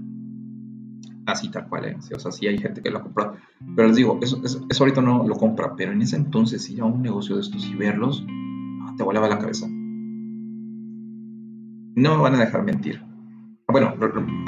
Así 1.26 1.50
tal 1.50 1.70
cual, 1.70 1.86
¿eh? 1.86 1.96
o 2.14 2.20
sea, 2.20 2.32
sí 2.32 2.48
hay 2.48 2.58
gente 2.58 2.82
que 2.82 2.92
lo 2.92 3.02
comprado. 3.02 3.38
Pero 3.76 3.88
les 3.88 3.96
digo, 3.96 4.20
eso, 4.22 4.42
eso, 4.44 4.68
ahorita 4.80 5.02
no 5.02 5.26
lo 5.26 5.36
compra, 5.36 5.74
pero 5.76 5.94
en 5.94 6.02
ese 6.02 6.18
entonces 6.18 6.70
ir 6.70 6.82
a 6.82 6.86
un 6.86 7.02
negocio 7.02 7.36
de 7.36 7.42
estos 7.42 7.66
y 7.66 7.76
verlos, 7.76 8.26
te 8.98 9.04
volaba 9.04 9.30
la 9.30 9.40
cabeza. 9.40 9.66
No 11.96 12.18
me 12.18 12.24
van 12.24 12.36
a 12.36 12.40
dejar 12.40 12.64
mentir. 12.64 13.02
Bueno, 13.70 13.96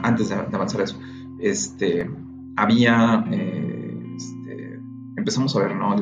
antes 0.03 0.29
de, 0.29 0.35
avanzar 0.35 0.81
eso, 0.81 0.99
este, 1.39 2.09
había, 2.57 3.25
eh, 3.31 3.97
este, 4.17 4.79
empezamos 5.15 5.55
a 5.55 5.59
ver, 5.59 5.77
¿no? 5.77 5.95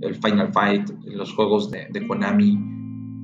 El, 0.00 0.14
Final 0.14 0.52
Fight, 0.52 0.90
los 1.04 1.34
juegos 1.34 1.70
de, 1.70 1.88
de 1.90 2.06
Konami, 2.06 2.65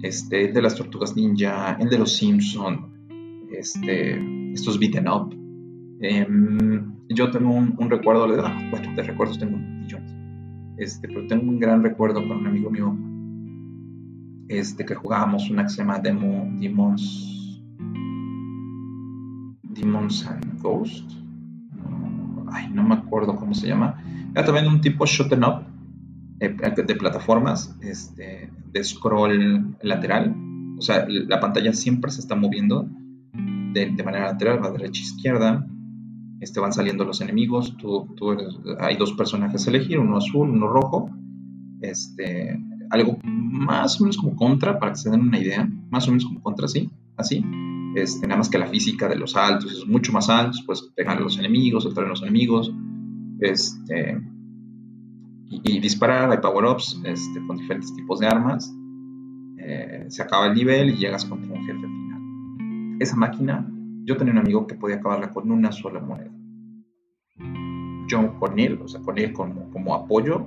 este, 0.03 0.47
el 0.47 0.53
de 0.53 0.63
las 0.63 0.75
tortugas 0.75 1.17
ninja, 1.17 1.77
el 1.81 1.89
de 1.89 1.99
los 1.99 2.17
Simpson, 2.17 2.93
este, 3.53 4.53
estos 4.53 4.79
beaten 4.79 5.09
up. 5.09 5.35
Em, 6.01 6.93
yo 7.09 7.31
tengo 7.31 7.55
un, 7.55 7.91
recuerdo, 7.91 8.27
bueno, 8.27 8.95
de 8.97 9.03
recuerdos 9.03 9.39
tengo 9.39 9.57
millones, 9.57 10.13
este, 10.79 11.07
pero 11.07 11.27
tengo 11.29 11.49
un 11.49 11.61
gran 11.61 11.83
recuerdo 11.83 12.27
con 12.27 12.39
un 12.39 12.47
amigo 12.47 12.71
mío 12.71 12.97
este, 14.49 14.85
que 14.85 14.95
jugábamos 14.95 15.49
una 15.51 15.63
que 15.63 15.69
se 15.71 15.77
llama 15.79 15.99
Demo, 16.01 16.51
Demons, 16.59 17.63
Demons 19.63 20.27
and 20.27 20.61
Ghost. 20.61 21.11
ay, 22.51 22.69
no 22.71 22.83
me 22.83 22.97
acuerdo 22.97 23.37
cómo 23.37 23.55
se 23.55 23.69
llama. 23.69 24.03
Era 24.35 24.45
también 24.45 24.67
un 24.67 24.81
tipo 24.81 25.07
shot 25.07 25.33
up 25.33 25.63
eh, 25.65 25.72
de 26.49 26.95
plataformas, 26.95 27.77
este, 27.83 28.51
de 28.73 28.85
scroll 28.85 29.77
lateral. 29.83 30.35
O 30.79 30.83
sea, 30.83 31.07
la 31.09 31.39
pantalla 31.41 31.73
siempre 31.73 32.11
se 32.11 32.21
está 32.21 32.35
moviendo 32.35 32.89
de, 33.73 34.03
manera 34.05 34.33
lateral, 34.33 34.63
va 34.63 34.71
derecha 34.71 35.01
izquierda. 35.01 35.67
Este, 36.41 36.59
van 36.59 36.73
saliendo 36.73 37.05
los 37.05 37.21
enemigos. 37.21 37.77
Tú, 37.77 38.09
hay 38.81 38.97
dos 38.97 39.13
personajes 39.13 39.67
a 39.67 39.71
elegir, 39.71 39.99
uno 39.99 40.17
azul, 40.17 40.51
uno 40.51 40.69
rojo. 40.69 41.11
Este, 41.81 42.59
algo 42.91 43.19
más 43.25 44.01
o 44.01 44.05
menos 44.05 44.17
como 44.17 44.35
contra, 44.35 44.79
para 44.79 44.93
que 44.93 44.99
se 44.99 45.11
den 45.11 45.21
una 45.21 45.39
idea. 45.39 45.69
Más 45.91 46.09
o 46.09 46.11
menos 46.11 46.25
como 46.25 46.43
contra, 46.43 46.67
sí, 46.67 46.91
así. 47.17 47.45
Este, 47.95 48.27
nada 48.27 48.39
más 48.39 48.49
que 48.49 48.59
la 48.59 48.67
física 48.67 49.09
de 49.09 49.17
los 49.17 49.37
altos 49.37 49.71
es 49.71 49.87
mucho 49.87 50.13
más 50.13 50.29
altos, 50.29 50.63
pues 50.67 50.83
pegar 50.97 51.19
a 51.19 51.21
los 51.21 51.39
enemigos, 51.39 51.85
soltar 51.85 52.05
a 52.05 52.09
los 52.09 52.23
enemigos. 52.23 52.73
Este, 53.41 54.19
y, 55.53 55.81
disparar, 55.81 56.31
hay 56.31 56.39
power-ups 56.39 57.01
este, 57.05 57.47
con 57.47 57.59
diferentes 57.59 57.95
tipos 57.95 58.21
de 58.21 58.27
armas. 58.27 58.75
Eh, 59.59 60.07
se 60.09 60.23
acaba 60.23 60.47
el 60.47 60.55
nivel 60.55 60.91
y 60.91 60.97
llegas 60.97 61.25
contra 61.25 61.53
un 61.53 61.65
jefe 61.67 61.81
final. 61.81 62.97
Esa 63.01 63.17
máquina, 63.17 63.71
yo 64.05 64.17
tenía 64.17 64.33
un 64.33 64.39
amigo 64.39 64.67
que 64.67 64.75
podía 64.75 64.97
acabarla 64.97 65.33
con 65.33 65.51
una 65.51 65.71
sola 65.71 66.01
moneda. 66.01 66.31
Yo 68.09 68.39
con 68.39 68.59
él, 68.59 68.81
o 68.83 68.89
sea, 68.89 69.01
con 69.03 69.19
él 69.19 69.33
como, 69.33 69.71
como 69.71 69.95
apoyo, 69.95 70.47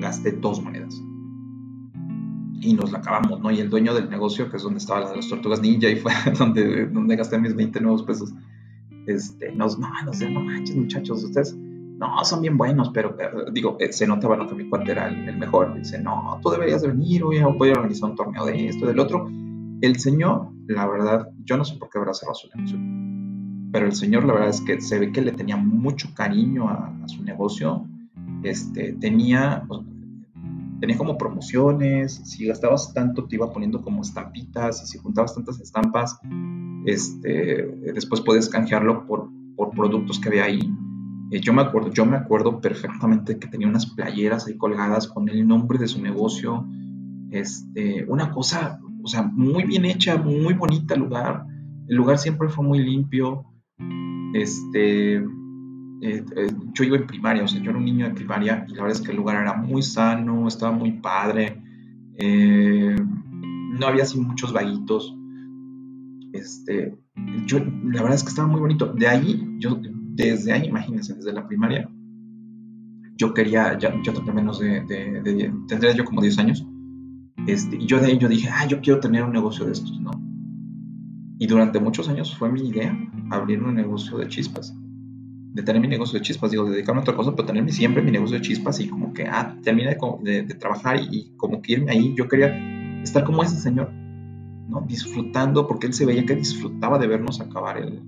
gasté 0.00 0.32
dos 0.32 0.62
monedas. 0.62 1.00
Y 2.60 2.74
nos 2.74 2.92
la 2.92 2.98
acabamos, 2.98 3.40
¿no? 3.40 3.50
Y 3.50 3.60
el 3.60 3.68
dueño 3.68 3.92
del 3.92 4.08
negocio, 4.08 4.50
que 4.50 4.56
es 4.56 4.62
donde 4.62 4.78
estaba 4.78 5.00
la 5.00 5.10
de 5.10 5.16
las 5.16 5.28
tortugas 5.28 5.60
ninja, 5.60 5.88
y 5.88 5.96
fue 5.96 6.12
donde, 6.38 6.86
donde 6.86 7.16
gasté 7.16 7.38
mis 7.38 7.54
20 7.54 7.80
nuevos 7.80 8.02
pesos, 8.04 8.32
este, 9.06 9.52
nos, 9.52 9.78
no, 9.78 9.88
no 10.04 10.30
no 10.30 10.40
manches, 10.40 10.76
muchachos, 10.76 11.24
ustedes 11.24 11.56
no, 12.02 12.24
son 12.24 12.42
bien 12.42 12.58
buenos, 12.58 12.90
pero 12.90 13.16
eh, 13.20 13.50
digo, 13.52 13.76
eh, 13.78 13.92
se 13.92 14.08
notaba 14.08 14.36
lo 14.36 14.48
que 14.48 14.56
mi 14.56 14.68
cuate 14.68 14.90
era 14.90 15.06
el, 15.08 15.38
mejor. 15.38 15.74
Dice, 15.74 16.00
no, 16.00 16.40
tú 16.42 16.50
deberías 16.50 16.82
de 16.82 16.88
venir, 16.88 17.22
voy 17.22 17.38
a, 17.38 17.46
organizar 17.46 18.10
un 18.10 18.16
torneo 18.16 18.44
de 18.44 18.66
esto, 18.66 18.86
del 18.86 18.98
otro. 18.98 19.28
El 19.80 19.98
señor, 20.00 20.48
la 20.66 20.86
verdad, 20.88 21.28
yo 21.44 21.56
no 21.56 21.64
sé 21.64 21.76
por 21.76 21.90
qué 21.90 21.98
habrá 21.98 22.12
cerrado 22.12 22.34
su 22.34 22.48
negocio, 22.54 22.78
pero 23.72 23.86
el 23.86 23.92
señor, 23.92 24.24
la 24.24 24.32
verdad 24.32 24.48
es 24.48 24.60
que 24.60 24.80
se 24.80 24.98
ve 24.98 25.12
que 25.12 25.22
le 25.22 25.30
tenía 25.30 25.56
mucho 25.56 26.08
cariño 26.14 26.68
a, 26.68 26.92
su 27.06 27.22
negocio. 27.22 27.86
Este, 28.42 28.94
tenía, 28.94 29.64
como 30.98 31.16
promociones, 31.16 32.20
si 32.24 32.46
gastabas 32.46 32.92
tanto 32.92 33.26
te 33.26 33.36
iba 33.36 33.52
poniendo 33.52 33.80
como 33.80 34.02
estampitas 34.02 34.82
y 34.82 34.86
si 34.86 34.98
juntabas 34.98 35.36
tantas 35.36 35.60
estampas, 35.60 36.18
este, 36.84 37.66
después 37.94 38.20
puedes 38.20 38.48
canjearlo 38.48 39.06
por, 39.06 39.28
por 39.56 39.70
productos 39.70 40.18
que 40.18 40.28
había 40.28 40.44
ahí 40.44 40.60
eh, 41.32 41.40
yo, 41.40 41.54
me 41.54 41.62
acuerdo, 41.62 41.90
yo 41.90 42.04
me 42.04 42.18
acuerdo 42.18 42.60
perfectamente 42.60 43.38
que 43.38 43.48
tenía 43.48 43.66
unas 43.66 43.86
playeras 43.86 44.46
ahí 44.46 44.58
colgadas 44.58 45.08
con 45.08 45.30
el 45.30 45.48
nombre 45.48 45.78
de 45.78 45.88
su 45.88 46.02
negocio. 46.02 46.66
Este, 47.30 48.04
una 48.06 48.30
cosa, 48.30 48.78
o 49.02 49.08
sea, 49.08 49.22
muy 49.22 49.64
bien 49.64 49.86
hecha, 49.86 50.18
muy 50.18 50.52
bonita 50.52 50.92
el 50.92 51.00
lugar. 51.00 51.46
El 51.88 51.96
lugar 51.96 52.18
siempre 52.18 52.50
fue 52.50 52.62
muy 52.62 52.80
limpio. 52.80 53.46
Este, 54.34 55.14
eh, 55.16 55.22
eh, 56.02 56.22
yo 56.74 56.84
iba 56.84 56.98
en 56.98 57.06
primaria, 57.06 57.44
o 57.44 57.48
sea, 57.48 57.62
yo 57.62 57.70
era 57.70 57.78
un 57.78 57.86
niño 57.86 58.06
de 58.06 58.14
primaria 58.14 58.66
y 58.68 58.74
la 58.74 58.82
verdad 58.82 59.00
es 59.00 59.00
que 59.00 59.12
el 59.12 59.16
lugar 59.16 59.40
era 59.40 59.54
muy 59.54 59.82
sano, 59.82 60.46
estaba 60.46 60.72
muy 60.72 60.92
padre. 60.92 61.62
no 62.18 63.86
había 63.86 64.02
así 64.02 64.20
muchos 64.20 64.52
vaguitos. 64.52 65.16
Este, 66.34 66.94
yo, 67.46 67.58
la 67.84 68.02
verdad 68.02 68.16
es 68.16 68.22
que 68.22 68.28
estaba 68.28 68.48
muy 68.48 68.60
bonito. 68.60 68.92
De 68.92 69.08
ahí, 69.08 69.56
yo 69.58 69.80
desde 70.14 70.52
ahí, 70.52 70.66
imagínense, 70.66 71.14
desde 71.14 71.32
la 71.32 71.46
primaria, 71.46 71.88
yo 73.16 73.32
quería, 73.32 73.78
ya, 73.78 73.94
yo 74.02 74.12
menos 74.32 74.58
de, 74.58 74.82
tendría 75.68 75.92
yo 75.94 76.04
como 76.04 76.20
10 76.20 76.38
años, 76.38 76.66
este, 77.46 77.76
y 77.76 77.86
yo 77.86 77.98
de 77.98 78.06
ahí 78.06 78.18
yo 78.18 78.28
dije, 78.28 78.48
ah, 78.50 78.66
yo 78.66 78.80
quiero 78.80 79.00
tener 79.00 79.24
un 79.24 79.32
negocio 79.32 79.64
de 79.64 79.72
estos, 79.72 80.00
¿no? 80.00 80.10
Y 81.38 81.46
durante 81.46 81.80
muchos 81.80 82.08
años 82.08 82.36
fue 82.36 82.52
mi 82.52 82.68
idea 82.68 82.96
abrir 83.30 83.62
un 83.62 83.74
negocio 83.74 84.18
de 84.18 84.28
chispas, 84.28 84.74
de 85.54 85.62
tener 85.62 85.80
mi 85.80 85.88
negocio 85.88 86.18
de 86.18 86.24
chispas, 86.24 86.50
digo, 86.50 86.68
dedicarme 86.68 87.00
a 87.00 87.02
otra 87.02 87.16
cosa, 87.16 87.34
pero 87.34 87.46
tener 87.46 87.70
siempre 87.72 88.02
mi 88.02 88.10
negocio 88.10 88.36
de 88.36 88.42
chispas 88.42 88.80
y 88.80 88.88
como 88.88 89.12
que, 89.12 89.24
ah, 89.26 89.56
terminé 89.62 89.96
de, 90.22 90.42
trabajar 90.54 91.00
y, 91.00 91.08
y, 91.10 91.36
como 91.36 91.62
que 91.62 91.72
irme 91.72 91.92
ahí, 91.92 92.14
yo 92.16 92.28
quería 92.28 92.54
estar 93.02 93.24
como 93.24 93.42
ese 93.42 93.56
señor, 93.56 93.92
¿no? 94.68 94.82
Disfrutando, 94.86 95.66
porque 95.66 95.86
él 95.86 95.94
se 95.94 96.06
veía 96.06 96.26
que 96.26 96.36
disfrutaba 96.36 96.98
de 96.98 97.06
vernos 97.06 97.40
acabar 97.40 97.78
el, 97.78 98.02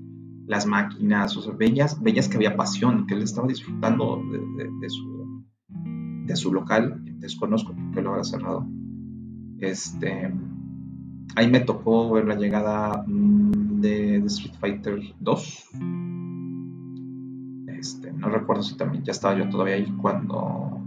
las 0.47 0.67
máquinas, 0.67 1.37
o 1.37 1.43
sea, 1.43 1.55
veías, 1.55 1.99
que 2.29 2.37
había 2.37 2.57
pasión, 2.57 3.07
que 3.07 3.15
él 3.15 3.23
estaba 3.23 3.47
disfrutando 3.47 4.23
de, 4.81 4.91
su, 4.91 5.45
de 6.27 6.37
su 6.37 6.53
local, 6.53 7.01
desconozco 7.19 7.75
por 7.75 7.91
qué 7.93 8.03
lo 8.03 8.11
habrá 8.11 8.25
cerrado. 8.25 8.67
Este, 9.59 10.33
ahí 11.37 11.51
me 11.51 11.61
tocó 11.61 12.13
ver 12.13 12.27
la 12.27 12.35
llegada 12.35 13.05
mm, 13.07 13.81
de, 13.81 14.17
Street 14.27 14.55
Fighter 14.61 15.01
2. 15.21 15.65
Este, 17.79 18.13
no 18.13 18.29
recuerdo 18.29 18.63
si 18.63 18.77
también 18.77 19.05
ya 19.05 19.13
estaba 19.13 19.37
yo 19.37 19.49
todavía 19.49 19.75
ahí 19.75 19.91
cuando 20.01 20.81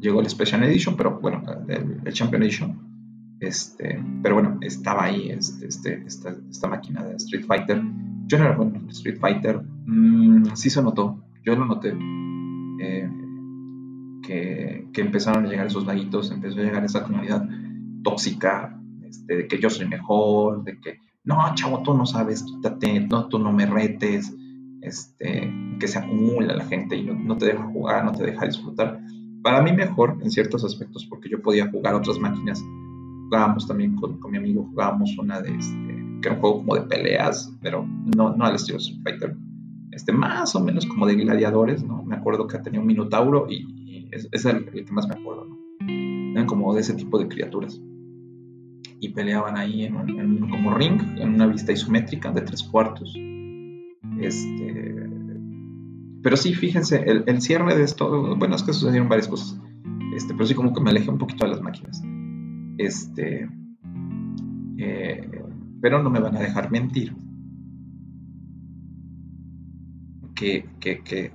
llegó 0.00 0.20
el 0.20 0.28
Special 0.28 0.62
Edition, 0.64 0.96
pero 0.96 1.18
bueno, 1.20 1.42
el, 1.68 2.12
Champion 2.12 2.42
Edition. 2.42 2.94
Este, 3.40 4.02
pero 4.22 4.36
bueno, 4.36 4.58
estaba 4.62 5.04
ahí 5.04 5.28
este, 5.28 5.66
este, 5.66 6.02
esta, 6.06 6.34
esta 6.48 6.68
máquina 6.68 7.04
de 7.04 7.16
Street 7.16 7.44
Fighter 7.44 7.82
bueno 8.56 8.76
en 8.76 8.88
Street 8.90 9.18
Fighter. 9.18 9.62
Mm, 9.86 10.54
sí 10.54 10.70
se 10.70 10.82
notó, 10.82 11.22
yo 11.44 11.56
lo 11.56 11.64
noté. 11.64 11.96
Eh, 12.80 13.10
que, 14.22 15.00
empezaron 15.00 15.44
a 15.44 15.48
llegar 15.48 15.66
esos 15.66 15.84
vaguitos, 15.84 16.30
empezó 16.30 16.60
a 16.60 16.64
llegar 16.64 16.84
esa 16.84 17.04
comunidad 17.04 17.46
tóxica, 18.02 18.80
este, 19.02 19.36
de 19.36 19.48
que 19.48 19.58
yo 19.58 19.68
soy 19.68 19.86
mejor, 19.86 20.64
de 20.64 20.80
que 20.80 20.98
no, 21.24 21.36
chavo, 21.54 21.82
tú 21.82 21.94
no 21.94 22.06
sabes, 22.06 22.42
quítate, 22.42 23.00
no, 23.00 23.28
tú 23.28 23.38
no 23.38 23.52
me 23.52 23.66
retes, 23.66 24.34
este, 24.82 25.52
que 25.78 25.88
se 25.88 25.98
acumula 25.98 26.54
la 26.54 26.64
gente 26.66 26.96
y 26.96 27.04
no, 27.04 27.36
te 27.36 27.46
deja 27.46 27.64
jugar, 27.64 28.04
no 28.04 28.12
te 28.12 28.24
deja 28.24 28.46
disfrutar. 28.46 29.00
Para 29.42 29.62
mí 29.62 29.72
mejor 29.72 30.18
en 30.22 30.30
ciertos 30.30 30.64
aspectos, 30.64 31.06
porque 31.06 31.28
yo 31.28 31.42
podía 31.42 31.70
jugar 31.70 31.94
otras 31.94 32.18
máquinas 32.18 32.62
jugábamos 33.24 33.66
también 33.66 33.96
con, 33.96 34.18
mi 34.30 34.38
amigo, 34.38 34.64
jugábamos 34.70 35.16
una 35.18 35.40
de 35.40 35.56
este, 35.56 36.03
que 36.24 36.28
era 36.28 36.36
un 36.36 36.40
juego 36.40 36.58
como 36.60 36.74
de 36.74 36.82
peleas, 36.82 37.54
pero 37.60 37.86
no, 38.16 38.34
no 38.34 38.44
al 38.46 38.54
estilo 38.54 38.78
Fighter, 39.02 39.36
este, 39.92 40.10
más 40.10 40.56
o 40.56 40.64
menos 40.64 40.86
como 40.86 41.06
de 41.06 41.16
gladiadores, 41.16 41.84
¿no? 41.84 42.02
Me 42.02 42.16
acuerdo 42.16 42.46
que 42.46 42.58
tenía 42.58 42.80
un 42.80 42.86
minotauro 42.86 43.46
y, 43.48 44.08
es, 44.10 44.28
es 44.32 44.46
el, 44.46 44.64
que 44.64 44.90
más 44.90 45.06
me 45.06 45.14
acuerdo, 45.14 45.44
¿no? 45.44 45.58
Eran 46.32 46.46
como 46.46 46.74
de 46.74 46.80
ese 46.80 46.94
tipo 46.94 47.18
de 47.18 47.28
criaturas. 47.28 47.80
Y 49.00 49.10
peleaban 49.10 49.58
ahí 49.58 49.84
en 49.84 49.96
un, 49.96 50.48
como 50.48 50.74
ring, 50.74 51.00
en 51.18 51.34
una 51.34 51.46
vista 51.46 51.72
isométrica 51.72 52.32
de 52.32 52.40
tres 52.40 52.62
cuartos. 52.62 53.14
Este, 54.18 55.10
pero 56.22 56.36
sí, 56.38 56.54
fíjense, 56.54 57.04
el, 57.06 57.24
el, 57.26 57.42
cierre 57.42 57.76
de 57.76 57.84
esto, 57.84 58.34
bueno, 58.36 58.56
es 58.56 58.62
que 58.62 58.72
sucedieron 58.72 59.10
varias 59.10 59.28
cosas, 59.28 59.60
este, 60.16 60.32
pero 60.32 60.46
sí 60.46 60.54
como 60.54 60.72
que 60.72 60.80
me 60.80 60.88
alejé 60.88 61.10
un 61.10 61.18
poquito 61.18 61.44
de 61.44 61.50
las 61.50 61.60
máquinas. 61.60 62.02
Este, 62.78 63.46
eh, 64.78 65.43
pero 65.84 66.02
no 66.02 66.08
me 66.08 66.18
van 66.18 66.34
a 66.34 66.40
dejar 66.40 66.70
mentir. 66.70 67.14
Que, 70.34 71.30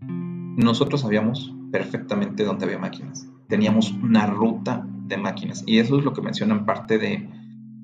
nosotros 0.00 1.02
sabíamos 1.02 1.54
perfectamente 1.70 2.42
dónde 2.42 2.64
había 2.64 2.78
máquinas. 2.80 3.28
Teníamos 3.48 3.92
una 3.92 4.26
ruta 4.26 4.84
de 5.06 5.16
máquinas. 5.16 5.62
Y 5.64 5.78
eso 5.78 5.96
es 5.96 6.04
lo 6.04 6.12
que 6.12 6.22
mencionan 6.22 6.66
parte 6.66 6.98
de, 6.98 7.28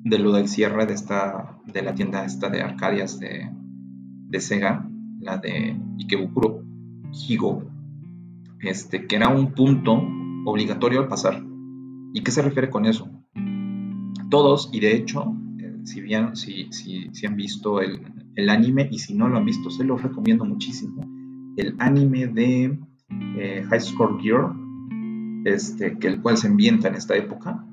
lo 0.04 0.32
del 0.32 0.48
cierre 0.48 0.84
de, 0.84 0.94
esta, 0.94 1.56
de 1.64 1.82
la 1.82 1.94
tienda 1.94 2.24
esta 2.24 2.48
de 2.48 2.60
Arcadias 2.60 3.20
de, 3.20 4.40
Sega, 4.40 4.90
la 5.20 5.36
de 5.38 5.80
Ikebukuro 5.96 6.64
Higo, 7.12 7.70
este, 8.62 9.06
que 9.06 9.14
era 9.14 9.28
un 9.28 9.52
punto 9.52 10.02
obligatorio 10.44 11.02
al 11.02 11.06
pasar. 11.06 11.40
¿Y 12.14 12.22
qué 12.24 12.32
se 12.32 12.42
refiere 12.42 12.68
con 12.68 12.84
eso? 12.84 13.08
Todos, 14.28 14.70
y 14.72 14.80
de 14.80 14.96
hecho, 14.96 15.36
si 15.84 16.00
bien 16.00 16.36
si, 16.36 16.68
si, 16.70 17.08
si 17.12 17.26
han 17.26 17.36
visto 17.36 17.80
el, 17.80 18.00
el, 18.34 18.48
anime, 18.48 18.88
y 18.90 18.98
si 18.98 19.14
no 19.14 19.28
lo 19.28 19.38
han 19.38 19.44
visto, 19.44 19.70
se 19.70 19.84
los 19.84 20.02
recomiendo 20.02 20.44
muchísimo. 20.44 21.02
El 21.56 21.74
anime 21.78 22.26
de 22.28 22.78
eh, 23.36 23.64
High 23.68 23.80
Score 23.80 24.20
Gear, 24.20 24.52
este, 25.44 25.98
que 25.98 26.08
el 26.08 26.20
cual 26.20 26.36
se 26.36 26.48
ambienta 26.48 26.88
en 26.88 26.94
esta 26.94 27.16
época. 27.16 27.64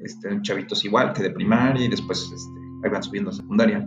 Este, 0.00 0.40
chavitos 0.42 0.84
igual 0.84 1.12
que 1.12 1.22
de 1.22 1.30
primaria 1.30 1.84
y 1.84 1.88
después 1.88 2.32
este, 2.34 2.60
ahí 2.82 2.90
van 2.90 3.02
subiendo 3.02 3.30
a 3.30 3.34
secundaria 3.34 3.86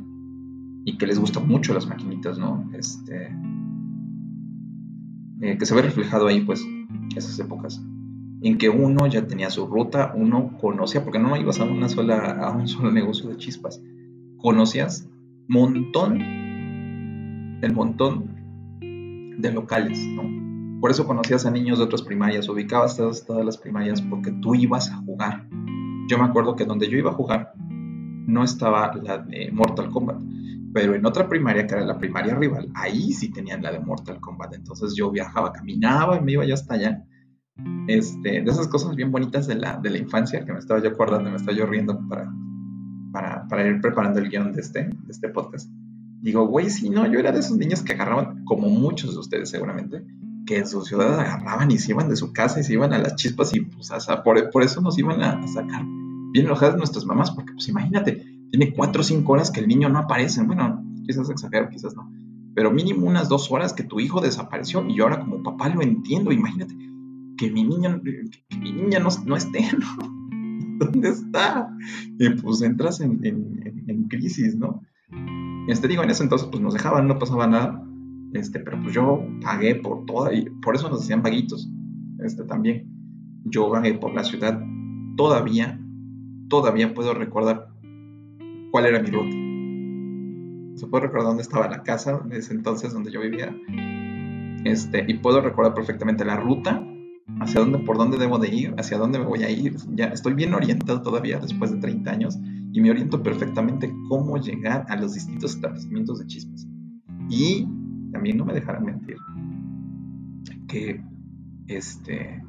y 0.86 0.98
que 0.98 1.08
les 1.08 1.18
gustan 1.18 1.48
mucho 1.48 1.74
las 1.74 1.88
maquinitas, 1.88 2.38
¿no? 2.38 2.70
Este, 2.74 3.36
eh, 5.42 5.58
que 5.58 5.66
se 5.66 5.74
ve 5.74 5.82
reflejado 5.82 6.28
ahí, 6.28 6.42
pues, 6.42 6.64
esas 7.16 7.40
épocas 7.40 7.82
en 8.44 8.58
que 8.58 8.70
uno 8.70 9.08
ya 9.08 9.26
tenía 9.26 9.50
su 9.50 9.66
ruta, 9.68 10.12
uno 10.16 10.58
conocía, 10.60 11.04
porque 11.04 11.20
no 11.20 11.38
ibas 11.38 11.62
a 11.62 11.64
una 11.64 11.88
sola, 11.88 12.32
a 12.46 12.52
un 12.52 12.68
solo 12.68 12.92
negocio 12.92 13.30
de 13.30 13.38
chispas, 13.38 13.82
conocías 14.38 15.10
montón, 15.48 16.22
el 17.62 17.74
montón 17.74 18.36
de 18.82 19.52
locales, 19.52 20.06
¿no? 20.08 20.44
Por 20.82 20.92
eso 20.92 21.08
conocías 21.08 21.46
a 21.46 21.52
niños 21.52 21.78
de 21.78 21.86
otras 21.86 22.02
primarias, 22.02 22.50
ubicabas 22.50 22.98
todas, 22.98 23.26
todas 23.26 23.46
las 23.46 23.58
primarias 23.58 24.02
porque 24.02 24.32
tú 24.42 24.56
ibas 24.56 24.92
a 24.92 24.98
jugar. 24.98 25.48
Yo 26.10 26.18
me 26.18 26.26
acuerdo 26.26 26.58
que 26.58 26.66
donde 26.66 26.90
yo 26.90 26.98
iba 26.98 27.12
a 27.12 27.14
jugar 27.14 27.54
no 27.56 28.44
estaba 28.44 28.94
la 29.02 29.20
de 29.20 29.50
Mortal 29.54 29.90
Kombat, 29.90 30.22
pero 30.74 30.96
en 30.96 31.06
otra 31.06 31.30
primaria, 31.30 31.66
que 31.66 31.76
era 31.76 31.86
la 31.86 31.98
primaria 31.98 32.36
rival, 32.36 32.70
ahí 32.76 33.14
sí 33.14 33.32
tenían 33.32 33.62
la 33.62 33.72
de 33.72 33.80
Mortal 33.80 34.20
Kombat. 34.20 34.56
Entonces 34.56 34.94
yo 34.96 35.10
viajaba, 35.12 35.54
caminaba 35.54 36.18
y 36.18 36.22
me 36.22 36.34
iba 36.34 36.46
ya 36.46 36.56
hasta 36.56 36.74
allá. 36.74 37.06
Este, 37.88 38.42
de 38.42 38.50
esas 38.50 38.68
cosas 38.68 38.96
bien 38.96 39.12
bonitas 39.12 39.46
de 39.46 39.56
la, 39.56 39.78
de 39.78 39.90
la 39.92 40.00
infancia 40.00 40.44
que 40.44 40.52
me 40.52 40.60
estaba 40.60 40.82
yo 40.82 40.90
acordando, 40.90 41.30
me 41.30 41.36
estaba 41.36 41.56
yo 41.56 41.66
riendo 41.66 42.00
para, 42.08 42.34
para, 43.12 43.48
para 43.48 43.68
ir 43.68 43.80
preparando 43.80 44.20
el 44.20 44.30
guion 44.30 44.54
de 44.54 44.62
este, 44.62 44.86
de 44.86 45.12
este 45.12 45.30
podcast. 45.30 45.70
Digo, 46.22 46.48
güey, 46.48 46.70
si 46.70 46.90
no, 46.90 47.06
yo 47.06 47.20
era 47.20 47.32
de 47.32 47.40
esos 47.40 47.58
niños 47.58 47.84
que 47.84 47.94
agarraban, 47.94 48.44
como 48.46 48.70
muchos 48.70 49.14
de 49.14 49.20
ustedes 49.20 49.50
seguramente, 49.50 50.04
que 50.46 50.58
en 50.58 50.68
su 50.68 50.82
ciudad 50.82 51.20
agarraban 51.20 51.70
y 51.72 51.78
se 51.78 51.92
iban 51.92 52.10
de 52.10 52.16
su 52.16 52.34
casa 52.34 52.60
y 52.60 52.64
se 52.64 52.74
iban 52.74 52.94
a 52.94 52.98
las 52.98 53.16
chispas 53.16 53.54
y 53.54 53.62
pues 53.62 53.92
por, 54.24 54.50
por, 54.50 54.64
eso 54.64 54.82
nos 54.82 54.98
iban 54.98 55.22
a, 55.22 55.46
sacar 55.48 55.84
bien 56.32 56.46
enojadas 56.46 56.78
nuestras 56.78 57.06
mamás, 57.06 57.32
porque 57.32 57.54
pues 57.54 57.68
imagínate, 57.68 58.26
tiene 58.50 58.74
cuatro 58.74 59.02
o 59.02 59.04
cinco 59.04 59.34
horas 59.34 59.52
que 59.52 59.60
el 59.60 59.68
niño 59.68 59.90
no 59.90 60.00
aparece, 60.00 60.42
bueno, 60.44 60.84
quizás 61.06 61.30
exagero, 61.30 61.70
quizás 61.70 61.96
no, 61.96 62.10
pero 62.56 62.72
mínimo 62.72 63.06
unas 63.06 63.30
dos 63.30 63.52
horas 63.52 63.74
que 63.74 63.84
tu 63.84 64.00
hijo 64.00 64.22
desapareció 64.22 64.86
y 64.88 64.96
yo 64.96 65.04
ahora 65.04 65.20
como 65.20 65.44
papá 65.44 65.70
lo 65.70 65.82
entiendo, 65.82 66.32
imagínate, 66.32 66.76
que 67.38 67.52
mi 67.52 67.64
niña, 67.64 68.02
que 68.04 68.58
mi 68.58 68.72
niña 68.72 69.00
no, 69.00 69.10
no 69.26 69.36
esté, 69.36 69.62
¿no? 69.80 70.78
¿Dónde 70.80 71.10
está? 71.10 71.70
Y 72.20 72.30
pues 72.30 72.62
entras 72.62 73.00
en, 73.02 73.24
en, 73.26 73.84
en 73.88 74.08
crisis, 74.08 74.56
¿no? 74.56 74.82
Este 75.68 75.88
digo, 75.88 76.04
en 76.04 76.10
ese 76.10 76.24
entonces 76.24 76.48
pues 76.52 76.62
nos 76.62 76.74
dejaban, 76.74 77.08
no 77.08 77.18
pasaba 77.18 77.48
nada, 77.48 77.82
este, 78.34 78.60
pero 78.60 78.82
pues 78.82 78.94
yo 78.94 79.26
pagué 79.42 79.76
por 79.76 80.06
toda, 80.06 80.34
y 80.34 80.50
por 80.62 80.76
eso 80.76 80.90
nos 80.90 81.02
decían 81.02 81.22
vaguitos, 81.22 81.72
este 82.20 82.44
también. 82.44 82.90
Yo 83.46 83.72
pagué 83.72 83.94
por 83.94 84.14
la 84.14 84.24
ciudad, 84.24 84.62
todavía, 85.16 85.80
todavía 86.50 86.94
puedo 86.94 87.14
recordar 87.14 87.70
cuál 88.72 88.86
era 88.88 89.02
mi 89.02 89.10
ruta. 89.10 90.80
Se 90.80 90.88
puede 90.88 91.06
recordar 91.06 91.28
dónde 91.28 91.44
estaba 91.44 91.70
la 91.70 91.84
casa 91.84 92.20
de 92.26 92.38
ese 92.38 92.54
entonces 92.54 92.94
donde 92.94 93.12
yo 93.12 93.22
vivía. 93.22 93.56
Este, 94.66 95.06
y 95.08 95.16
puedo 95.16 95.42
recordar 95.42 95.74
perfectamente 95.74 96.26
la 96.26 96.38
ruta, 96.38 96.84
hacia 97.44 97.62
dónde, 97.62 97.80
por 97.80 97.98
dónde 97.98 98.18
debo 98.18 98.40
de 98.40 98.54
ir, 98.54 98.76
hacia 98.78 98.98
dónde 98.98 99.20
me 99.20 99.26
voy 99.26 99.44
a 99.44 99.50
ir. 99.50 99.76
Ya 99.92 100.06
estoy 100.06 100.34
bien 100.34 100.54
orientado 100.54 101.02
todavía 101.02 101.40
después 101.40 101.72
de 101.72 101.78
30 101.78 102.12
años 102.12 102.40
y 102.72 102.82
me 102.82 102.90
oriento 102.90 103.22
perfectamente 103.22 103.94
cómo 104.10 104.38
llegar 104.38 104.86
a 104.90 104.96
los 104.96 105.14
distintos 105.14 105.56
establecimientos 105.56 106.20
de 106.20 106.28
chispas. 106.28 106.68
Y 107.30 107.68
también 108.12 108.38
no 108.38 108.46
me 108.46 108.54
dejarán 108.54 108.86
mentir 108.86 109.18
que 110.68 111.04
este 111.68 112.44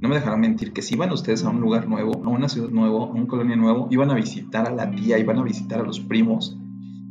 no 0.00 0.08
me 0.08 0.14
dejarán 0.14 0.40
mentir 0.40 0.72
que 0.72 0.80
si 0.80 0.94
iban 0.94 1.10
ustedes 1.10 1.44
a 1.44 1.50
un 1.50 1.60
lugar 1.60 1.88
nuevo, 1.88 2.24
a 2.24 2.28
una 2.28 2.48
ciudad 2.48 2.70
nueva, 2.70 3.04
a 3.04 3.10
un 3.10 3.26
colonia 3.26 3.56
nuevo, 3.56 3.88
iban 3.90 4.10
a 4.10 4.14
visitar 4.14 4.66
a 4.66 4.70
la 4.72 4.90
tía, 4.92 5.18
iban 5.18 5.38
a 5.38 5.42
visitar 5.42 5.80
a 5.80 5.82
los 5.82 5.98
primos 5.98 6.56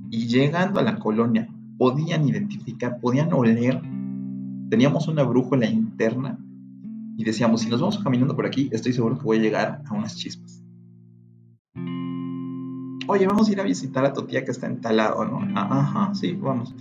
y 0.10 0.28
llegando 0.28 0.80
a 0.80 0.84
la 0.84 0.98
colonia 0.98 1.50
podían 1.78 2.28
identificar, 2.28 3.00
podían 3.00 3.34
oler. 3.34 3.82
Teníamos 4.70 5.08
una 5.08 5.24
brújula 5.24 5.68
y 7.18 7.24
decíamos, 7.24 7.62
si 7.62 7.70
nos 7.70 7.82
vamos 7.82 7.98
caminando 8.00 8.36
por 8.36 8.46
aquí, 8.46 8.70
estoy 8.72 8.94
seguro 8.94 9.18
que 9.18 9.24
voy 9.24 9.38
a 9.38 9.42
llegar 9.42 9.82
a 9.86 9.94
unas 9.94 10.16
chispas. 10.16 10.64
Oye, 13.08 13.26
vamos 13.26 13.50
a 13.50 13.52
ir 13.52 13.60
a 13.60 13.64
visitar 13.64 14.06
a 14.06 14.14
tu 14.14 14.24
tía 14.24 14.44
que 14.44 14.52
está 14.52 14.68
en 14.68 14.82
tal 14.82 14.98
lado, 14.98 15.26
¿no? 15.26 15.40
Ah, 15.56 15.80
ajá, 15.80 16.14
sí, 16.14 16.34
vamos. 16.34 16.76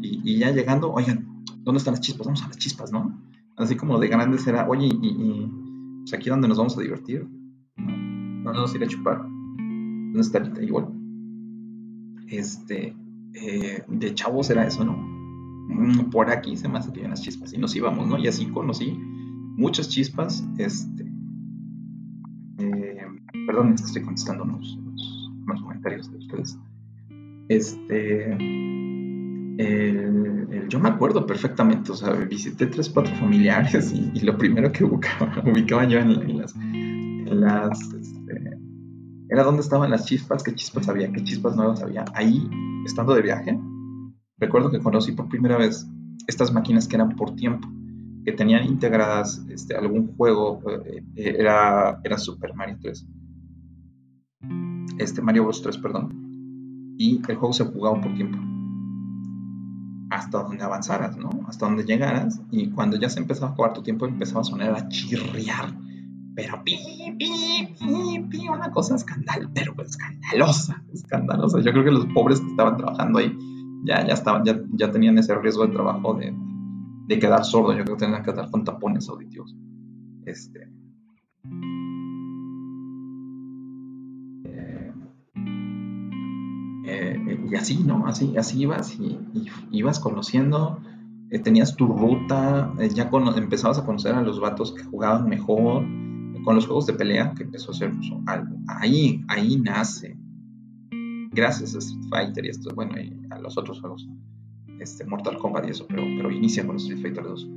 Y, 0.00 0.38
ya 0.38 0.50
llegando, 0.50 0.92
oigan, 0.92 1.44
¿dónde 1.62 1.78
están 1.78 1.94
las 1.94 2.00
chispas? 2.00 2.26
Vamos 2.26 2.42
a 2.42 2.48
las 2.48 2.58
chispas, 2.58 2.92
¿no? 2.92 3.20
Así 3.56 3.76
como 3.76 3.98
de 3.98 4.08
grandes 4.08 4.46
era, 4.46 4.68
oye, 4.68 4.86
y, 4.86 5.50
pues 6.00 6.14
aquí 6.14 6.30
donde 6.30 6.48
nos 6.48 6.58
vamos 6.58 6.76
a 6.76 6.80
divertir, 6.80 7.26
nos 7.76 8.54
vamos 8.54 8.72
a 8.72 8.76
ir 8.76 8.84
a 8.84 8.86
chupar. 8.86 9.18
¿Dónde 9.22 10.20
está 10.20 10.38
ahorita? 10.38 10.62
Igual. 10.62 10.88
Este, 12.28 12.94
eh, 13.34 13.82
de 13.88 14.14
chavos 14.14 14.50
era 14.50 14.66
eso, 14.66 14.84
¿no? 14.84 15.21
Mm, 15.68 16.10
por 16.10 16.30
aquí 16.30 16.56
se 16.56 16.68
me 16.68 16.78
hace 16.78 16.92
que 16.92 17.00
hay 17.00 17.06
unas 17.06 17.22
chispas 17.22 17.52
y 17.52 17.58
nos 17.58 17.74
íbamos, 17.74 18.06
¿no? 18.06 18.18
Y 18.18 18.28
así 18.28 18.46
conocí 18.46 18.98
muchas 19.56 19.88
chispas, 19.88 20.44
este, 20.58 21.04
eh, 22.58 23.06
perdón, 23.46 23.74
estoy 23.74 24.02
contestando 24.02 24.44
unos, 24.44 24.78
comentarios 25.62 26.10
de 26.10 26.18
ustedes. 26.18 26.58
Este, 27.48 28.36
yo 30.72 30.80
me 30.80 30.88
acuerdo 30.88 31.26
perfectamente, 31.26 31.92
o 31.92 31.94
sea, 31.94 32.12
visité 32.12 32.66
tres, 32.66 32.88
cuatro 32.88 33.14
familiares 33.16 33.92
y, 33.92 34.20
lo 34.20 34.38
primero 34.38 34.72
que 34.72 34.84
ubicaba, 34.84 35.84
yo 35.84 35.98
en, 35.98 36.38
las... 36.38 37.80
Este, 37.92 38.58
era 39.28 39.44
dónde 39.44 39.60
estaban 39.60 39.90
las 39.90 40.06
chispas, 40.06 40.42
qué 40.42 40.54
chispas 40.54 40.88
había, 40.88 41.12
qué 41.12 41.22
chispas 41.24 41.56
nuevas 41.56 41.82
había. 41.82 42.04
Ahí, 42.14 42.48
estando 42.86 43.14
de 43.14 43.22
viaje, 43.22 43.58
recuerdo 44.42 44.70
que 44.70 44.80
conocí 44.80 45.12
por 45.12 45.28
primera 45.28 45.56
vez 45.56 45.86
estas 46.26 46.52
máquinas 46.52 46.88
que 46.88 46.96
eran 46.96 47.14
por 47.14 47.36
tiempo, 47.36 47.68
que 48.24 48.32
tenían 48.32 48.64
integradas 48.64 49.44
este, 49.48 49.76
algún 49.76 50.16
juego, 50.16 50.60
eh, 50.68 51.02
era, 51.16 52.00
era 52.02 52.18
Super 52.18 52.52
Mario 52.54 52.76
3. 52.80 53.06
Este 54.98 55.22
Mario 55.22 55.44
Bros 55.44 55.62
3, 55.62 55.78
perdón. 55.78 56.94
Y 56.98 57.20
el 57.28 57.36
juego 57.36 57.52
se 57.52 57.64
jugaba 57.64 58.00
por 58.00 58.14
tiempo 58.14 58.38
hasta 60.10 60.42
donde 60.42 60.62
avanzaras, 60.62 61.16
¿no? 61.16 61.30
Hasta 61.48 61.64
donde 61.64 61.84
llegaras 61.84 62.38
y 62.50 62.68
cuando 62.70 62.98
ya 62.98 63.08
se 63.08 63.18
empezaba 63.18 63.52
a 63.52 63.54
jugar 63.54 63.72
tu 63.72 63.82
tiempo 63.82 64.04
empezaba 64.04 64.42
a 64.42 64.44
sonar 64.44 64.74
a 64.74 64.86
chirriar, 64.88 65.74
pero 66.34 66.62
pi, 66.62 66.76
pi, 67.18 67.74
pi, 67.78 68.26
pi, 68.28 68.48
una 68.48 68.70
cosa 68.70 68.94
pero 69.54 69.74
escandalosa, 69.82 70.84
escandalosa. 70.92 71.60
Yo 71.60 71.72
creo 71.72 71.84
que 71.84 71.90
los 71.92 72.04
pobres 72.12 72.40
que 72.40 72.48
estaban 72.48 72.76
trabajando 72.76 73.20
ahí 73.20 73.34
ya, 73.82 74.06
ya, 74.06 74.14
estaba, 74.14 74.42
ya, 74.44 74.60
ya 74.72 74.90
tenían 74.90 75.18
ese 75.18 75.34
riesgo 75.34 75.66
de 75.66 75.72
trabajo 75.72 76.14
de, 76.14 76.34
de 77.06 77.18
quedar 77.18 77.44
sordo. 77.44 77.72
Yo 77.72 77.84
creo 77.84 77.96
que 77.96 78.04
tenían 78.04 78.22
que 78.22 78.30
estar 78.30 78.50
con 78.50 78.64
tapones 78.64 79.08
auditivos. 79.08 79.56
Este. 80.24 80.68
Eh, 86.84 87.16
eh, 87.28 87.46
y 87.50 87.54
así, 87.54 87.82
¿no? 87.84 88.06
Así, 88.06 88.36
así 88.36 88.60
ibas 88.60 88.98
y, 88.98 89.18
ibas 89.70 89.98
conociendo, 89.98 90.80
eh, 91.30 91.38
tenías 91.38 91.76
tu 91.76 91.86
ruta, 91.86 92.72
ya 92.94 93.10
empezabas 93.36 93.78
a 93.78 93.86
conocer 93.86 94.14
a 94.14 94.22
los 94.22 94.40
vatos 94.40 94.74
que 94.74 94.84
jugaban 94.84 95.28
mejor, 95.28 95.84
con 96.44 96.56
los 96.56 96.66
juegos 96.66 96.86
de 96.86 96.94
pelea, 96.94 97.34
que 97.34 97.44
empezó 97.44 97.70
a 97.70 97.74
ser 97.74 97.92
pues, 97.92 98.12
algo. 98.26 98.56
Ahí, 98.66 99.24
ahí 99.28 99.56
nace 99.58 100.16
gracias 101.32 101.74
a 101.74 101.78
Street 101.78 102.04
Fighter 102.08 102.44
y 102.44 102.48
esto, 102.48 102.74
bueno, 102.74 103.00
y 103.00 103.12
a 103.30 103.38
los 103.38 103.56
otros 103.58 103.80
juegos, 103.80 104.08
este, 104.78 105.04
Mortal 105.04 105.38
Kombat 105.38 105.66
y 105.66 105.70
eso, 105.70 105.86
pero, 105.88 106.02
pero 106.16 106.30
inicia 106.30 106.66
con 106.66 106.76
Street 106.76 107.00
Fighter 107.00 107.24
2. 107.24 107.48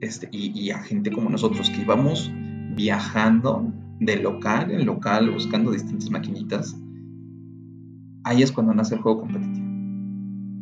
Este, 0.00 0.28
y, 0.30 0.58
y 0.58 0.70
a 0.70 0.78
gente 0.78 1.10
como 1.10 1.30
nosotros 1.30 1.70
que 1.70 1.82
íbamos 1.82 2.30
viajando 2.74 3.72
de 4.00 4.16
local 4.16 4.70
en 4.70 4.84
local 4.84 5.30
buscando 5.30 5.72
distintas 5.72 6.10
maquinitas, 6.10 6.76
ahí 8.24 8.42
es 8.42 8.52
cuando 8.52 8.74
nace 8.74 8.96
el 8.96 9.00
juego 9.00 9.20
competitivo. 9.20 9.66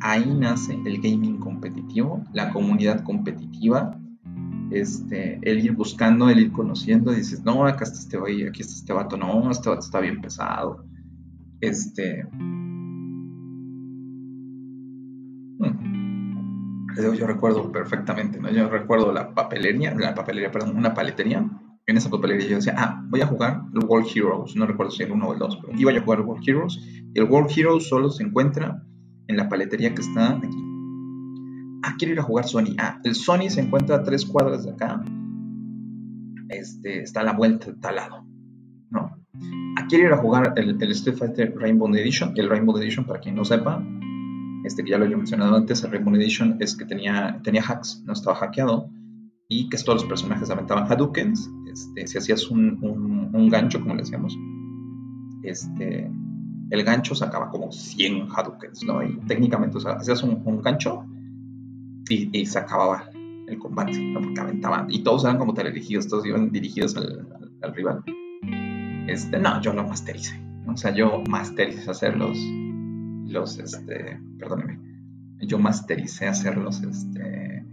Ahí 0.01 0.35
nace 0.39 0.79
el 0.85 1.01
gaming 1.01 1.39
competitivo, 1.39 2.23
la 2.33 2.53
comunidad 2.53 3.03
competitiva, 3.05 3.99
este, 4.71 5.39
el 5.43 5.65
ir 5.65 5.73
buscando, 5.73 6.29
el 6.29 6.41
ir 6.41 6.53
conociendo, 6.53 7.13
y 7.13 7.17
dices, 7.17 7.43
no, 7.43 7.67
acá 7.67 7.85
está 7.85 7.99
este 7.99 8.19
aquí 8.47 8.61
está 8.61 8.75
este 8.75 8.93
vato, 8.93 9.17
no, 9.17 9.51
este 9.51 9.69
vato 9.69 9.81
está 9.81 10.01
bien 10.01 10.21
pesado. 10.21 10.85
Este. 11.67 12.27
Hmm, 15.59 16.89
yo 16.97 17.27
recuerdo 17.27 17.71
perfectamente, 17.73 18.41
¿no? 18.41 18.51
Yo 18.51 18.69
recuerdo 18.69 19.13
la 19.13 19.35
papelería, 19.35 19.95
la 19.95 20.15
papelería, 20.15 20.51
perdón, 20.51 20.77
una 20.77 20.95
paletería 20.95 21.49
en 21.87 21.97
esa 21.97 22.11
papelería 22.11 22.49
yo 22.49 22.57
decía, 22.57 22.75
ah, 22.79 23.03
voy 23.09 23.21
a 23.21 23.27
jugar 23.27 23.63
el 23.75 23.85
World 23.85 24.09
Heroes, 24.15 24.57
no 24.57 24.67
recuerdo 24.67 24.91
si 24.91 25.03
era 25.03 25.13
el 25.13 25.19
1 25.19 25.29
o 25.29 25.33
el 25.35 25.39
2, 25.39 25.59
pero 25.61 25.79
iba 25.79 25.93
a 25.93 26.01
jugar 26.01 26.21
el 26.21 26.25
World 26.25 26.49
Heroes, 26.49 26.81
el 27.15 27.25
World 27.25 27.51
Heroes 27.55 27.89
solo 27.89 28.11
se 28.11 28.23
encuentra 28.23 28.83
en 29.29 29.37
la 29.37 29.49
paletería 29.49 29.95
que 29.95 30.01
está 30.01 30.37
aquí. 30.37 30.49
Ah, 31.83 31.95
quiero 31.99 32.15
ir 32.15 32.21
a 32.21 32.23
jugar 32.23 32.47
Sony. 32.47 32.75
Ah, 32.79 32.99
el 33.05 33.15
Sony 33.15 33.51
se 33.51 33.61
encuentra 33.61 33.97
a 33.97 34.03
tres 34.03 34.25
cuadras 34.25 34.65
de 34.65 34.71
acá. 34.71 35.03
Este, 36.49 37.03
está 37.03 37.21
a 37.21 37.25
la 37.25 37.33
vuelta, 37.35 37.71
está 37.71 37.91
quiero 39.89 40.07
ir 40.07 40.13
a 40.13 40.17
jugar 40.17 40.55
el, 40.57 40.81
el 40.81 40.91
Street 40.93 41.17
Fighter 41.17 41.55
Rainbow 41.57 41.93
Edition. 41.95 42.33
El 42.37 42.49
Rainbow 42.49 42.77
Edition, 42.79 43.05
para 43.05 43.21
quien 43.21 43.35
no 43.35 43.45
sepa, 43.45 43.83
este 44.65 44.83
que 44.83 44.91
ya 44.91 44.99
lo 44.99 45.05
he 45.05 45.17
mencionado 45.17 45.57
antes, 45.57 45.85
el 45.85 45.91
Rainbow 45.91 46.15
Edition 46.15 46.57
es 46.61 46.77
que 46.77 46.85
tenía, 46.85 47.41
tenía 47.45 47.63
hacks, 47.63 48.03
no 48.07 48.15
estaba 48.15 48.37
hackeado 48.37 48.91
y 49.49 49.69
que 49.69 49.77
todos 49.77 50.03
los 50.03 50.05
personajes 50.05 50.51
aventaban 50.51 50.91
Hadoukens. 50.91 51.51
Este, 51.71 52.07
si 52.07 52.19
hacías 52.19 52.51
un, 52.51 52.79
un, 53.33 53.49
gancho, 53.51 53.81
como 53.81 53.95
le 53.95 54.03
decíamos, 54.03 54.37
este, 55.43 56.11
el 56.71 56.85
gancho 56.85 57.15
sacaba 57.15 57.51
como 57.51 57.71
100 57.71 58.29
Hadoukens, 58.35 58.85
¿no? 58.85 59.03
Y 59.03 59.17
técnicamente, 59.27 59.77
o 59.77 59.81
sea, 59.81 59.93
hacías 59.93 60.23
un, 60.23 60.63
gancho 60.63 61.05
y, 62.09 62.47
se 62.47 62.59
acababa 62.59 63.11
el 63.47 63.59
combate. 63.59 64.13
Porque 64.15 64.41
aventaban, 64.41 64.87
y 64.91 65.03
todos 65.03 65.25
eran 65.25 65.39
como 65.39 65.53
teledirigidos, 65.53 66.09
todos 66.09 66.25
iban 66.25 66.51
dirigidos 66.51 66.97
al, 66.97 67.75
rival. 67.75 68.03
Este, 69.07 69.39
no, 69.39 69.61
yo 69.61 69.73
lo 69.73 69.87
mastericé, 69.87 70.41
o 70.67 70.77
sea, 70.77 70.95
yo 70.95 71.23
mastericé 71.29 71.91
hacer 71.91 72.17
los, 72.17 72.39
los, 73.27 73.59
este, 73.59 74.21
perdóneme, 74.39 74.79
yo 75.41 75.59
mastericé 75.59 76.27
hacer 76.27 76.57
los, 76.57 76.83
este, 76.83 77.65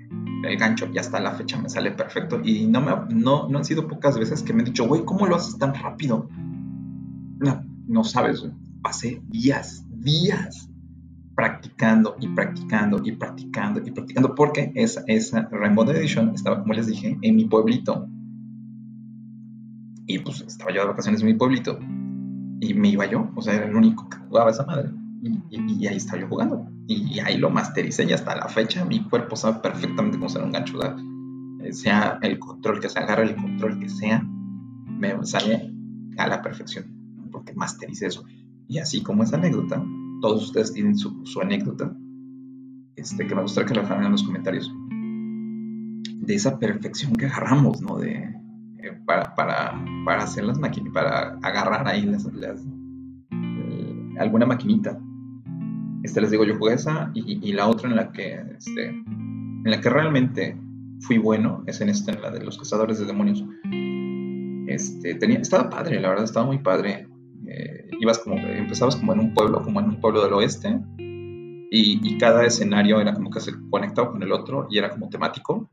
el 0.44 0.58
gancho 0.58 0.90
y 0.94 0.98
hasta 0.98 1.20
la 1.20 1.32
fecha 1.32 1.60
me 1.60 1.70
sale 1.70 1.92
perfecto. 1.92 2.42
Y 2.44 2.68
no, 2.68 2.82
me, 2.82 2.92
no, 3.14 3.48
no 3.48 3.58
han 3.58 3.66
sido 3.66 3.88
pocas 3.88 4.18
veces 4.18 4.44
que 4.44 4.54
me 4.54 4.60
han 4.60 4.66
dicho, 4.66 4.88
güey, 4.88 5.04
¿cómo 5.06 5.26
lo 5.26 5.36
haces 5.36 5.58
tan 5.58 5.74
rápido? 5.74 6.30
No, 7.40 7.64
no 7.88 8.04
sabes, 8.04 8.46
Pasé 8.82 9.22
días, 9.28 9.86
días 9.90 10.68
practicando 11.36 12.16
y 12.20 12.28
practicando 12.30 13.00
y 13.04 13.12
practicando 13.12 13.80
y 13.86 13.92
practicando 13.92 14.34
porque 14.34 14.72
esa, 14.76 15.04
esa 15.06 15.48
Rainbow 15.52 15.88
Edition 15.90 16.34
estaba, 16.34 16.62
como 16.62 16.74
les 16.74 16.88
dije, 16.88 17.18
en 17.22 17.36
mi 17.36 17.46
pueblito. 17.46 18.08
Y 20.14 20.20
pues 20.20 20.42
estaba 20.42 20.74
yo 20.74 20.82
de 20.82 20.88
vacaciones 20.88 21.22
en 21.22 21.28
mi 21.28 21.34
pueblito 21.34 21.80
y 22.60 22.74
me 22.74 22.90
iba 22.90 23.06
yo, 23.06 23.32
o 23.36 23.42
sea, 23.42 23.56
era 23.56 23.66
el 23.66 23.76
único 23.76 24.08
que 24.10 24.18
jugaba 24.18 24.52
esa 24.52 24.66
madre. 24.66 24.90
y 25.22 25.88
ahí 25.88 25.98
estaba 25.98 26.22
yo 26.22 26.28
jugando 26.28 26.72
y 26.88 27.20
ahí 27.20 27.38
lo 27.38 27.50
mastericé 27.50 28.06
y 28.06 28.14
hasta 28.14 28.36
la 28.36 28.48
fecha 28.48 28.86
mi 28.86 29.04
cuerpo 29.04 29.36
sabe 29.36 29.60
perfectamente 29.60 30.18
cómo 30.18 30.28
usar 30.28 30.44
un 30.44 30.52
gancho. 30.52 30.80
sea 31.72 32.20
el 32.22 32.40
control 32.40 32.80
que 32.80 32.90
se 32.90 33.00
agarre, 33.00 33.24
el 33.24 33.36
control 33.36 33.80
que 33.80 33.90
sea, 33.90 34.22
me 34.86 35.26
sale 35.26 35.74
a 36.18 36.28
la 36.28 36.42
perfección, 36.42 36.86
porque 37.32 37.54
mastericé 37.54 38.08
eso. 38.08 38.26
Y 38.68 38.80
así 38.80 39.02
como 39.02 39.24
esa 39.24 39.38
anécdota, 39.38 39.84
todos 40.22 40.44
ustedes 40.44 40.74
tienen 40.74 40.98
su, 40.98 41.24
anécdota, 41.42 41.96
este, 42.96 43.26
que 43.26 43.36
me 43.36 43.42
gustaría 43.42 43.68
que 43.68 43.76
lo 43.76 43.82
dejaran 43.82 44.06
en 44.06 44.12
los 44.12 44.24
comentarios, 44.24 44.72
de 46.22 46.36
esa 46.36 46.60
perfección 46.60 47.14
que 47.16 47.26
agarramos, 47.26 47.82
¿no? 47.82 47.98
De, 47.98 48.12
eh, 48.12 48.41
para, 49.06 49.36
para, 49.36 49.84
para, 50.06 50.24
hacer 50.24 50.46
las 50.46 50.60
máquinas, 50.60 50.94
para 50.94 51.38
agarrar 51.42 51.88
ahí 51.88 52.04
las, 52.04 52.26
eh, 52.26 54.16
alguna 54.20 54.46
maquinita 54.46 54.98
este, 56.04 56.20
les 56.22 56.32
digo, 56.32 56.44
yo 56.44 56.58
jugué 56.58 56.74
esa 56.74 57.12
y, 57.14 57.54
la 57.54 57.68
otra 57.68 57.90
en 57.90 57.96
la 57.96 58.12
que, 58.12 58.42
este, 58.58 58.90
en 58.90 59.64
la 59.64 59.80
que 59.80 59.90
realmente 59.90 60.58
fui 61.02 61.18
bueno 61.18 61.64
es 61.68 61.82
en 61.82 61.90
esta, 61.90 62.14
la 62.14 62.32
de 62.32 62.44
los 62.44 62.58
cazadores 62.58 63.00
de 63.00 63.06
demonios. 63.06 63.44
Este, 64.68 65.16
tenía, 65.16 65.40
estaba 65.40 65.70
padre, 65.70 66.00
la 66.00 66.10
verdad, 66.10 66.24
estaba 66.24 66.46
muy 66.46 66.60
padre. 66.60 67.08
Eh, 67.48 67.90
ibas 68.00 68.20
como, 68.20 68.38
empezabas 68.38 68.96
como 68.96 69.14
en 69.14 69.20
un 69.20 69.34
pueblo, 69.34 69.62
como 69.62 69.80
en 69.80 69.90
un 69.90 70.00
pueblo 70.00 70.24
del 70.24 70.34
oeste, 70.34 70.80
y, 70.98 72.18
cada 72.18 72.46
escenario 72.46 73.00
era 73.00 73.14
como 73.14 73.32
que 73.32 73.40
se 73.40 73.54
conectaba 73.70 74.12
con 74.12 74.22
el 74.22 74.32
otro 74.32 74.68
y 74.70 74.78
era 74.78 74.90
como 74.90 75.10
temático. 75.10 75.71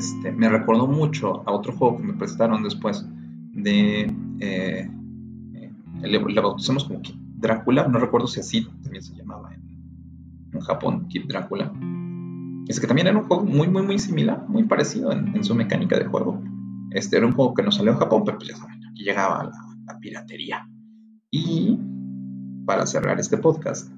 Este, 0.00 0.32
me 0.32 0.48
recordó 0.48 0.86
mucho 0.86 1.42
a 1.46 1.52
otro 1.52 1.74
juego 1.74 1.98
que 1.98 2.04
me 2.04 2.14
prestaron 2.14 2.62
después 2.62 3.06
de... 3.52 4.10
Eh, 4.40 4.90
eh, 5.54 5.72
le, 6.00 6.18
le, 6.18 6.40
bautizamos 6.40 6.84
como 6.84 7.02
Drácula, 7.36 7.86
no 7.86 7.98
recuerdo 7.98 8.26
si 8.26 8.40
así 8.40 8.66
también 8.82 9.02
se 9.02 9.14
llamaba 9.14 9.52
en, 9.52 10.60
Japón, 10.60 11.06
Kid 11.08 11.26
Drácula. 11.28 11.70
Es 12.66 12.80
que 12.80 12.86
también 12.86 13.08
era 13.08 13.18
un 13.18 13.26
juego 13.26 13.44
muy, 13.44 13.68
muy, 13.68 13.82
muy 13.82 13.98
similar, 13.98 14.48
muy 14.48 14.64
parecido 14.64 15.12
en, 15.12 15.44
su 15.44 15.54
mecánica 15.54 15.98
de 15.98 16.06
juego. 16.06 16.42
Este 16.92 17.18
era 17.18 17.26
un 17.26 17.34
juego 17.34 17.52
que 17.52 17.62
no 17.62 17.70
salió 17.70 17.92
en 17.92 17.98
Japón, 17.98 18.22
pero 18.24 18.38
pues 18.38 18.48
ya 18.48 18.56
saben, 18.56 18.80
aquí 18.90 19.04
llegaba 19.04 19.50
la, 19.84 19.98
piratería. 20.00 20.66
Y 21.30 21.78
para 22.64 22.86
cerrar 22.86 23.20
este 23.20 23.36
podcast, 23.36 23.92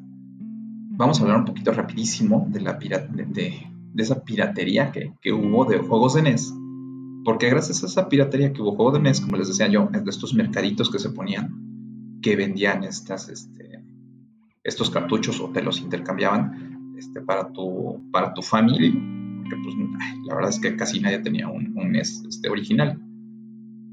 vamos 0.96 1.20
a 1.20 1.22
hablar 1.22 1.38
un 1.38 1.44
poquito 1.44 1.70
rapidísimo 1.70 2.44
de, 2.48 2.60
la 2.60 2.72
de, 2.72 3.71
esa 3.96 4.22
piratería 4.22 4.90
que, 4.92 5.12
que, 5.20 5.32
hubo 5.32 5.64
de 5.64 5.78
juegos 5.78 6.14
de 6.14 6.22
NES. 6.22 6.54
Porque 7.24 7.50
gracias 7.50 7.82
a 7.82 7.86
esa 7.86 8.08
piratería 8.08 8.52
que 8.52 8.62
hubo 8.62 8.74
juegos 8.74 8.94
de 8.94 9.00
NES, 9.00 9.20
como 9.20 9.36
les 9.36 9.48
decía 9.48 9.68
yo, 9.68 9.88
de 9.92 10.10
estos 10.10 10.34
mercaditos 10.34 10.90
que 10.90 10.98
se 10.98 11.10
ponían 11.10 11.72
que 12.22 12.36
vendían 12.36 12.84
estas, 12.84 13.28
este, 13.28 13.82
estos 14.62 14.90
cartuchos 14.90 15.40
o 15.40 15.50
te 15.50 15.62
los 15.62 15.80
intercambiaban 15.80 16.94
este, 16.96 17.20
para, 17.20 17.52
tu, 17.52 18.08
para 18.12 18.32
tu 18.32 18.40
familia, 18.40 18.92
porque 19.40 19.56
pues, 19.62 19.74
la 20.24 20.34
verdad 20.36 20.50
es 20.50 20.60
que 20.60 20.76
casi 20.76 21.00
nadie 21.00 21.18
tenía 21.18 21.48
un, 21.48 21.76
un 21.76 21.96
este, 21.96 22.48
original. 22.48 22.98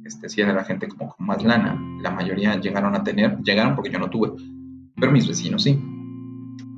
Este, 0.06 0.30
si 0.30 0.42
era 0.42 0.54
la 0.54 0.64
gente 0.64 0.88
como 0.88 1.10
con 1.10 1.26
más 1.26 1.44
lana, 1.44 1.80
la 2.02 2.12
mayoría 2.12 2.60
llegaron 2.60 2.96
a 2.96 3.04
tener, 3.04 3.38
llegaron 3.42 3.76
porque 3.76 3.92
yo 3.92 4.00
no 4.00 4.10
tuve, 4.10 4.32
pero 4.96 5.12
mis 5.12 5.28
vecinos 5.28 5.64
sí. 5.64 5.78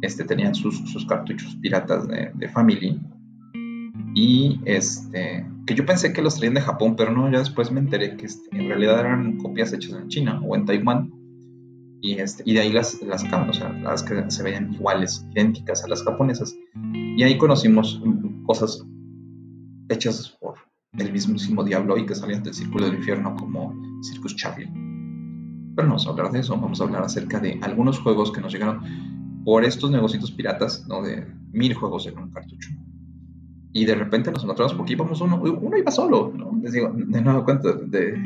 Este, 0.02 0.24
tenían 0.24 0.56
sus, 0.56 0.78
sus 0.90 1.06
cartuchos 1.06 1.56
piratas 1.58 2.08
de, 2.08 2.32
de 2.34 2.50
Family 2.50 3.00
y 4.14 4.60
este 4.66 5.46
que 5.66 5.76
yo 5.76 5.86
pensé 5.86 6.12
que 6.12 6.22
los 6.22 6.36
traían 6.36 6.56
de 6.56 6.62
Japón, 6.62 6.96
pero 6.96 7.12
no, 7.12 7.32
ya 7.32 7.40
después 7.40 7.72
me 7.72 7.80
enteré 7.80 8.18
que 8.18 8.26
este, 8.26 8.50
en 8.58 8.68
realidad 8.68 9.00
eran 9.00 9.38
copias 9.38 9.72
hechas 9.74 9.94
en 9.94 10.08
China 10.08 10.42
o 10.46 10.56
en 10.56 10.66
Taiwán 10.66 11.12
y, 12.02 12.14
este, 12.14 12.42
y 12.46 12.54
de 12.54 12.62
ahí 12.62 12.72
las, 12.72 13.00
las 13.04 13.24
o 13.24 13.54
sea, 13.54 13.70
las 13.70 14.02
que 14.02 14.30
se 14.30 14.44
veían 14.44 14.74
iguales, 14.74 15.26
idénticas 15.32 15.84
a 15.84 15.88
las 15.88 16.04
japonesas. 16.04 16.56
Y 16.84 17.22
ahí 17.22 17.38
conocimos 17.38 18.02
cosas 18.48 18.84
hechas 19.90 20.36
por 20.42 20.56
el 20.98 21.12
mismísimo 21.12 21.64
diablo 21.64 21.98
y 21.98 22.06
que 22.08 22.16
salían 22.16 22.42
del 22.42 22.56
círculo 22.56 22.86
del 22.86 22.96
infierno 22.96 23.36
como 23.36 23.74
Circus 24.02 24.36
Charlie. 24.36 24.70
Pero 25.76 25.88
no 25.88 25.94
vamos 25.94 26.08
a 26.08 26.10
hablar 26.10 26.32
de 26.32 26.40
eso, 26.40 26.58
vamos 26.60 26.82
a 26.82 26.86
hablar 26.86 27.04
acerca 27.04 27.40
de 27.40 27.60
algunos 27.62 28.00
juegos 28.00 28.32
que 28.32 28.42
nos 28.42 28.52
llegaron 28.52 28.82
por 29.46 29.64
estos 29.64 29.92
negocios 29.92 30.32
piratas, 30.32 30.86
¿no? 30.88 31.04
De 31.04 31.26
mil 31.52 31.74
juegos 31.76 32.08
en 32.08 32.18
un 32.18 32.32
cartucho. 32.32 32.70
Y 33.74 33.86
de 33.86 33.96
repente 33.96 34.32
nos 34.32 34.44
encontramos 34.44 34.74
porque 34.74 34.94
íbamos 34.94 35.22
uno, 35.22 35.42
uno 35.42 35.78
iba 35.78 35.92
solo, 35.92 36.34
¿no? 36.36 36.60
Les 36.62 36.74
digo, 36.74 36.92
de 36.94 37.22
nuevo 37.22 37.46
cuenta 37.46 37.72
de 37.72 38.18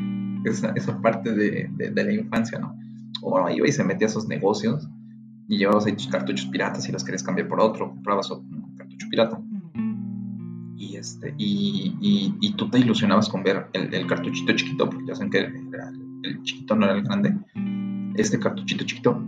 esa, 0.43 0.71
esa 0.71 0.99
parte 1.01 1.33
de, 1.33 1.69
de, 1.71 2.03
la 2.03 2.11
infancia, 2.11 2.59
¿no? 2.59 2.75
o 3.21 3.31
bueno, 3.31 3.49
iba 3.49 3.67
y 3.67 3.71
se 3.71 3.83
metía 3.83 4.07
a 4.07 4.09
esos 4.09 4.27
negocios 4.27 4.87
y 5.47 5.57
llevabas 5.57 5.85
ahí 5.85 5.95
cartuchos 6.09 6.45
piratas 6.47 6.87
y 6.89 6.91
los 6.91 7.03
querías 7.03 7.23
cambiar 7.23 7.47
por 7.47 7.59
otro, 7.59 7.89
comprabas 7.89 8.31
un 8.31 8.75
cartucho 8.77 9.07
pirata. 9.09 9.41
Y, 10.77 10.97
este, 10.97 11.33
y, 11.37 11.95
y, 12.41 12.53
tú 12.53 12.69
te 12.69 12.79
ilusionabas 12.79 13.29
con 13.29 13.43
ver 13.43 13.67
el, 13.73 13.93
el, 13.93 14.07
cartuchito 14.07 14.53
chiquito, 14.53 14.89
porque 14.89 15.05
ya 15.07 15.15
saben 15.15 15.31
que 15.31 15.39
el, 15.39 16.43
chiquito 16.43 16.75
no 16.75 16.85
era 16.85 16.95
el 16.95 17.03
grande. 17.03 17.37
este 18.15 18.39
cartuchito 18.39 18.83
chiquito 18.83 19.23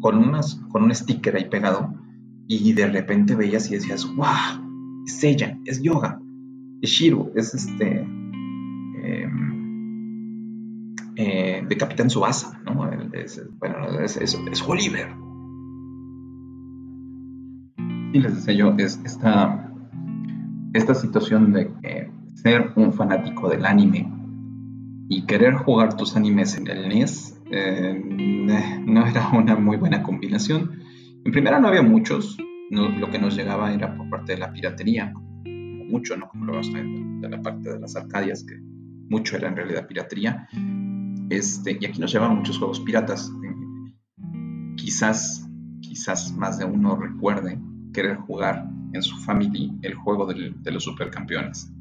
con, 0.00 0.18
unas, 0.18 0.56
con 0.70 0.84
un 0.84 0.94
sticker 0.94 1.36
ahí 1.36 1.48
pegado 1.48 1.92
y 2.46 2.72
de 2.72 2.86
repente 2.86 3.34
veías 3.34 3.70
y 3.70 3.74
decías, 3.74 4.06
wow, 4.14 4.61
es 5.06 5.24
ella, 5.24 5.58
es 5.64 5.82
Yoga, 5.82 6.20
es 6.80 6.90
Shiro, 6.90 7.30
es 7.34 7.54
este... 7.54 8.00
Em, 9.04 9.52
eh, 11.16 11.62
de 11.68 11.76
Capitán 11.76 12.08
Subasa, 12.08 12.58
¿no? 12.64 12.90
Es, 13.12 13.42
bueno, 13.58 14.00
es, 14.00 14.16
es, 14.16 14.34
Oliver. 14.66 15.08
Y 18.14 18.20
les 18.20 18.34
decía 18.36 18.54
yo, 18.54 18.74
es 18.78 18.98
esta, 19.04 19.70
esta 20.72 20.94
situación 20.94 21.52
de 21.52 21.70
que 21.82 22.10
ser 22.34 22.72
un 22.76 22.92
fanático 22.92 23.50
del 23.50 23.66
anime 23.66 24.10
y 25.08 25.26
querer 25.26 25.54
jugar 25.54 25.96
tus 25.96 26.16
animes 26.16 26.56
en 26.56 26.66
el 26.68 26.88
NES 26.88 27.38
eh, 27.50 28.80
no 28.86 29.06
era 29.06 29.28
una 29.32 29.56
muy 29.56 29.76
buena 29.76 30.02
combinación. 30.02 30.80
En 31.24 31.32
primera 31.32 31.60
no 31.60 31.68
había 31.68 31.82
muchos, 31.82 32.38
lo 32.72 33.10
que 33.10 33.18
nos 33.18 33.36
llegaba 33.36 33.72
era 33.72 33.94
por 33.96 34.08
parte 34.08 34.32
de 34.32 34.38
la 34.38 34.52
piratería, 34.52 35.12
mucho, 35.44 36.16
¿no? 36.16 36.28
Como 36.28 36.46
lo 36.46 36.52
vamos 36.52 36.72
de 36.72 37.28
la 37.28 37.42
parte 37.42 37.72
de 37.72 37.78
las 37.78 37.94
arcadias, 37.96 38.44
que 38.44 38.58
mucho 39.10 39.36
era 39.36 39.48
en 39.48 39.56
realidad 39.56 39.86
piratería. 39.86 40.48
Este, 41.28 41.78
y 41.80 41.84
aquí 41.84 42.00
nos 42.00 42.12
llevaban 42.12 42.38
muchos 42.38 42.58
juegos 42.58 42.80
piratas. 42.80 43.30
quizás, 44.76 45.46
quizás 45.80 46.32
más 46.36 46.58
de 46.58 46.64
uno 46.64 46.96
recuerde 46.96 47.58
querer 47.92 48.16
jugar 48.16 48.66
en 48.92 49.02
su 49.02 49.16
family 49.18 49.78
el 49.82 49.94
juego 49.94 50.26
de 50.26 50.70
los 50.70 50.84
supercampeones 50.84 51.72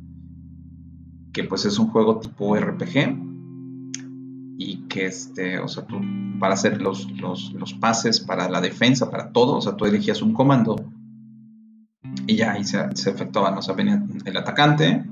que 1.33 1.43
pues 1.43 1.65
es 1.65 1.79
un 1.79 1.87
juego 1.87 2.19
tipo 2.19 2.55
RPG 2.55 3.30
que 4.91 5.05
este, 5.05 5.57
o 5.59 5.67
sea, 5.67 5.85
tú 5.85 5.99
para 6.39 6.55
hacer 6.55 6.81
los, 6.81 7.09
los, 7.11 7.73
pases, 7.79 8.19
para 8.19 8.49
la 8.49 8.59
defensa, 8.61 9.09
para 9.09 9.31
todo, 9.31 9.57
o 9.57 9.61
sea, 9.61 9.75
tú 9.75 9.85
elegías 9.85 10.21
un 10.21 10.33
comando 10.33 10.75
y 12.27 12.35
ya 12.35 12.53
ahí 12.53 12.63
se, 12.63 12.79
se 12.95 13.11
efectuaban, 13.11 13.57
o 13.57 13.61
sea, 13.61 13.75
venía 13.75 14.03
el 14.25 14.37
atacante 14.37 15.05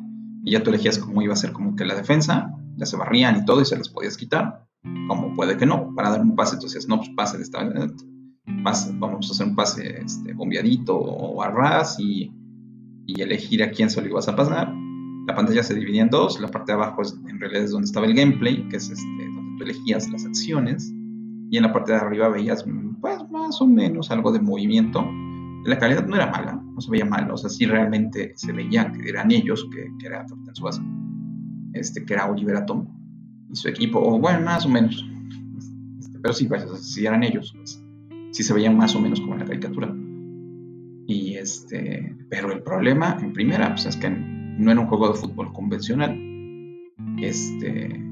y 0.44 0.52
ya 0.52 0.64
tú 0.64 0.70
elegías 0.72 0.98
cómo 0.98 1.22
iba 1.22 1.34
a 1.34 1.38
ser 1.38 1.54
como 1.54 1.76
que 1.76 1.86
la 1.86 1.96
defensa, 1.96 2.52
ya 2.76 2.86
se 2.86 2.98
barrían 2.98 3.38
y 3.38 3.46
todo 3.46 3.62
y 3.62 3.66
se 3.66 3.78
les 3.78 3.90
podías 3.90 4.18
quitar, 4.18 4.66
como 5.08 5.34
puede 5.36 5.56
que 5.56 5.66
no, 5.66 5.94
para 5.96 6.10
dar 6.10 6.22
un 6.22 6.36
pase, 6.36 6.56
entonces 6.56 6.88
no, 6.88 6.98
pues 6.98 7.10
pase 7.16 7.38
de 7.38 7.44
esta 7.44 7.60
pase, 8.64 8.92
vamos 8.98 9.30
a 9.30 9.34
hacer 9.34 9.48
un 9.48 9.56
pase 9.56 10.02
este, 10.02 10.34
bombeadito 10.34 10.98
o 10.98 11.42
a 11.42 11.50
ras 11.50 12.00
y, 12.00 12.34
y 13.06 13.22
elegir 13.22 13.64
a 13.64 13.72
quién 13.72 13.90
se 13.90 14.02
lo 14.02 14.08
ibas 14.08 14.28
a 14.28 14.36
pasar 14.36 14.74
la 15.30 15.36
pantalla 15.36 15.62
se 15.62 15.76
dividía 15.76 16.02
en 16.02 16.10
dos, 16.10 16.40
la 16.42 16.50
parte 16.50 16.72
de 16.72 16.78
abajo 16.78 17.04
es, 17.04 17.16
en 17.28 17.40
realidad 17.40 17.64
es 17.64 17.72
donde 17.72 17.86
estaba 17.86 18.08
el 18.08 18.16
gameplay, 18.16 18.68
que 18.68 18.78
es 18.78 18.90
este, 18.90 19.30
tú 19.60 19.66
elegías 19.66 20.10
las 20.10 20.26
acciones, 20.26 20.92
y 21.52 21.58
en 21.58 21.64
la 21.64 21.74
parte 21.74 21.92
de 21.92 22.00
arriba 22.00 22.30
veías 22.30 22.66
pues, 23.02 23.20
más 23.30 23.62
o 23.62 23.68
menos 23.68 24.10
algo 24.12 24.32
de 24.32 24.40
movimiento. 24.40 25.06
La 25.66 25.78
calidad 25.78 26.08
no 26.08 26.16
era 26.16 26.32
mala, 26.32 26.54
no 26.54 26.80
se 26.80 26.90
veía 26.90 27.06
mal, 27.06 27.30
o 27.30 27.38
sea, 27.38 27.50
sí 27.50 27.66
realmente 27.66 28.34
se 28.36 28.52
veía 28.54 28.92
que 28.92 29.10
eran 29.10 29.32
ellos, 29.32 29.68
que, 29.72 29.92
que 30.00 30.08
era 30.08 30.26
base, 30.62 30.82
este, 31.74 32.06
que 32.06 32.14
era 32.14 32.28
Oliver 32.28 32.56
Atom 32.56 32.88
y 33.52 33.56
su 33.56 33.68
equipo, 33.68 34.00
o 34.00 34.20
bueno, 34.20 34.42
más 34.46 34.66
o 34.66 34.70
menos, 34.70 35.06
este, 36.00 36.18
pero 36.20 36.34
sí, 36.34 36.48
pues, 36.48 36.66
si 36.82 37.06
eran 37.06 37.24
ellos, 37.24 37.54
pues, 37.56 37.84
sí 38.32 38.44
se 38.44 38.54
veían 38.54 38.78
más 38.78 38.96
o 38.96 39.02
menos 39.02 39.20
como 39.20 39.34
en 39.34 39.40
la 39.40 39.46
caricatura. 39.46 39.94
Y 41.08 41.36
este, 41.36 42.16
pero 42.30 42.52
el 42.52 42.62
problema 42.62 43.18
en 43.20 43.34
primera, 43.34 43.70
pues 43.70 43.88
es 43.88 43.96
que 43.96 44.10
no 44.10 44.72
era 44.72 44.80
un 44.80 44.88
juego 44.88 45.10
de 45.10 45.16
fútbol 45.16 45.52
convencional. 45.54 46.16
Este, 47.18 48.09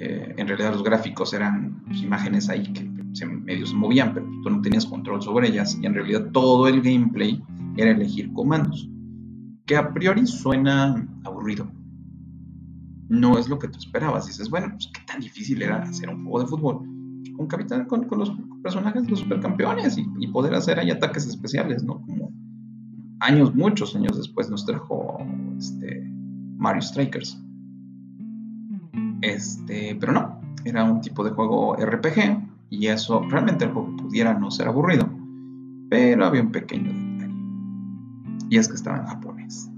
eh, 0.00 0.34
en 0.36 0.46
realidad 0.46 0.72
los 0.72 0.82
gráficos 0.82 1.32
eran 1.32 1.82
pues, 1.86 2.02
imágenes 2.02 2.48
ahí 2.48 2.72
que 2.72 2.88
se, 3.12 3.26
medio 3.26 3.66
se 3.66 3.74
movían, 3.74 4.14
pero 4.14 4.26
tú 4.42 4.50
no 4.50 4.60
tenías 4.60 4.86
control 4.86 5.22
sobre 5.22 5.48
ellas 5.48 5.78
y 5.80 5.86
en 5.86 5.94
realidad 5.94 6.30
todo 6.32 6.68
el 6.68 6.82
gameplay 6.82 7.42
era 7.76 7.90
elegir 7.90 8.32
comandos, 8.32 8.88
que 9.66 9.76
a 9.76 9.92
priori 9.92 10.26
suena 10.26 11.06
aburrido. 11.24 11.70
No 13.08 13.38
es 13.38 13.48
lo 13.48 13.58
que 13.58 13.68
tú 13.68 13.78
esperabas. 13.78 14.26
Dices, 14.26 14.50
bueno, 14.50 14.68
pues 14.72 14.90
qué 14.92 15.00
tan 15.06 15.20
difícil 15.20 15.62
era 15.62 15.82
hacer 15.82 16.10
un 16.10 16.24
juego 16.24 16.40
de 16.40 16.46
fútbol 16.46 16.86
con 17.36 17.46
capitán, 17.46 17.86
con, 17.86 18.06
los 18.10 18.32
personajes 18.62 19.04
de 19.04 19.10
los 19.10 19.20
supercampeones 19.20 19.96
y, 19.96 20.06
y, 20.18 20.26
poder 20.28 20.54
hacer 20.54 20.78
ahí 20.78 20.90
ataques 20.90 21.26
especiales, 21.26 21.84
¿no? 21.84 22.00
Como 22.02 22.32
años, 23.20 23.54
muchos 23.54 23.94
años 23.94 24.16
después 24.16 24.50
nos 24.50 24.66
trajo 24.66 25.18
este, 25.56 26.02
Mario 26.56 26.82
Strikers. 26.82 27.40
Este, 29.22 29.96
pero 29.98 30.12
no, 30.12 30.40
era 30.64 30.84
un 30.84 31.00
tipo 31.00 31.24
de 31.24 31.30
juego 31.30 31.76
RPG 31.76 32.48
y 32.70 32.86
eso 32.86 33.22
realmente 33.28 33.64
el 33.64 33.72
juego 33.72 33.96
pudiera 33.96 34.34
no 34.34 34.50
ser 34.50 34.68
aburrido, 34.68 35.08
pero 35.88 36.26
había 36.26 36.42
un 36.42 36.52
pequeño 36.52 36.92
detalle 36.92 37.34
y 38.50 38.58
es 38.58 38.68
que 38.68 38.74
estaba 38.74 38.98
en 38.98 39.06
japonés. 39.06 39.70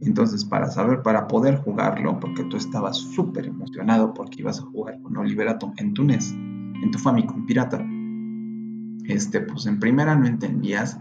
Entonces, 0.00 0.44
para 0.44 0.70
saber, 0.70 1.02
para 1.02 1.26
poder 1.26 1.56
jugarlo, 1.56 2.20
porque 2.20 2.44
tú 2.44 2.56
estabas 2.56 2.96
súper 2.96 3.46
emocionado 3.46 4.14
porque 4.14 4.40
ibas 4.40 4.60
a 4.60 4.62
jugar 4.62 5.00
con 5.02 5.16
Oliver 5.16 5.48
Atom 5.48 5.72
en 5.76 5.92
tu 5.94 6.04
NES, 6.04 6.32
en 6.32 6.90
tu 6.92 6.98
Famicom 6.98 7.46
pirata, 7.46 7.84
este, 9.06 9.40
pues 9.40 9.66
en 9.66 9.80
primera 9.80 10.14
no 10.14 10.26
entendías 10.26 11.00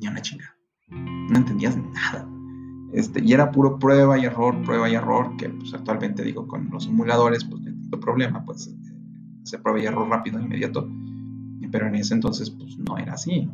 ni 0.00 0.06
una 0.06 0.20
chingada 0.22 0.54
no 1.30 1.38
entendías 1.38 1.76
nada. 1.76 2.28
Este, 2.92 3.22
y 3.24 3.32
era 3.32 3.52
puro 3.52 3.78
prueba 3.78 4.18
y 4.18 4.24
error, 4.24 4.60
prueba 4.62 4.88
y 4.88 4.94
error, 4.94 5.36
que 5.36 5.48
pues 5.48 5.72
actualmente 5.74 6.24
digo 6.24 6.46
con 6.46 6.68
los 6.70 6.84
simuladores 6.84 7.44
pues 7.44 7.62
no 7.62 7.70
hay 7.70 8.00
problema, 8.00 8.44
pues 8.44 8.74
se 9.44 9.58
prueba 9.58 9.80
y 9.80 9.86
error 9.86 10.08
rápido, 10.08 10.40
inmediato, 10.40 10.88
pero 11.70 11.86
en 11.86 11.94
ese 11.94 12.14
entonces 12.14 12.50
pues 12.50 12.78
no 12.78 12.98
era 12.98 13.12
así. 13.12 13.48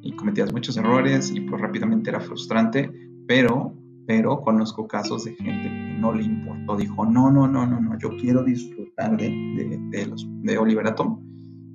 Y 0.00 0.12
cometías 0.16 0.52
muchos 0.52 0.76
errores 0.76 1.30
y 1.30 1.40
pues 1.42 1.60
rápidamente 1.60 2.10
era 2.10 2.18
frustrante, 2.18 2.90
pero, 3.28 3.72
pero 4.04 4.40
conozco 4.40 4.88
casos 4.88 5.24
de 5.24 5.34
gente 5.36 5.68
que 5.68 5.96
no 6.00 6.12
le 6.12 6.24
importó, 6.24 6.76
dijo 6.76 7.04
no, 7.04 7.30
no, 7.30 7.46
no, 7.46 7.64
no, 7.64 7.80
no, 7.80 7.96
yo 7.98 8.10
quiero 8.16 8.42
disfrutar 8.42 9.16
de, 9.16 9.28
de, 9.28 9.78
de 9.90 10.06
los, 10.06 10.26
de 10.42 10.58
Oliver 10.58 10.88
Atom, 10.88 11.20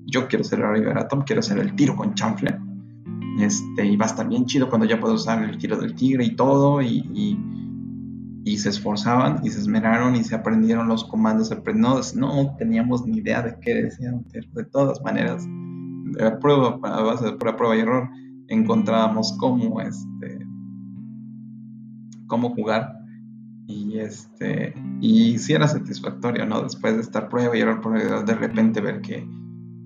yo 0.07 0.27
quiero 0.27 0.43
ser 0.43 0.61
Oliver 0.61 0.97
Atom, 0.97 1.23
quiero 1.23 1.39
hacer 1.39 1.57
el 1.59 1.73
tiro 1.75 1.95
con 1.95 2.13
chanfle 2.15 2.66
este, 3.39 3.85
y 3.85 3.95
va 3.97 4.05
a 4.05 4.09
estar 4.09 4.27
bien 4.27 4.45
chido 4.45 4.69
cuando 4.69 4.87
ya 4.87 4.99
puedo 4.99 5.13
usar 5.13 5.43
el 5.43 5.57
tiro 5.57 5.77
del 5.77 5.95
tigre 5.95 6.25
y 6.25 6.35
todo. 6.35 6.81
Y, 6.81 7.03
y, 7.13 8.57
se 8.57 8.69
esforzaban 8.69 9.41
y 9.43 9.51
se 9.51 9.59
esmeraron 9.59 10.15
y 10.15 10.23
se 10.23 10.33
aprendieron 10.33 10.87
los 10.87 11.03
comandos. 11.03 11.51
No, 11.75 11.99
no 12.15 12.55
teníamos 12.57 13.05
ni 13.05 13.17
idea 13.17 13.43
de 13.43 13.55
qué 13.61 13.75
decían, 13.83 14.25
de 14.31 14.63
todas 14.65 15.01
maneras, 15.03 15.45
de 15.45 16.31
prueba, 16.41 16.79
a 16.81 17.01
base 17.03 17.25
de 17.25 17.33
pura 17.33 17.55
prueba 17.55 17.75
y 17.75 17.81
error, 17.81 18.09
encontrábamos 18.47 19.35
cómo, 19.37 19.79
este, 19.81 20.47
cómo 22.27 22.49
jugar. 22.55 22.97
Y, 23.67 23.99
este, 23.99 24.73
y 25.01 25.37
sí 25.37 25.53
era 25.53 25.67
satisfactorio, 25.67 26.45
¿no? 26.45 26.63
Después 26.63 26.95
de 26.95 27.01
estar 27.01 27.27
prueba 27.27 27.55
y 27.55 27.59
error, 27.59 28.25
de 28.25 28.33
repente 28.33 28.79
ver 28.79 29.01
que 29.01 29.27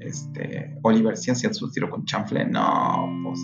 este, 0.01 0.77
Oliver 0.81 1.15
sí 1.17 1.31
hacía 1.31 1.53
su 1.53 1.71
tiro 1.71 1.89
con 1.89 2.05
chanfle, 2.05 2.45
no, 2.45 3.09
pues 3.23 3.39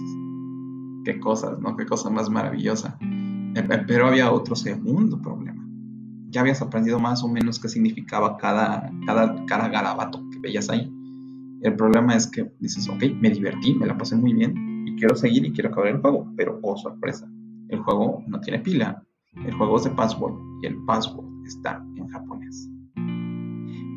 qué 1.05 1.20
cosas, 1.20 1.60
¿no? 1.60 1.76
Qué 1.78 1.86
cosa 1.86 2.10
más 2.10 2.30
maravillosa. 2.30 2.97
Eh, 3.01 3.66
eh, 3.70 3.84
pero 3.88 4.08
había 4.08 4.32
otro 4.32 4.55
segundo 4.55 5.22
problema. 5.22 5.66
Ya 6.30 6.41
habías 6.41 6.62
aprendido 6.62 6.99
más 6.99 7.24
o 7.24 7.28
menos 7.28 7.60
qué 7.60 7.70
significaba 7.70 8.38
cada, 8.38 8.91
cada, 9.05 9.45
cada 9.45 9.70
garabato 9.70 10.22
que 10.32 10.39
veías 10.39 10.70
ahí. 10.70 10.91
El 11.62 11.76
problema 11.76 12.16
es 12.16 12.28
que 12.28 12.51
dices, 12.60 12.88
ok, 12.89 13.03
me 13.20 13.30
divertí, 13.30 13.74
me 13.74 13.88
la 13.88 13.97
pasé 13.97 14.16
muy 14.16 14.34
bien 14.34 14.86
y 14.86 14.95
quiero 14.95 15.16
seguir 15.16 15.45
y 15.45 15.51
quiero 15.51 15.70
acabar 15.70 15.89
el 15.89 16.01
juego, 16.01 16.32
pero 16.36 16.60
oh 16.62 16.78
sorpresa, 16.78 17.28
el 17.70 17.80
juego 17.80 18.24
no 18.28 18.39
tiene 18.41 18.60
pila, 18.60 19.03
el 19.45 19.53
juego 19.53 19.78
es 19.78 19.86
de 19.86 19.91
password 19.91 20.36
y 20.62 20.68
el 20.68 20.78
password 20.86 21.26
está 21.45 21.84
en 21.95 22.08
japonés. 22.10 22.70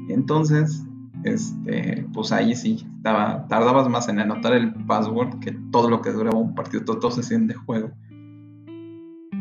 Entonces, 0.08 0.84
este, 1.24 2.06
pues 2.12 2.32
ahí 2.32 2.54
sí, 2.54 2.86
estaba, 2.96 3.46
tardabas 3.48 3.88
más 3.88 4.08
en 4.08 4.20
anotar 4.20 4.54
el 4.54 4.72
password 4.86 5.38
que 5.40 5.52
todo 5.70 5.90
lo 5.90 6.00
que 6.00 6.10
duraba 6.10 6.38
un 6.38 6.54
partido, 6.54 6.84
todo, 6.84 6.98
todo 6.98 7.10
se 7.10 7.38
de 7.38 7.54
juego. 7.54 7.90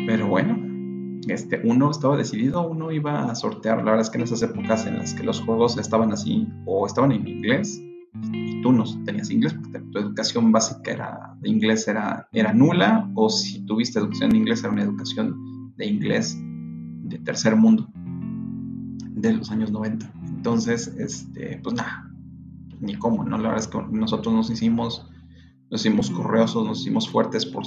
Pero 0.05 0.27
bueno, 0.27 0.57
este, 1.27 1.61
uno 1.63 1.91
estaba 1.91 2.17
decidido, 2.17 2.67
uno 2.67 2.91
iba 2.91 3.29
a 3.29 3.35
sortear. 3.35 3.77
La 3.77 3.91
verdad 3.91 4.01
es 4.01 4.09
que 4.09 4.17
en 4.17 4.23
esas 4.23 4.41
épocas 4.41 4.85
en 4.85 4.97
las 4.97 5.13
que 5.13 5.23
los 5.23 5.41
juegos 5.41 5.77
estaban 5.77 6.11
así, 6.11 6.47
o 6.65 6.85
estaban 6.85 7.11
en 7.11 7.27
inglés, 7.27 7.81
y 8.33 8.61
tú 8.61 8.71
no 8.71 8.83
tenías 9.05 9.29
inglés, 9.29 9.53
porque 9.53 9.79
tu 9.91 9.99
educación 9.99 10.51
básica 10.51 10.91
era, 10.91 11.37
de 11.39 11.49
inglés 11.49 11.87
era, 11.87 12.27
era 12.31 12.53
nula, 12.53 13.09
o 13.15 13.29
si 13.29 13.65
tuviste 13.65 13.99
educación 13.99 14.31
de 14.31 14.37
inglés, 14.37 14.63
era 14.63 14.73
una 14.73 14.83
educación 14.83 15.73
de 15.77 15.85
inglés 15.85 16.37
de 17.03 17.19
tercer 17.19 17.55
mundo, 17.55 17.87
de 19.15 19.33
los 19.33 19.51
años 19.51 19.71
90. 19.71 20.18
Entonces, 20.39 20.87
este, 20.97 21.59
pues 21.61 21.75
nada, 21.75 22.09
ni 22.79 22.95
cómo, 22.95 23.25
¿no? 23.25 23.37
La 23.37 23.49
verdad 23.49 23.59
es 23.59 23.67
que 23.67 23.77
nosotros 23.91 24.33
nos 24.33 24.49
hicimos, 24.49 25.05
nos 25.69 25.81
hicimos 25.85 26.09
correosos, 26.09 26.65
nos 26.65 26.79
hicimos 26.79 27.09
fuertes 27.09 27.45
por, 27.45 27.63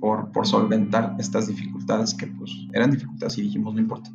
por, 0.00 0.32
por, 0.32 0.46
solventar 0.46 1.16
estas 1.18 1.48
dificultades 1.48 2.14
que 2.14 2.28
pues 2.28 2.50
eran 2.72 2.92
dificultades 2.92 3.36
y 3.36 3.42
dijimos, 3.42 3.74
no 3.74 3.80
importa. 3.80 4.10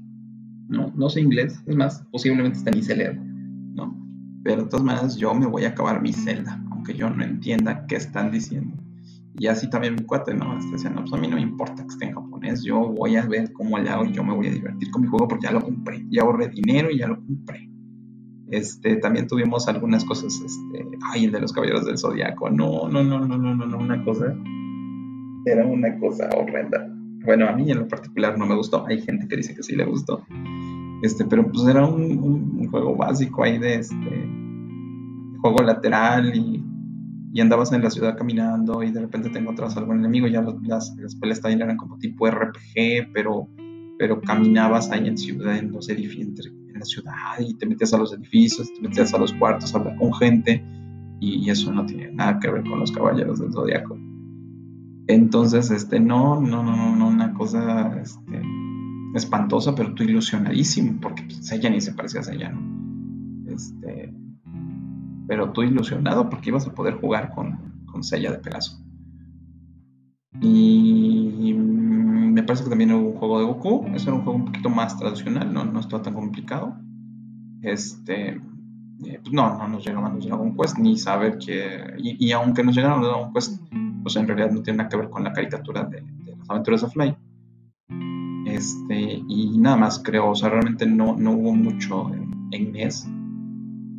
No, 0.69 0.91
no 0.95 1.07
sé 1.07 1.21
inglés, 1.21 1.61
es 1.67 1.75
más, 1.75 2.03
posiblemente 2.11 2.57
hasta 2.57 2.71
ni 2.71 2.81
leer, 2.81 3.15
¿no? 3.15 3.95
Pero 4.43 4.63
de 4.63 4.69
todas 4.69 4.83
maneras 4.83 5.15
yo 5.15 5.35
me 5.35 5.45
voy 5.45 5.65
a 5.65 5.69
acabar 5.69 6.01
mi 6.01 6.13
celda, 6.13 6.59
aunque 6.71 6.95
yo 6.95 7.11
no 7.11 7.23
entienda 7.23 7.85
qué 7.85 7.97
están 7.97 8.31
diciendo. 8.31 8.75
Y 9.39 9.47
así 9.47 9.69
también 9.69 9.95
mi 9.95 10.03
cuate, 10.03 10.33
¿no? 10.33 10.57
Este 10.57 10.73
decía, 10.73 10.89
no, 10.89 11.01
pues 11.01 11.13
a 11.13 11.17
mí 11.17 11.27
no 11.27 11.35
me 11.35 11.41
importa 11.41 11.83
que 11.83 11.89
esté 11.89 12.05
en 12.05 12.13
japonés, 12.13 12.63
yo 12.63 12.79
voy 12.79 13.15
a 13.15 13.25
ver 13.25 13.51
cómo 13.51 13.79
le 13.79 13.89
hago 13.89 14.05
y 14.05 14.11
yo 14.11 14.23
me 14.23 14.33
voy 14.33 14.47
a 14.47 14.51
divertir 14.51 14.91
con 14.91 15.01
mi 15.01 15.07
juego 15.07 15.27
porque 15.27 15.47
ya 15.47 15.51
lo 15.51 15.61
compré, 15.61 16.05
ya 16.09 16.21
ahorré 16.21 16.49
dinero 16.49 16.91
y 16.91 16.99
ya 16.99 17.07
lo 17.07 17.15
compré. 17.15 17.69
Este, 18.49 18.97
también 18.97 19.27
tuvimos 19.27 19.67
algunas 19.67 20.05
cosas, 20.05 20.39
este, 20.45 20.87
ay, 21.11 21.25
el 21.25 21.31
de 21.31 21.41
los 21.41 21.51
caballeros 21.51 21.85
del 21.85 21.97
zodiaco, 21.97 22.51
no, 22.51 22.87
no, 22.87 23.03
no, 23.03 23.19
no, 23.25 23.37
no, 23.37 23.55
no, 23.55 23.65
no, 23.65 23.77
una 23.77 24.03
cosa, 24.03 24.35
era 25.45 25.65
una 25.65 25.97
cosa 25.99 26.29
horrenda. 26.37 26.87
Bueno, 27.25 27.47
a 27.47 27.53
mí 27.53 27.71
en 27.71 27.79
lo 27.79 27.87
particular 27.87 28.37
no 28.37 28.45
me 28.45 28.55
gustó, 28.55 28.85
hay 28.85 29.01
gente 29.01 29.27
que 29.27 29.37
dice 29.37 29.55
que 29.55 29.63
sí 29.63 29.75
le 29.75 29.85
gustó, 29.85 30.23
este, 31.01 31.25
pero 31.25 31.49
pues 31.51 31.67
era 31.67 31.83
un, 31.83 32.03
un 32.59 32.67
juego 32.69 32.95
básico 32.95 33.43
ahí 33.43 33.57
de 33.57 33.75
este, 33.75 34.29
juego 35.41 35.61
lateral 35.63 36.35
y 36.35 36.62
y 37.33 37.41
andabas 37.41 37.73
en 37.73 37.81
la 37.81 37.89
ciudad 37.89 38.15
caminando 38.15 38.83
y 38.83 38.91
de 38.91 39.01
repente 39.01 39.29
te 39.31 39.39
encontrabas 39.39 39.75
algún 39.75 39.97
enemigo, 39.97 40.27
ya 40.27 40.43
las, 40.61 40.95
las 40.97 41.15
peleas 41.15 41.41
también 41.41 41.63
eran 41.63 41.77
como 41.77 41.97
tipo 41.97 42.29
RPG, 42.29 43.11
pero, 43.11 43.49
pero 43.97 44.21
caminabas 44.21 44.91
ahí 44.91 45.07
en 45.07 45.17
ciudad, 45.17 45.57
en 45.57 45.71
los 45.71 45.89
edificios, 45.89 46.45
en 46.45 46.79
la 46.79 46.85
ciudad 46.85 47.39
y 47.39 47.55
te 47.55 47.65
metías 47.65 47.91
a 47.95 47.97
los 47.97 48.13
edificios, 48.13 48.71
te 48.71 48.81
metías 48.87 49.15
a 49.15 49.17
los 49.17 49.33
cuartos 49.33 49.73
a 49.73 49.79
hablar 49.79 49.97
con 49.97 50.13
gente 50.13 50.63
y, 51.19 51.49
eso 51.49 51.73
no 51.73 51.85
tiene 51.87 52.11
nada 52.11 52.37
que 52.39 52.51
ver 52.51 52.63
con 52.63 52.79
los 52.79 52.91
caballeros 52.91 53.39
del 53.39 53.51
zodiaco. 53.51 53.97
Entonces, 55.07 55.71
este, 55.71 55.99
no, 55.99 56.39
no, 56.39 56.63
no, 56.63 56.95
no, 56.95 57.07
una 57.07 57.33
cosa 57.33 57.99
este, 57.99 58.41
espantosa, 59.15 59.73
pero 59.73 59.93
tú 59.95 60.03
ilusionadísimo, 60.03 60.99
porque 61.01 61.23
pues, 61.23 61.51
ni 61.71 61.81
se 61.81 61.93
parecía 61.93 62.21
a 62.21 62.33
ella, 62.33 62.49
¿no? 62.51 63.51
Este, 63.51 64.13
pero 65.27 65.51
tú 65.51 65.63
ilusionado 65.63 66.29
porque 66.29 66.49
ibas 66.49 66.67
a 66.67 66.73
poder 66.73 66.95
jugar 66.95 67.33
con, 67.33 67.85
con 67.85 68.03
Sella 68.03 68.31
de 68.31 68.39
Pegaso. 68.39 68.79
Y 70.41 71.53
me 71.53 72.43
parece 72.43 72.63
que 72.63 72.69
también 72.69 72.91
hubo 72.91 73.09
un 73.09 73.17
juego 73.17 73.39
de 73.39 73.45
Goku, 73.45 73.85
eso 73.93 74.09
era 74.09 74.17
un 74.17 74.23
juego 74.23 74.39
un 74.39 74.45
poquito 74.45 74.69
más 74.69 74.97
tradicional, 74.97 75.53
no, 75.53 75.63
no 75.63 75.79
estaba 75.79 76.01
tan 76.01 76.13
complicado. 76.13 76.75
Este, 77.61 78.41
eh, 79.05 79.19
pues 79.21 79.33
no, 79.33 79.57
no 79.57 79.67
nos 79.67 79.85
llegaban 79.85 80.15
los 80.15 80.25
Dragon 80.25 80.55
Quest, 80.57 80.77
ni 80.79 80.97
saber 80.97 81.37
que, 81.37 81.93
y, 81.97 82.31
aunque 82.31 82.63
nos 82.63 82.75
llegaron 82.75 83.01
los 83.01 83.09
Dragon 83.09 83.33
Quest, 83.33 83.61
pues 84.01 84.15
en 84.15 84.27
realidad 84.27 84.51
no 84.51 84.61
tiene 84.61 84.77
nada 84.77 84.89
que 84.89 84.97
ver 84.97 85.09
con 85.09 85.23
la 85.23 85.31
caricatura 85.31 85.83
de, 85.83 86.03
las 86.37 86.49
aventuras 86.49 86.81
de 86.81 86.89
Fly. 86.89 87.15
Este, 88.47 89.23
y 89.27 89.57
nada 89.57 89.77
más 89.77 90.01
creo, 90.03 90.31
o 90.31 90.35
sea, 90.35 90.49
realmente 90.49 90.85
no, 90.85 91.15
no 91.15 91.31
hubo 91.31 91.53
mucho 91.53 92.13
en, 92.13 92.49
en 92.51 92.75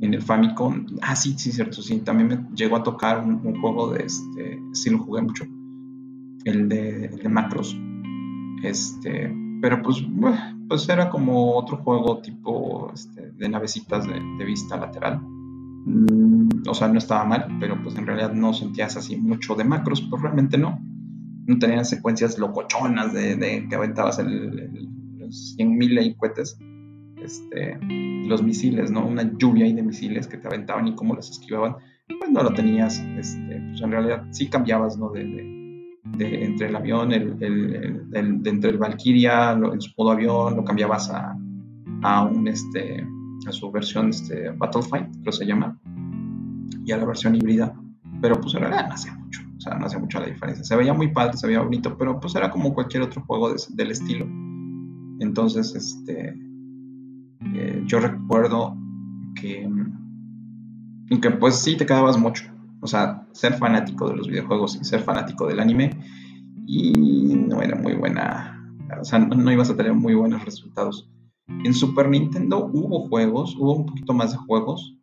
en 0.01 0.15
el 0.15 0.23
Famicom. 0.23 0.87
Ah, 1.03 1.17
sí, 1.17 1.35
sí, 1.39 1.53
cierto, 1.53 1.83
sí. 1.83 1.99
También 1.99 2.29
me 2.29 2.57
llegó 2.57 2.77
a 2.77 2.83
tocar 2.83 3.21
un, 3.21 3.61
juego 3.61 3.93
de 3.93 4.05
este. 4.05 4.61
Sí, 4.73 4.91
lo 4.91 4.99
jugué 4.99 5.23
mucho. 5.23 5.45
El 6.45 6.69
de, 6.69 7.09
de 7.09 7.29
Macros. 7.29 7.77
Este. 8.63 9.35
Pero 9.61 9.81
pues, 9.83 10.05
pues 10.69 10.89
era 10.89 11.09
como 11.09 11.57
otro 11.57 11.79
juego 11.79 12.21
tipo 12.21 12.91
este, 12.93 13.33
de 13.33 13.49
navecitas 13.49 14.07
de, 14.07 14.45
vista 14.45 14.77
lateral. 14.77 15.21
Mm, 15.21 16.49
o 16.69 16.75
sea, 16.75 16.89
no 16.89 16.99
estaba 16.99 17.25
mal, 17.25 17.57
pero 17.61 17.83
pues 17.83 17.97
en 17.97 18.07
realidad 18.07 18.33
no 18.33 18.53
sentías 18.53 18.97
así 18.97 19.17
mucho 19.17 19.55
de 19.55 19.65
macros, 19.65 20.03
pues 20.03 20.21
realmente 20.21 20.59
no. 20.59 20.79
No 21.47 21.59
tenían 21.59 21.85
secuencias 21.85 22.39
locochonas 22.39 23.13
de, 23.13 23.67
que 23.69 23.75
aventabas 23.75 24.19
el, 24.19 24.89
los 25.19 25.57
100.000 25.59 26.17
cohetes 26.17 26.59
este, 27.25 27.79
los 28.27 28.43
misiles, 28.43 28.91
¿no? 28.91 29.07
Una 29.07 29.31
lluvia 29.39 29.65
ahí 29.65 29.73
de 29.73 29.83
misiles 29.83 30.27
que 30.27 30.39
te 30.39 30.47
aventaban 30.47 30.89
y 30.89 30.95
cómo 30.95 31.15
los 31.15 31.31
esquivaban, 31.31 31.77
pues 32.19 32.31
no 32.31 32.43
lo 32.43 32.53
tenías, 32.53 32.99
este, 33.19 33.61
pues 33.69 33.81
en 33.81 33.91
realidad 33.91 34.25
sí 34.31 34.49
cambiabas, 34.49 34.97
¿no? 34.99 35.11
De, 35.11 35.25
de, 36.17 36.45
entre 36.45 36.69
el 36.69 36.77
avión, 36.77 37.13
el, 37.13 37.37
el, 37.41 38.43
de 38.43 38.51
entre 38.51 38.71
el 38.71 38.79
Valkyria, 38.79 39.53
en 39.53 39.81
su 39.81 39.93
modo 39.97 40.13
avión, 40.13 40.57
lo 40.57 40.65
cambiabas 40.65 41.11
a, 41.11 41.37
a 42.03 42.25
un, 42.25 42.47
este, 42.47 43.05
a 43.47 43.53
su 43.53 43.71
versión, 43.71 44.11
este, 44.11 44.51
Battlefight, 44.51 45.09
creo 45.23 45.33
se 45.33 45.47
llama, 45.47 45.79
y 46.85 46.93
a 46.93 46.99
la 46.99 47.05
versión 47.05 47.35
híbrida, 47.35 47.75
pero 48.21 48.41
pues 48.41 48.55
en 48.55 48.61
realidad 48.61 48.89
no 48.89 48.95
hacía 48.95 49.15
mucho, 49.15 49.41
o 49.57 49.61
sea, 49.61 49.75
no 49.75 49.87
hacía 49.87 49.99
mucho 49.99 50.21
la 50.21 50.27
diferencia. 50.27 50.65
Se 50.65 50.77
veía 50.77 50.93
muy 50.93 51.09
padre, 51.09 51.37
se 51.37 51.47
veía 51.47 51.61
bonito, 51.61 51.97
pero 51.97 52.21
pues 52.21 52.35
era 52.35 52.51
como 52.51 52.75
cualquier 52.75 53.03
otro 53.03 53.23
juego 53.23 53.55
del 53.71 53.91
estilo. 53.91 54.27
Entonces, 55.21 55.75
este, 55.75 56.35
eh, 57.41 57.83
yo 57.87 58.01
recuerdo 58.01 58.77
que, 59.35 59.69
que 61.21 61.31
pues 61.31 61.57
sí 61.57 61.77
te 61.77 61.87
quedabas 61.87 62.19
mucho. 62.19 62.45
O 62.81 62.87
sea, 62.87 63.27
ser 63.33 63.55
fanático 63.55 64.09
de 64.09 64.17
los 64.17 64.29
videojuegos 64.29 64.77
y 64.77 64.85
ser 64.85 65.01
fanático 65.01 65.47
del 65.47 65.61
anime 65.61 65.91
y 66.67 66.93
no 67.35 67.63
era 67.63 67.77
muy 67.77 67.95
buena, 67.95 68.63
o 69.01 69.05
sea, 69.05 69.19
no, 69.19 69.53
ibas 69.53 69.71
a 69.71 69.77
tener 69.77 69.95
muy 69.95 70.15
buenos 70.15 70.45
resultados. 70.45 71.11
En 71.47 71.75
Super 71.75 72.09
Nintendo 72.09 72.71
hubo 72.73 73.09
juegos, 73.09 73.57
hubo 73.57 73.75
un 73.75 73.87
poquito 73.87 74.15
más 74.15 74.33
de 74.33 74.39
juegos, 74.39 74.97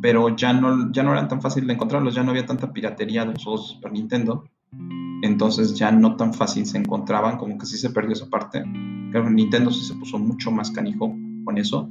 pero 0.00 0.34
ya 0.34 0.52
no, 0.52 0.90
ya 0.92 1.02
no 1.02 1.12
eran 1.12 1.28
tan 1.28 1.40
fáciles 1.40 1.68
de 1.68 1.74
encontrarlos, 1.74 2.14
ya 2.14 2.24
no 2.24 2.30
había 2.30 2.46
tanta 2.46 2.72
piratería 2.72 3.24
de 3.24 3.32
los 3.32 3.44
juegos 3.44 3.68
de 3.68 3.74
Super 3.74 3.92
Nintendo, 3.92 4.44
entonces 5.22 5.74
ya 5.74 5.92
no 5.92 6.16
tan 6.16 6.34
fácil 6.34 6.66
se 6.66 6.78
encontraban, 6.78 7.38
como 7.38 7.56
que 7.56 7.64
sí 7.64 7.78
se 7.78 7.90
perdió 7.90 8.12
esa 8.12 8.28
parte. 8.28 8.62
Creo 9.10 9.24
que 9.24 9.30
Nintendo 9.30 9.70
sí 9.70 9.84
se 9.84 9.94
puso 9.94 10.18
mucho 10.18 10.50
más 10.50 10.70
canijo 10.72 11.14
con 11.44 11.58
eso. 11.58 11.88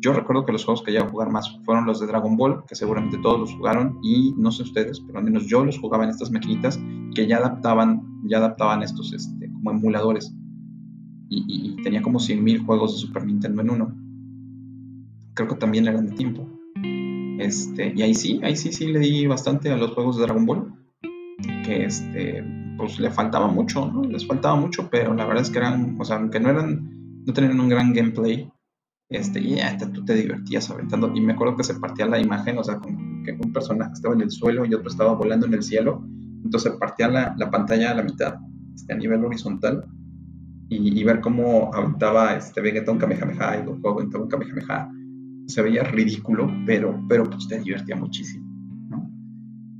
Yo 0.00 0.14
recuerdo 0.14 0.46
que 0.46 0.52
los 0.52 0.64
juegos 0.64 0.82
que 0.82 0.92
llegué 0.92 1.04
a 1.04 1.08
jugar 1.08 1.30
más 1.30 1.58
fueron 1.66 1.84
los 1.84 2.00
de 2.00 2.06
Dragon 2.06 2.34
Ball, 2.38 2.64
que 2.66 2.74
seguramente 2.74 3.18
todos 3.18 3.38
los 3.38 3.54
jugaron, 3.54 3.98
y 4.02 4.32
no 4.38 4.50
sé 4.50 4.62
ustedes, 4.62 4.98
pero 5.00 5.18
al 5.18 5.24
menos 5.26 5.46
yo 5.46 5.62
los 5.62 5.78
jugaba 5.78 6.04
en 6.04 6.10
estas 6.10 6.30
maquinitas 6.30 6.80
que 7.14 7.26
ya 7.26 7.36
adaptaban, 7.36 8.02
ya 8.24 8.38
adaptaban 8.38 8.82
estos 8.82 9.12
este, 9.12 9.52
como 9.52 9.72
emuladores. 9.72 10.34
Y, 11.28 11.76
tenía 11.82 12.02
como 12.02 12.18
100.000 12.18 12.64
juegos 12.64 12.94
de 12.94 13.06
Super 13.06 13.24
Nintendo 13.24 13.62
en 13.62 13.70
uno. 13.70 13.94
Creo 15.34 15.48
que 15.48 15.54
también 15.54 15.86
eran 15.86 16.06
de 16.06 16.16
tiempo. 16.16 16.48
Este, 17.38 17.92
y 17.94 18.02
ahí 18.02 18.14
sí, 18.14 18.40
ahí 18.42 18.56
sí, 18.56 18.72
sí 18.72 18.86
le 18.86 18.98
di 18.98 19.26
bastante 19.26 19.70
a 19.70 19.76
los 19.76 19.92
juegos 19.92 20.16
de 20.16 20.22
Dragon 20.22 20.46
Ball. 20.46 20.74
Que 21.64 21.84
este, 21.84 22.42
pues 22.80 22.98
le 22.98 23.10
faltaba 23.10 23.46
mucho, 23.46 23.86
¿no? 23.86 24.02
Les 24.02 24.26
faltaba 24.26 24.56
mucho, 24.56 24.88
pero 24.90 25.12
la 25.14 25.26
verdad 25.26 25.42
es 25.42 25.50
que 25.50 25.58
eran, 25.58 25.96
o 26.00 26.04
sea, 26.04 26.16
aunque 26.16 26.40
no 26.40 26.48
eran, 26.48 27.24
no 27.26 27.32
tenían 27.32 27.60
un 27.60 27.68
gran 27.68 27.92
gameplay, 27.92 28.50
este, 29.10 29.40
y 29.40 29.56
ya 29.56 29.76
tú 29.76 30.04
te 30.04 30.14
divertías 30.14 30.70
aventando. 30.70 31.12
Y 31.14 31.20
me 31.20 31.34
acuerdo 31.34 31.56
que 31.56 31.64
se 31.64 31.74
partía 31.74 32.06
la 32.06 32.18
imagen, 32.18 32.56
o 32.58 32.64
sea, 32.64 32.76
como 32.76 33.22
que 33.22 33.32
un 33.32 33.52
personaje 33.52 33.92
estaba 33.92 34.14
en 34.14 34.22
el 34.22 34.30
suelo 34.30 34.64
y 34.64 34.72
otro 34.72 34.88
estaba 34.88 35.14
volando 35.14 35.46
en 35.46 35.54
el 35.54 35.62
cielo. 35.62 36.02
Entonces 36.42 36.72
partía 36.80 37.08
la, 37.08 37.34
la 37.36 37.50
pantalla 37.50 37.90
a 37.90 37.94
la 37.94 38.02
mitad, 38.02 38.36
este, 38.74 38.94
a 38.94 38.96
nivel 38.96 39.24
horizontal, 39.24 39.84
y, 40.70 41.02
ver 41.02 41.20
cómo 41.20 41.70
aventaba 41.74 42.36
este 42.36 42.60
Vegeta 42.60 42.92
un 42.92 42.98
Kamehameha 42.98 43.58
y 43.58 43.66
Goku 43.66 43.88
aventaba 43.88 44.24
un 44.24 44.30
Kamehameha. 44.30 44.88
Se 45.48 45.62
veía 45.62 45.82
ridículo, 45.82 46.48
pero, 46.64 47.04
pero 47.08 47.24
pues 47.24 47.48
te 47.48 47.58
divertía 47.58 47.96
muchísimo. 47.96 48.46
¿no? 48.88 49.10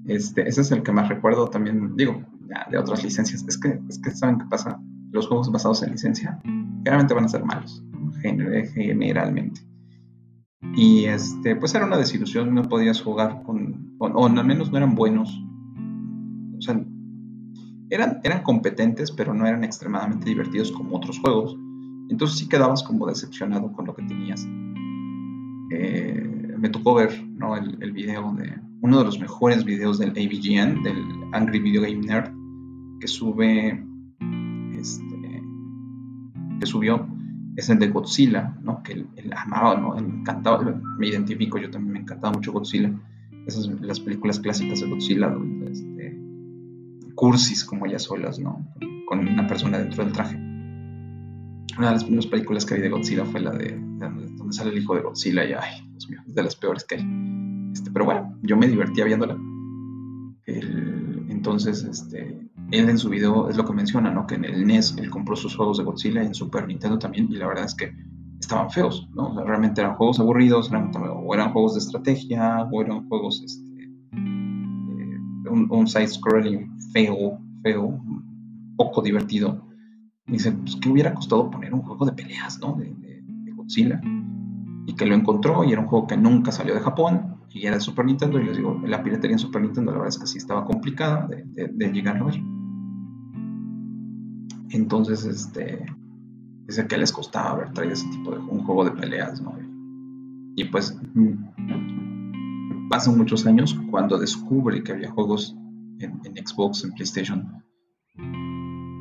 Este, 0.07 0.49
ese 0.49 0.63
es 0.63 0.73
el 0.73 0.83
que 0.83 0.91
más 0.91 1.09
recuerdo 1.09 1.49
también, 1.49 1.95
digo, 1.97 2.25
de 2.71 2.79
otras 2.79 3.03
licencias. 3.03 3.45
Es 3.47 3.59
que, 3.59 3.81
es 3.89 3.99
que 3.99 4.11
¿saben 4.11 4.39
qué 4.39 4.45
pasa? 4.51 4.81
Los 5.13 5.27
juegos 5.27 5.51
basados 5.51 5.83
en 5.83 5.93
licencia 5.93 6.39
generalmente 6.43 7.15
van 7.15 7.25
a 7.25 7.29
ser 7.29 7.45
malos 7.45 7.83
generalmente. 8.23 9.61
Y 10.77 11.05
este, 11.05 11.57
pues 11.57 11.75
era 11.75 11.87
una 11.87 11.97
desilusión, 11.97 12.55
no 12.55 12.63
podías 12.63 13.01
jugar 13.01 13.43
con, 13.43 13.97
o 13.99 14.27
al 14.27 14.47
menos 14.47 14.71
no 14.71 14.77
eran 14.77 14.95
buenos. 14.95 15.31
O 16.59 16.63
sea, 16.63 16.81
eran, 17.89 18.21
eran 18.23 18.43
competentes, 18.43 19.11
pero 19.11 19.35
no 19.35 19.47
eran 19.47 19.65
extremadamente 19.65 20.27
divertidos 20.27 20.71
como 20.71 20.97
otros 20.97 21.19
juegos. 21.19 21.57
Entonces 22.09 22.39
sí 22.39 22.49
quedabas 22.49 22.83
como 22.83 23.07
decepcionado 23.07 23.73
con 23.73 23.87
lo 23.87 23.95
que 23.95 24.03
tenías. 24.03 24.47
Eh, 25.73 26.55
me 26.59 26.69
tocó 26.69 26.95
ver 26.95 27.25
¿no? 27.37 27.57
el, 27.57 27.79
el, 27.81 27.93
video 27.93 28.33
de 28.35 28.61
uno 28.83 28.99
de 28.99 29.05
los 29.05 29.19
mejores 29.21 29.65
videos 29.65 29.99
del 29.99 30.11
AVGN, 30.11 30.83
del 30.83 31.05
Angry 31.33 31.61
Video 31.61 31.83
Game 31.83 32.01
Nerd, 32.01 32.33
que 33.01 33.09
sube, 33.09 33.85
este, 34.79 35.43
que 36.61 36.67
subió 36.67 37.07
es 37.57 37.69
el 37.69 37.79
de 37.79 37.89
Godzilla, 37.89 38.57
¿no? 38.63 38.83
Que 38.83 38.93
él, 38.93 39.07
amaba, 39.37 39.79
¿no? 39.79 39.97
Él 39.97 40.05
encantaba, 40.05 40.63
me 40.99 41.09
identifico, 41.09 41.59
yo 41.59 41.71
también 41.71 41.93
me 41.93 41.99
encantaba 42.01 42.33
mucho 42.33 42.53
Godzilla. 42.53 42.93
Esas 43.47 43.67
las 43.81 44.01
películas 44.01 44.39
clásicas 44.39 44.81
de 44.81 44.89
Godzilla, 44.89 45.29
donde 45.29 45.71
este, 45.71 46.19
cursis 47.15 47.65
como 47.65 47.87
ellas 47.87 48.03
solas, 48.05 48.39
¿no? 48.39 48.67
Con, 49.07 49.27
una 49.27 49.47
persona 49.47 49.79
dentro 49.79 50.05
del 50.05 50.13
traje. 50.13 50.37
Una 50.37 51.89
de 51.89 51.93
las 51.93 52.05
primeras 52.05 52.27
películas 52.27 52.65
que 52.65 52.75
vi 52.75 52.81
de 52.83 52.91
Godzilla 52.91 53.25
fue 53.25 53.41
la 53.41 53.53
de, 53.53 53.79
donde 53.99 54.53
sale 54.53 54.71
el 54.71 54.79
hijo 54.79 54.95
de 54.95 55.03
Godzilla 55.03 55.45
y, 55.45 55.53
ay, 55.53 55.89
Dios 55.91 56.09
mío, 56.09 56.21
es 56.27 56.35
de 56.35 56.43
las 56.43 56.57
peores 56.57 56.85
que 56.85 56.97
hay. 56.97 57.71
Este, 57.73 57.91
pero 57.91 58.05
bueno, 58.05 58.37
yo 58.43 58.57
me 58.57 58.69
divertía 58.69 59.05
viéndola. 59.05 59.37
entonces, 60.47 61.85
este, 61.85 62.50
él 62.71 62.89
en 62.89 62.99
su 62.99 63.09
video 63.09 63.49
es 63.49 63.57
lo 63.57 63.65
que 63.65 63.73
menciona, 63.73 64.11
¿no? 64.11 64.27
Que 64.27 64.37
en 64.37 64.45
el 64.45 64.67
NES 64.67 64.97
él 64.99 65.11
compró 65.11 65.37
sus 65.37 65.57
juegos 65.57 65.79
de 65.79 65.85
Godzilla 65.85 66.23
y 66.23 66.27
en 66.27 66.35
Super 66.35 66.67
Nintendo 66.67 66.99
también, 66.99 67.29
y 67.31 67.37
la 67.37 67.49
verdad 67.49 67.65
es 67.65 67.75
que 67.75 67.93
estaban 68.41 68.71
feos, 68.71 69.09
¿no? 69.15 69.45
realmente 69.45 69.81
eran 69.81 69.95
juegos 69.95 70.19
aburridos, 70.19 70.71
o 70.73 71.35
eran 71.35 71.53
juegos 71.53 71.75
de 71.75 71.81
estrategia, 71.81 72.63
o 72.73 72.81
eran 72.81 73.07
juegos, 73.09 73.43
este, 73.45 73.85
eh, 73.85 75.19
un, 75.51 75.87
side-scrolling 75.87 76.79
feo, 76.93 77.39
feo, 77.63 78.01
poco 78.77 79.03
divertido. 79.03 79.63
Y 80.27 80.33
dice, 80.33 80.53
pues, 80.53 80.77
¿qué 80.77 80.89
hubiera 80.89 81.13
costado 81.13 81.51
poner 81.51 81.75
un 81.75 81.83
juego 81.83 82.07
de 82.07 82.13
peleas, 82.13 82.59
¿no? 82.61 82.75
De, 82.75 82.97
Godzilla. 83.55 84.01
Y 84.87 84.95
que 84.95 85.05
lo 85.05 85.15
encontró 85.15 85.63
y 85.65 85.73
era 85.73 85.83
un 85.83 85.87
juego 85.87 86.07
que 86.07 86.17
nunca 86.17 86.51
salió 86.51 86.75
de 86.75 86.81
Japón 86.81 87.37
y 87.51 87.67
era 87.67 87.77
de 87.77 87.81
Super 87.81 88.07
Nintendo. 88.07 88.41
Y 88.41 88.45
les 88.45 88.57
digo, 88.57 88.81
la 88.85 89.03
piratería 89.03 89.35
en 89.35 89.39
Super 89.39 89.61
Nintendo 89.61 89.91
la 89.91 89.99
verdad 89.99 90.15
es 90.15 90.19
que 90.19 90.27
sí 90.27 90.39
estaba 90.39 90.65
complicada 90.65 91.29
de, 91.29 91.69
de 91.69 91.93
llegar 91.93 92.17
a 92.17 92.25
ver. 92.25 92.41
Entonces, 94.71 95.25
este, 95.25 95.85
dice 96.67 96.87
que 96.87 96.99
les 96.99 97.13
costaba 97.13 97.51
haber 97.51 97.73
traído 97.73 97.95
ese 97.95 98.09
tipo 98.09 98.31
de 98.31 98.39
un 98.39 98.65
juego 98.65 98.85
de 98.85 98.93
peleas, 98.93 99.41
¿no? 99.41 99.57
Y 100.57 100.65
pues 100.65 100.97
pasan 102.89 103.17
muchos 103.17 103.47
años 103.47 103.79
cuando 103.91 104.19
descubre 104.19 104.83
que 104.83 104.93
había 104.93 105.11
juegos 105.11 105.57
en, 106.01 106.21
Xbox, 106.47 106.85
en 106.85 106.93
PlayStation, 106.93 107.65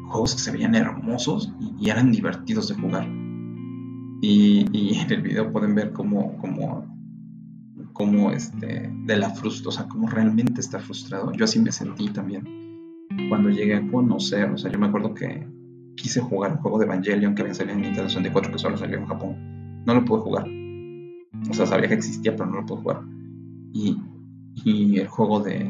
juegos 0.07 0.35
que 0.35 0.41
se 0.41 0.51
veían 0.51 0.75
hermosos 0.75 1.51
y, 1.79 1.89
eran 1.89 2.11
divertidos 2.11 2.69
de 2.69 2.75
jugar. 2.75 3.07
Y, 4.21 4.65
en 4.99 5.11
el 5.11 5.21
video 5.21 5.51
pueden 5.51 5.75
ver 5.75 5.93
cómo, 5.93 6.37
cómo, 6.37 6.85
cómo 7.93 8.31
este, 8.31 8.91
de 9.05 9.17
la 9.17 9.29
frustración, 9.29 9.67
o 9.67 9.71
sea, 9.71 9.87
cómo 9.87 10.07
realmente 10.07 10.61
está 10.61 10.79
frustrado. 10.79 11.31
Yo 11.33 11.45
así 11.45 11.59
me 11.59 11.71
sentí 11.71 12.09
también 12.09 12.59
cuando 13.27 13.49
llegué 13.49 13.75
a 13.75 13.91
conocer, 13.91 14.49
o 14.51 14.57
sea, 14.57 14.71
yo 14.71 14.79
me 14.79 14.87
acuerdo 14.87 15.13
que 15.13 15.47
quise 16.01 16.21
jugar 16.21 16.53
un 16.53 16.57
juego 16.59 16.79
de 16.79 16.85
Evangelion 16.85 17.35
que 17.35 17.41
había 17.41 17.53
salido 17.53 17.75
en 17.75 17.81
Nintendo 17.81 18.09
64 18.09 18.51
que 18.51 18.59
solo 18.59 18.77
salió 18.77 18.97
en 18.97 19.05
Japón. 19.05 19.83
No 19.85 19.93
lo 19.93 20.05
pude 20.05 20.21
jugar. 20.21 20.45
O 21.49 21.53
sea, 21.53 21.65
sabía 21.65 21.87
que 21.87 21.95
existía, 21.95 22.35
pero 22.35 22.49
no 22.49 22.61
lo 22.61 22.65
pude 22.65 22.81
jugar. 22.81 23.01
Y, 23.73 23.97
y 24.63 24.97
el 24.97 25.07
juego 25.07 25.41
de, 25.41 25.69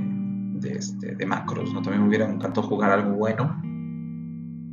de, 0.55 0.71
este, 0.73 1.15
de 1.15 1.25
macros, 1.25 1.73
¿no? 1.73 1.81
También 1.81 2.03
me 2.03 2.09
hubiera 2.09 2.29
encantado 2.29 2.67
jugar 2.67 2.91
algo 2.91 3.15
bueno, 3.15 3.61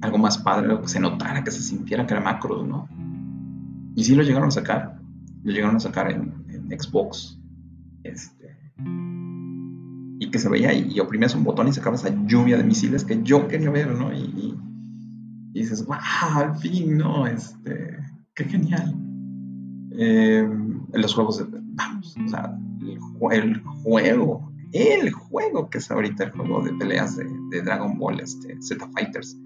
algo 0.02 0.18
más 0.18 0.38
padre, 0.38 0.66
algo 0.66 0.82
que 0.82 0.88
se 0.88 1.00
notara, 1.00 1.42
que 1.42 1.50
se 1.50 1.62
sintiera 1.62 2.06
que 2.06 2.14
era 2.14 2.22
macros, 2.22 2.66
¿no? 2.66 2.88
Y 3.94 4.04
sí 4.04 4.14
lo 4.14 4.22
llegaron 4.22 4.48
a 4.48 4.52
sacar. 4.52 5.00
Lo 5.42 5.52
llegaron 5.52 5.76
a 5.76 5.80
sacar 5.80 6.10
en, 6.10 6.44
Xbox. 6.68 7.40
Este, 8.02 8.56
y 10.18 10.30
que 10.30 10.38
se 10.38 10.48
veía 10.48 10.72
y, 10.74 10.98
oprimías 10.98 11.34
un 11.34 11.44
botón 11.44 11.68
y 11.68 11.72
sacabas 11.72 12.04
esa 12.04 12.14
lluvia 12.26 12.56
de 12.56 12.64
misiles 12.64 13.04
que 13.04 13.22
yo 13.22 13.46
quería 13.46 13.70
ver, 13.70 13.94
¿no? 13.94 14.12
y 14.12 14.18
y 14.18 14.55
dices, 15.60 15.84
wow, 15.86 15.96
al 16.34 16.56
fin, 16.56 16.98
¿no? 16.98 17.26
Este, 17.26 17.98
qué 18.34 18.44
genial. 18.44 18.94
Eh, 19.92 20.48
los 20.92 21.14
juegos, 21.14 21.38
de, 21.38 21.46
vamos, 21.50 22.16
o 22.24 22.28
sea, 22.28 22.58
el, 23.30 23.60
juego, 23.60 24.50
el 24.72 25.12
juego 25.12 25.70
que 25.70 25.78
es 25.78 25.90
ahorita 25.90 26.24
el 26.24 26.30
juego 26.32 26.62
de 26.62 26.72
peleas 26.74 27.16
de, 27.16 27.62
Dragon 27.62 27.98
Ball, 27.98 28.20
este, 28.20 28.60
Z 28.60 28.88
Fighters. 28.88 29.36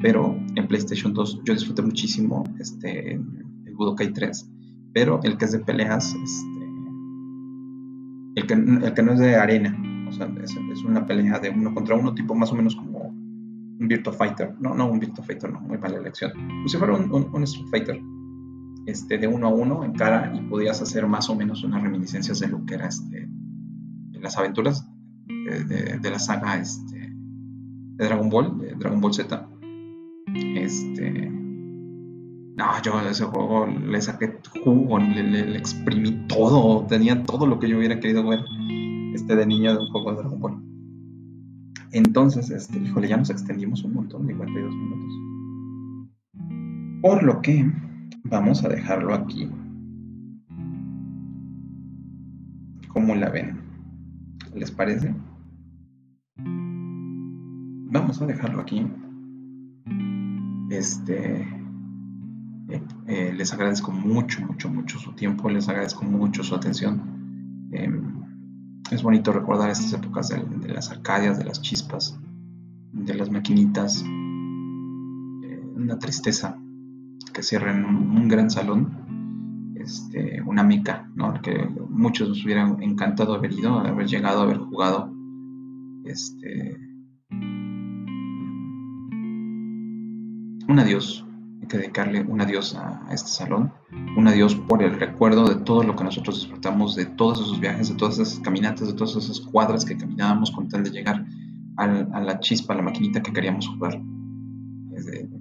Pero 0.00 0.38
en 0.54 0.68
PlayStation 0.68 1.12
2 1.12 1.42
yo 1.44 1.54
disfruté 1.54 1.82
muchísimo 1.82 2.44
este, 2.60 3.14
el 3.14 3.74
Budokai 3.74 4.12
3. 4.12 4.50
Pero 4.94 5.20
el 5.24 5.36
que 5.36 5.44
es 5.44 5.52
de 5.52 5.58
peleas, 5.58 6.14
este, 6.14 6.64
el, 8.36 8.46
que, 8.46 8.54
el 8.54 8.94
que 8.94 9.02
no 9.02 9.12
es 9.12 9.18
de 9.18 9.36
arena, 9.36 9.76
o 10.08 10.12
sea, 10.12 10.32
es, 10.42 10.84
una 10.84 11.06
pelea 11.06 11.38
de 11.38 11.50
uno 11.50 11.74
contra 11.74 11.96
uno, 11.96 12.14
tipo 12.14 12.34
más 12.34 12.52
o 12.52 12.54
menos 12.54 12.76
como 12.76 13.07
Virtua 13.78 14.12
Fighter, 14.12 14.54
no, 14.60 14.74
no 14.74 14.90
un 14.90 14.98
Virtua 14.98 15.24
Fighter, 15.24 15.52
no, 15.52 15.60
muy 15.60 15.78
mala 15.78 15.98
elección, 15.98 16.32
como 16.32 16.68
si 16.68 16.76
fuera 16.76 16.94
un, 16.94 17.12
un, 17.12 17.42
Street 17.44 17.68
Fighter, 17.70 18.00
este, 18.86 19.18
de 19.18 19.26
uno 19.26 19.46
a 19.46 19.50
uno 19.50 19.84
en 19.84 19.92
cara 19.92 20.32
y 20.34 20.40
podías 20.42 20.82
hacer 20.82 21.06
más 21.06 21.30
o 21.30 21.36
menos 21.36 21.62
unas 21.62 21.82
reminiscencias 21.82 22.40
de 22.40 22.48
lo 22.48 22.64
que 22.64 22.74
era 22.74 22.88
este, 22.88 23.28
las 24.20 24.36
aventuras 24.36 24.88
de, 25.26 25.98
de, 25.98 26.10
la 26.10 26.18
saga 26.18 26.58
este, 26.58 26.98
de 26.98 28.04
Dragon 28.04 28.28
Ball, 28.28 28.58
de 28.58 28.74
Dragon 28.74 29.00
Ball 29.00 29.14
Z. 29.14 29.48
Este, 30.34 31.30
no, 32.58 32.82
yo 32.82 32.96
a 32.96 33.08
ese 33.08 33.24
juego 33.24 33.66
le 33.66 34.02
saqué 34.02 34.38
jugo, 34.64 34.98
le, 34.98 35.22
le, 35.22 35.56
exprimí 35.56 36.26
todo, 36.26 36.84
tenía 36.86 37.22
todo 37.22 37.46
lo 37.46 37.58
que 37.58 37.68
yo 37.68 37.78
hubiera 37.78 38.00
querido 38.00 38.26
ver 38.26 38.40
este, 39.14 39.36
de 39.36 39.46
niño 39.46 39.72
de 39.72 39.78
un 39.78 39.86
juego 39.88 40.10
de 40.10 40.16
Dragon 40.18 40.40
Ball. 40.40 40.67
Entonces, 41.92 42.50
este, 42.50 42.78
híjole, 42.78 43.08
ya 43.08 43.16
nos 43.16 43.30
extendimos 43.30 43.82
un 43.84 43.94
montón, 43.94 44.26
52 44.26 44.74
minutos. 44.74 45.14
Por 47.00 47.22
lo 47.22 47.40
que 47.40 47.70
vamos 48.24 48.64
a 48.64 48.68
dejarlo 48.68 49.14
aquí. 49.14 49.48
¿Cómo 52.88 53.14
la 53.14 53.30
ven? 53.30 53.60
¿Les 54.54 54.70
parece? 54.70 55.14
Vamos 57.90 58.20
a 58.20 58.26
dejarlo 58.26 58.60
aquí. 58.60 58.86
Este, 60.70 61.40
eh, 62.68 62.82
eh, 63.06 63.32
les 63.34 63.52
agradezco 63.54 63.90
mucho, 63.92 64.44
mucho, 64.44 64.68
mucho 64.68 64.98
su 64.98 65.12
tiempo, 65.12 65.48
les 65.48 65.68
agradezco 65.68 66.04
mucho 66.04 66.42
su 66.42 66.54
atención. 66.54 67.00
Em, 67.72 68.17
es 68.90 69.02
bonito 69.02 69.32
recordar 69.32 69.70
estas 69.70 69.92
épocas 69.92 70.28
de, 70.28 70.68
las 70.68 70.90
arcadias, 70.90 71.38
de 71.38 71.44
las 71.44 71.60
chispas, 71.60 72.18
de 72.92 73.14
las 73.14 73.30
maquinitas. 73.30 74.02
Eh, 74.02 75.62
una 75.76 75.98
tristeza 75.98 76.56
que 77.32 77.42
cierren 77.42 77.84
un, 77.84 78.28
gran 78.28 78.50
salón, 78.50 79.74
este, 79.76 80.42
una 80.42 80.62
meca, 80.62 81.10
¿no? 81.14 81.40
que 81.42 81.68
muchos 81.90 82.28
nos 82.28 82.44
hubieran 82.44 82.82
encantado 82.82 83.34
haber 83.34 83.52
ido, 83.52 83.78
haber 83.78 84.06
llegado, 84.06 84.42
haber 84.42 84.58
jugado. 84.58 85.12
Este, 86.04 86.76
un 90.68 90.78
adiós, 90.78 91.27
dedicarle 91.76 92.22
un 92.22 92.40
adiós 92.40 92.74
a 92.74 93.06
este 93.12 93.28
salón 93.28 93.72
un 94.16 94.26
adiós 94.26 94.54
por 94.54 94.82
el 94.82 94.98
recuerdo 94.98 95.46
de 95.48 95.56
todo 95.64 95.82
lo 95.82 95.96
que 95.96 96.04
nosotros 96.04 96.40
disfrutamos, 96.40 96.94
de 96.96 97.06
todos 97.06 97.40
esos 97.40 97.60
viajes, 97.60 97.88
de 97.88 97.94
todas 97.94 98.18
esas 98.18 98.40
caminatas, 98.40 98.88
de 98.88 98.94
todas 98.94 99.16
esas 99.16 99.40
cuadras 99.40 99.84
que 99.84 99.96
caminábamos 99.96 100.50
con 100.50 100.68
tal 100.68 100.84
de 100.84 100.90
llegar 100.90 101.24
a 101.76 102.20
la 102.20 102.40
chispa, 102.40 102.74
a 102.74 102.76
la 102.76 102.82
maquinita 102.82 103.22
que 103.22 103.32
queríamos 103.32 103.68
jugar, 103.68 104.00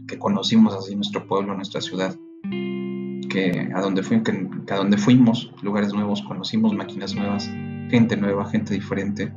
que 0.08 0.20
conocimos 0.20 0.76
así 0.76 0.96
nuestro 0.96 1.28
pueblo, 1.28 1.56
nuestra 1.56 1.82
ciudad, 1.82 2.16
que 2.44 3.72
a 3.74 3.82
donde, 3.82 4.04
que, 4.24 4.74
a 4.74 4.78
donde 4.78 4.98
fuimos, 4.98 5.52
lugares 5.64 5.94
nuevos, 5.94 6.22
conocimos 6.22 6.76
máquinas 6.76 7.16
nuevas, 7.16 7.50
gente 7.90 8.16
nueva, 8.16 8.46
gente 8.46 8.76
diferente. 8.76 9.34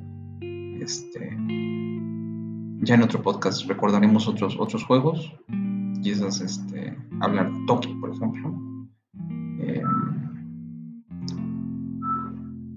Este, 0.78 1.30
ya 2.82 2.95
en 2.95 3.03
otro 3.03 3.22
podcast 3.22 3.66
recordaremos 3.66 4.28
otros, 4.28 4.57
otros 4.59 4.84
juegos, 4.84 5.32
quizás 6.03 6.43
este, 6.43 6.80
hablar 7.21 7.53
de 7.53 7.66
Toki, 7.66 7.95
por 7.95 8.11
ejemplo 8.11 8.71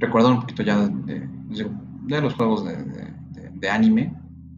recordar 0.03 0.33
un 0.33 0.41
poquito 0.41 0.63
ya 0.63 0.87
de, 0.87 2.21
los 2.21 2.33
juegos 2.33 2.65
de, 2.65 3.69
anime, 3.69 4.13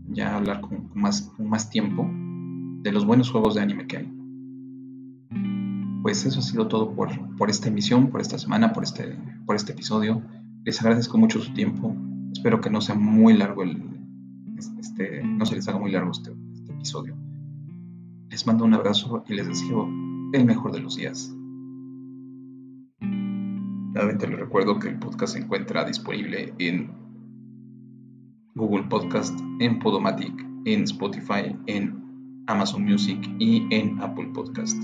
ya 0.09 0.35
hablar 0.35 0.61
con, 0.61 0.89
más, 0.95 1.31
más 1.37 1.69
tiempo 1.69 2.09
de 2.81 2.91
los 2.91 3.05
buenos 3.05 3.29
juegos 3.29 3.55
de 3.55 3.61
anime 3.61 3.87
que 3.87 3.97
hay. 3.97 4.11
Pues 6.01 6.25
eso 6.25 6.39
ha 6.39 6.43
sido 6.43 6.67
todo 6.67 6.93
por, 6.93 7.09
por 7.37 7.49
esta 7.49 7.69
emisión, 7.69 8.09
por 8.09 8.21
esta 8.21 8.37
semana, 8.37 8.73
por 8.73 8.83
este, 8.83 9.17
por 9.45 9.55
este 9.55 9.71
episodio. 9.73 10.21
Les 10.63 10.81
agradezco 10.81 11.17
mucho 11.17 11.39
su 11.39 11.53
tiempo. 11.53 11.95
Espero 12.31 12.59
que 12.59 12.69
no 12.69 12.81
sea 12.81 12.95
muy 12.95 13.33
largo 13.35 13.63
el, 13.63 13.81
este, 14.79 15.23
no 15.23 15.45
se 15.45 15.55
les 15.55 15.67
haga 15.67 15.79
muy 15.79 15.91
largo 15.91 16.11
este, 16.11 16.31
este 16.53 16.73
episodio. 16.73 17.15
Les 18.35 18.45
mando 18.45 18.65
un 18.65 18.73
abrazo 18.73 19.23
y 19.29 19.33
les 19.33 19.47
deseo 19.47 19.87
el 20.33 20.43
mejor 20.43 20.73
de 20.73 20.81
los 20.81 20.97
días. 20.97 21.33
Nuevamente 22.99 24.27
les 24.27 24.37
recuerdo 24.37 24.77
que 24.77 24.89
el 24.89 24.99
podcast 24.99 25.35
se 25.35 25.39
encuentra 25.39 25.85
disponible 25.85 26.53
en 26.59 26.91
Google 28.55 28.87
Podcast, 28.89 29.39
en 29.61 29.79
Podomatic, 29.79 30.33
en 30.65 30.83
Spotify, 30.83 31.55
en 31.67 32.43
Amazon 32.47 32.83
Music 32.83 33.25
y 33.39 33.73
en 33.73 34.01
Apple 34.01 34.29
Podcast. 34.33 34.83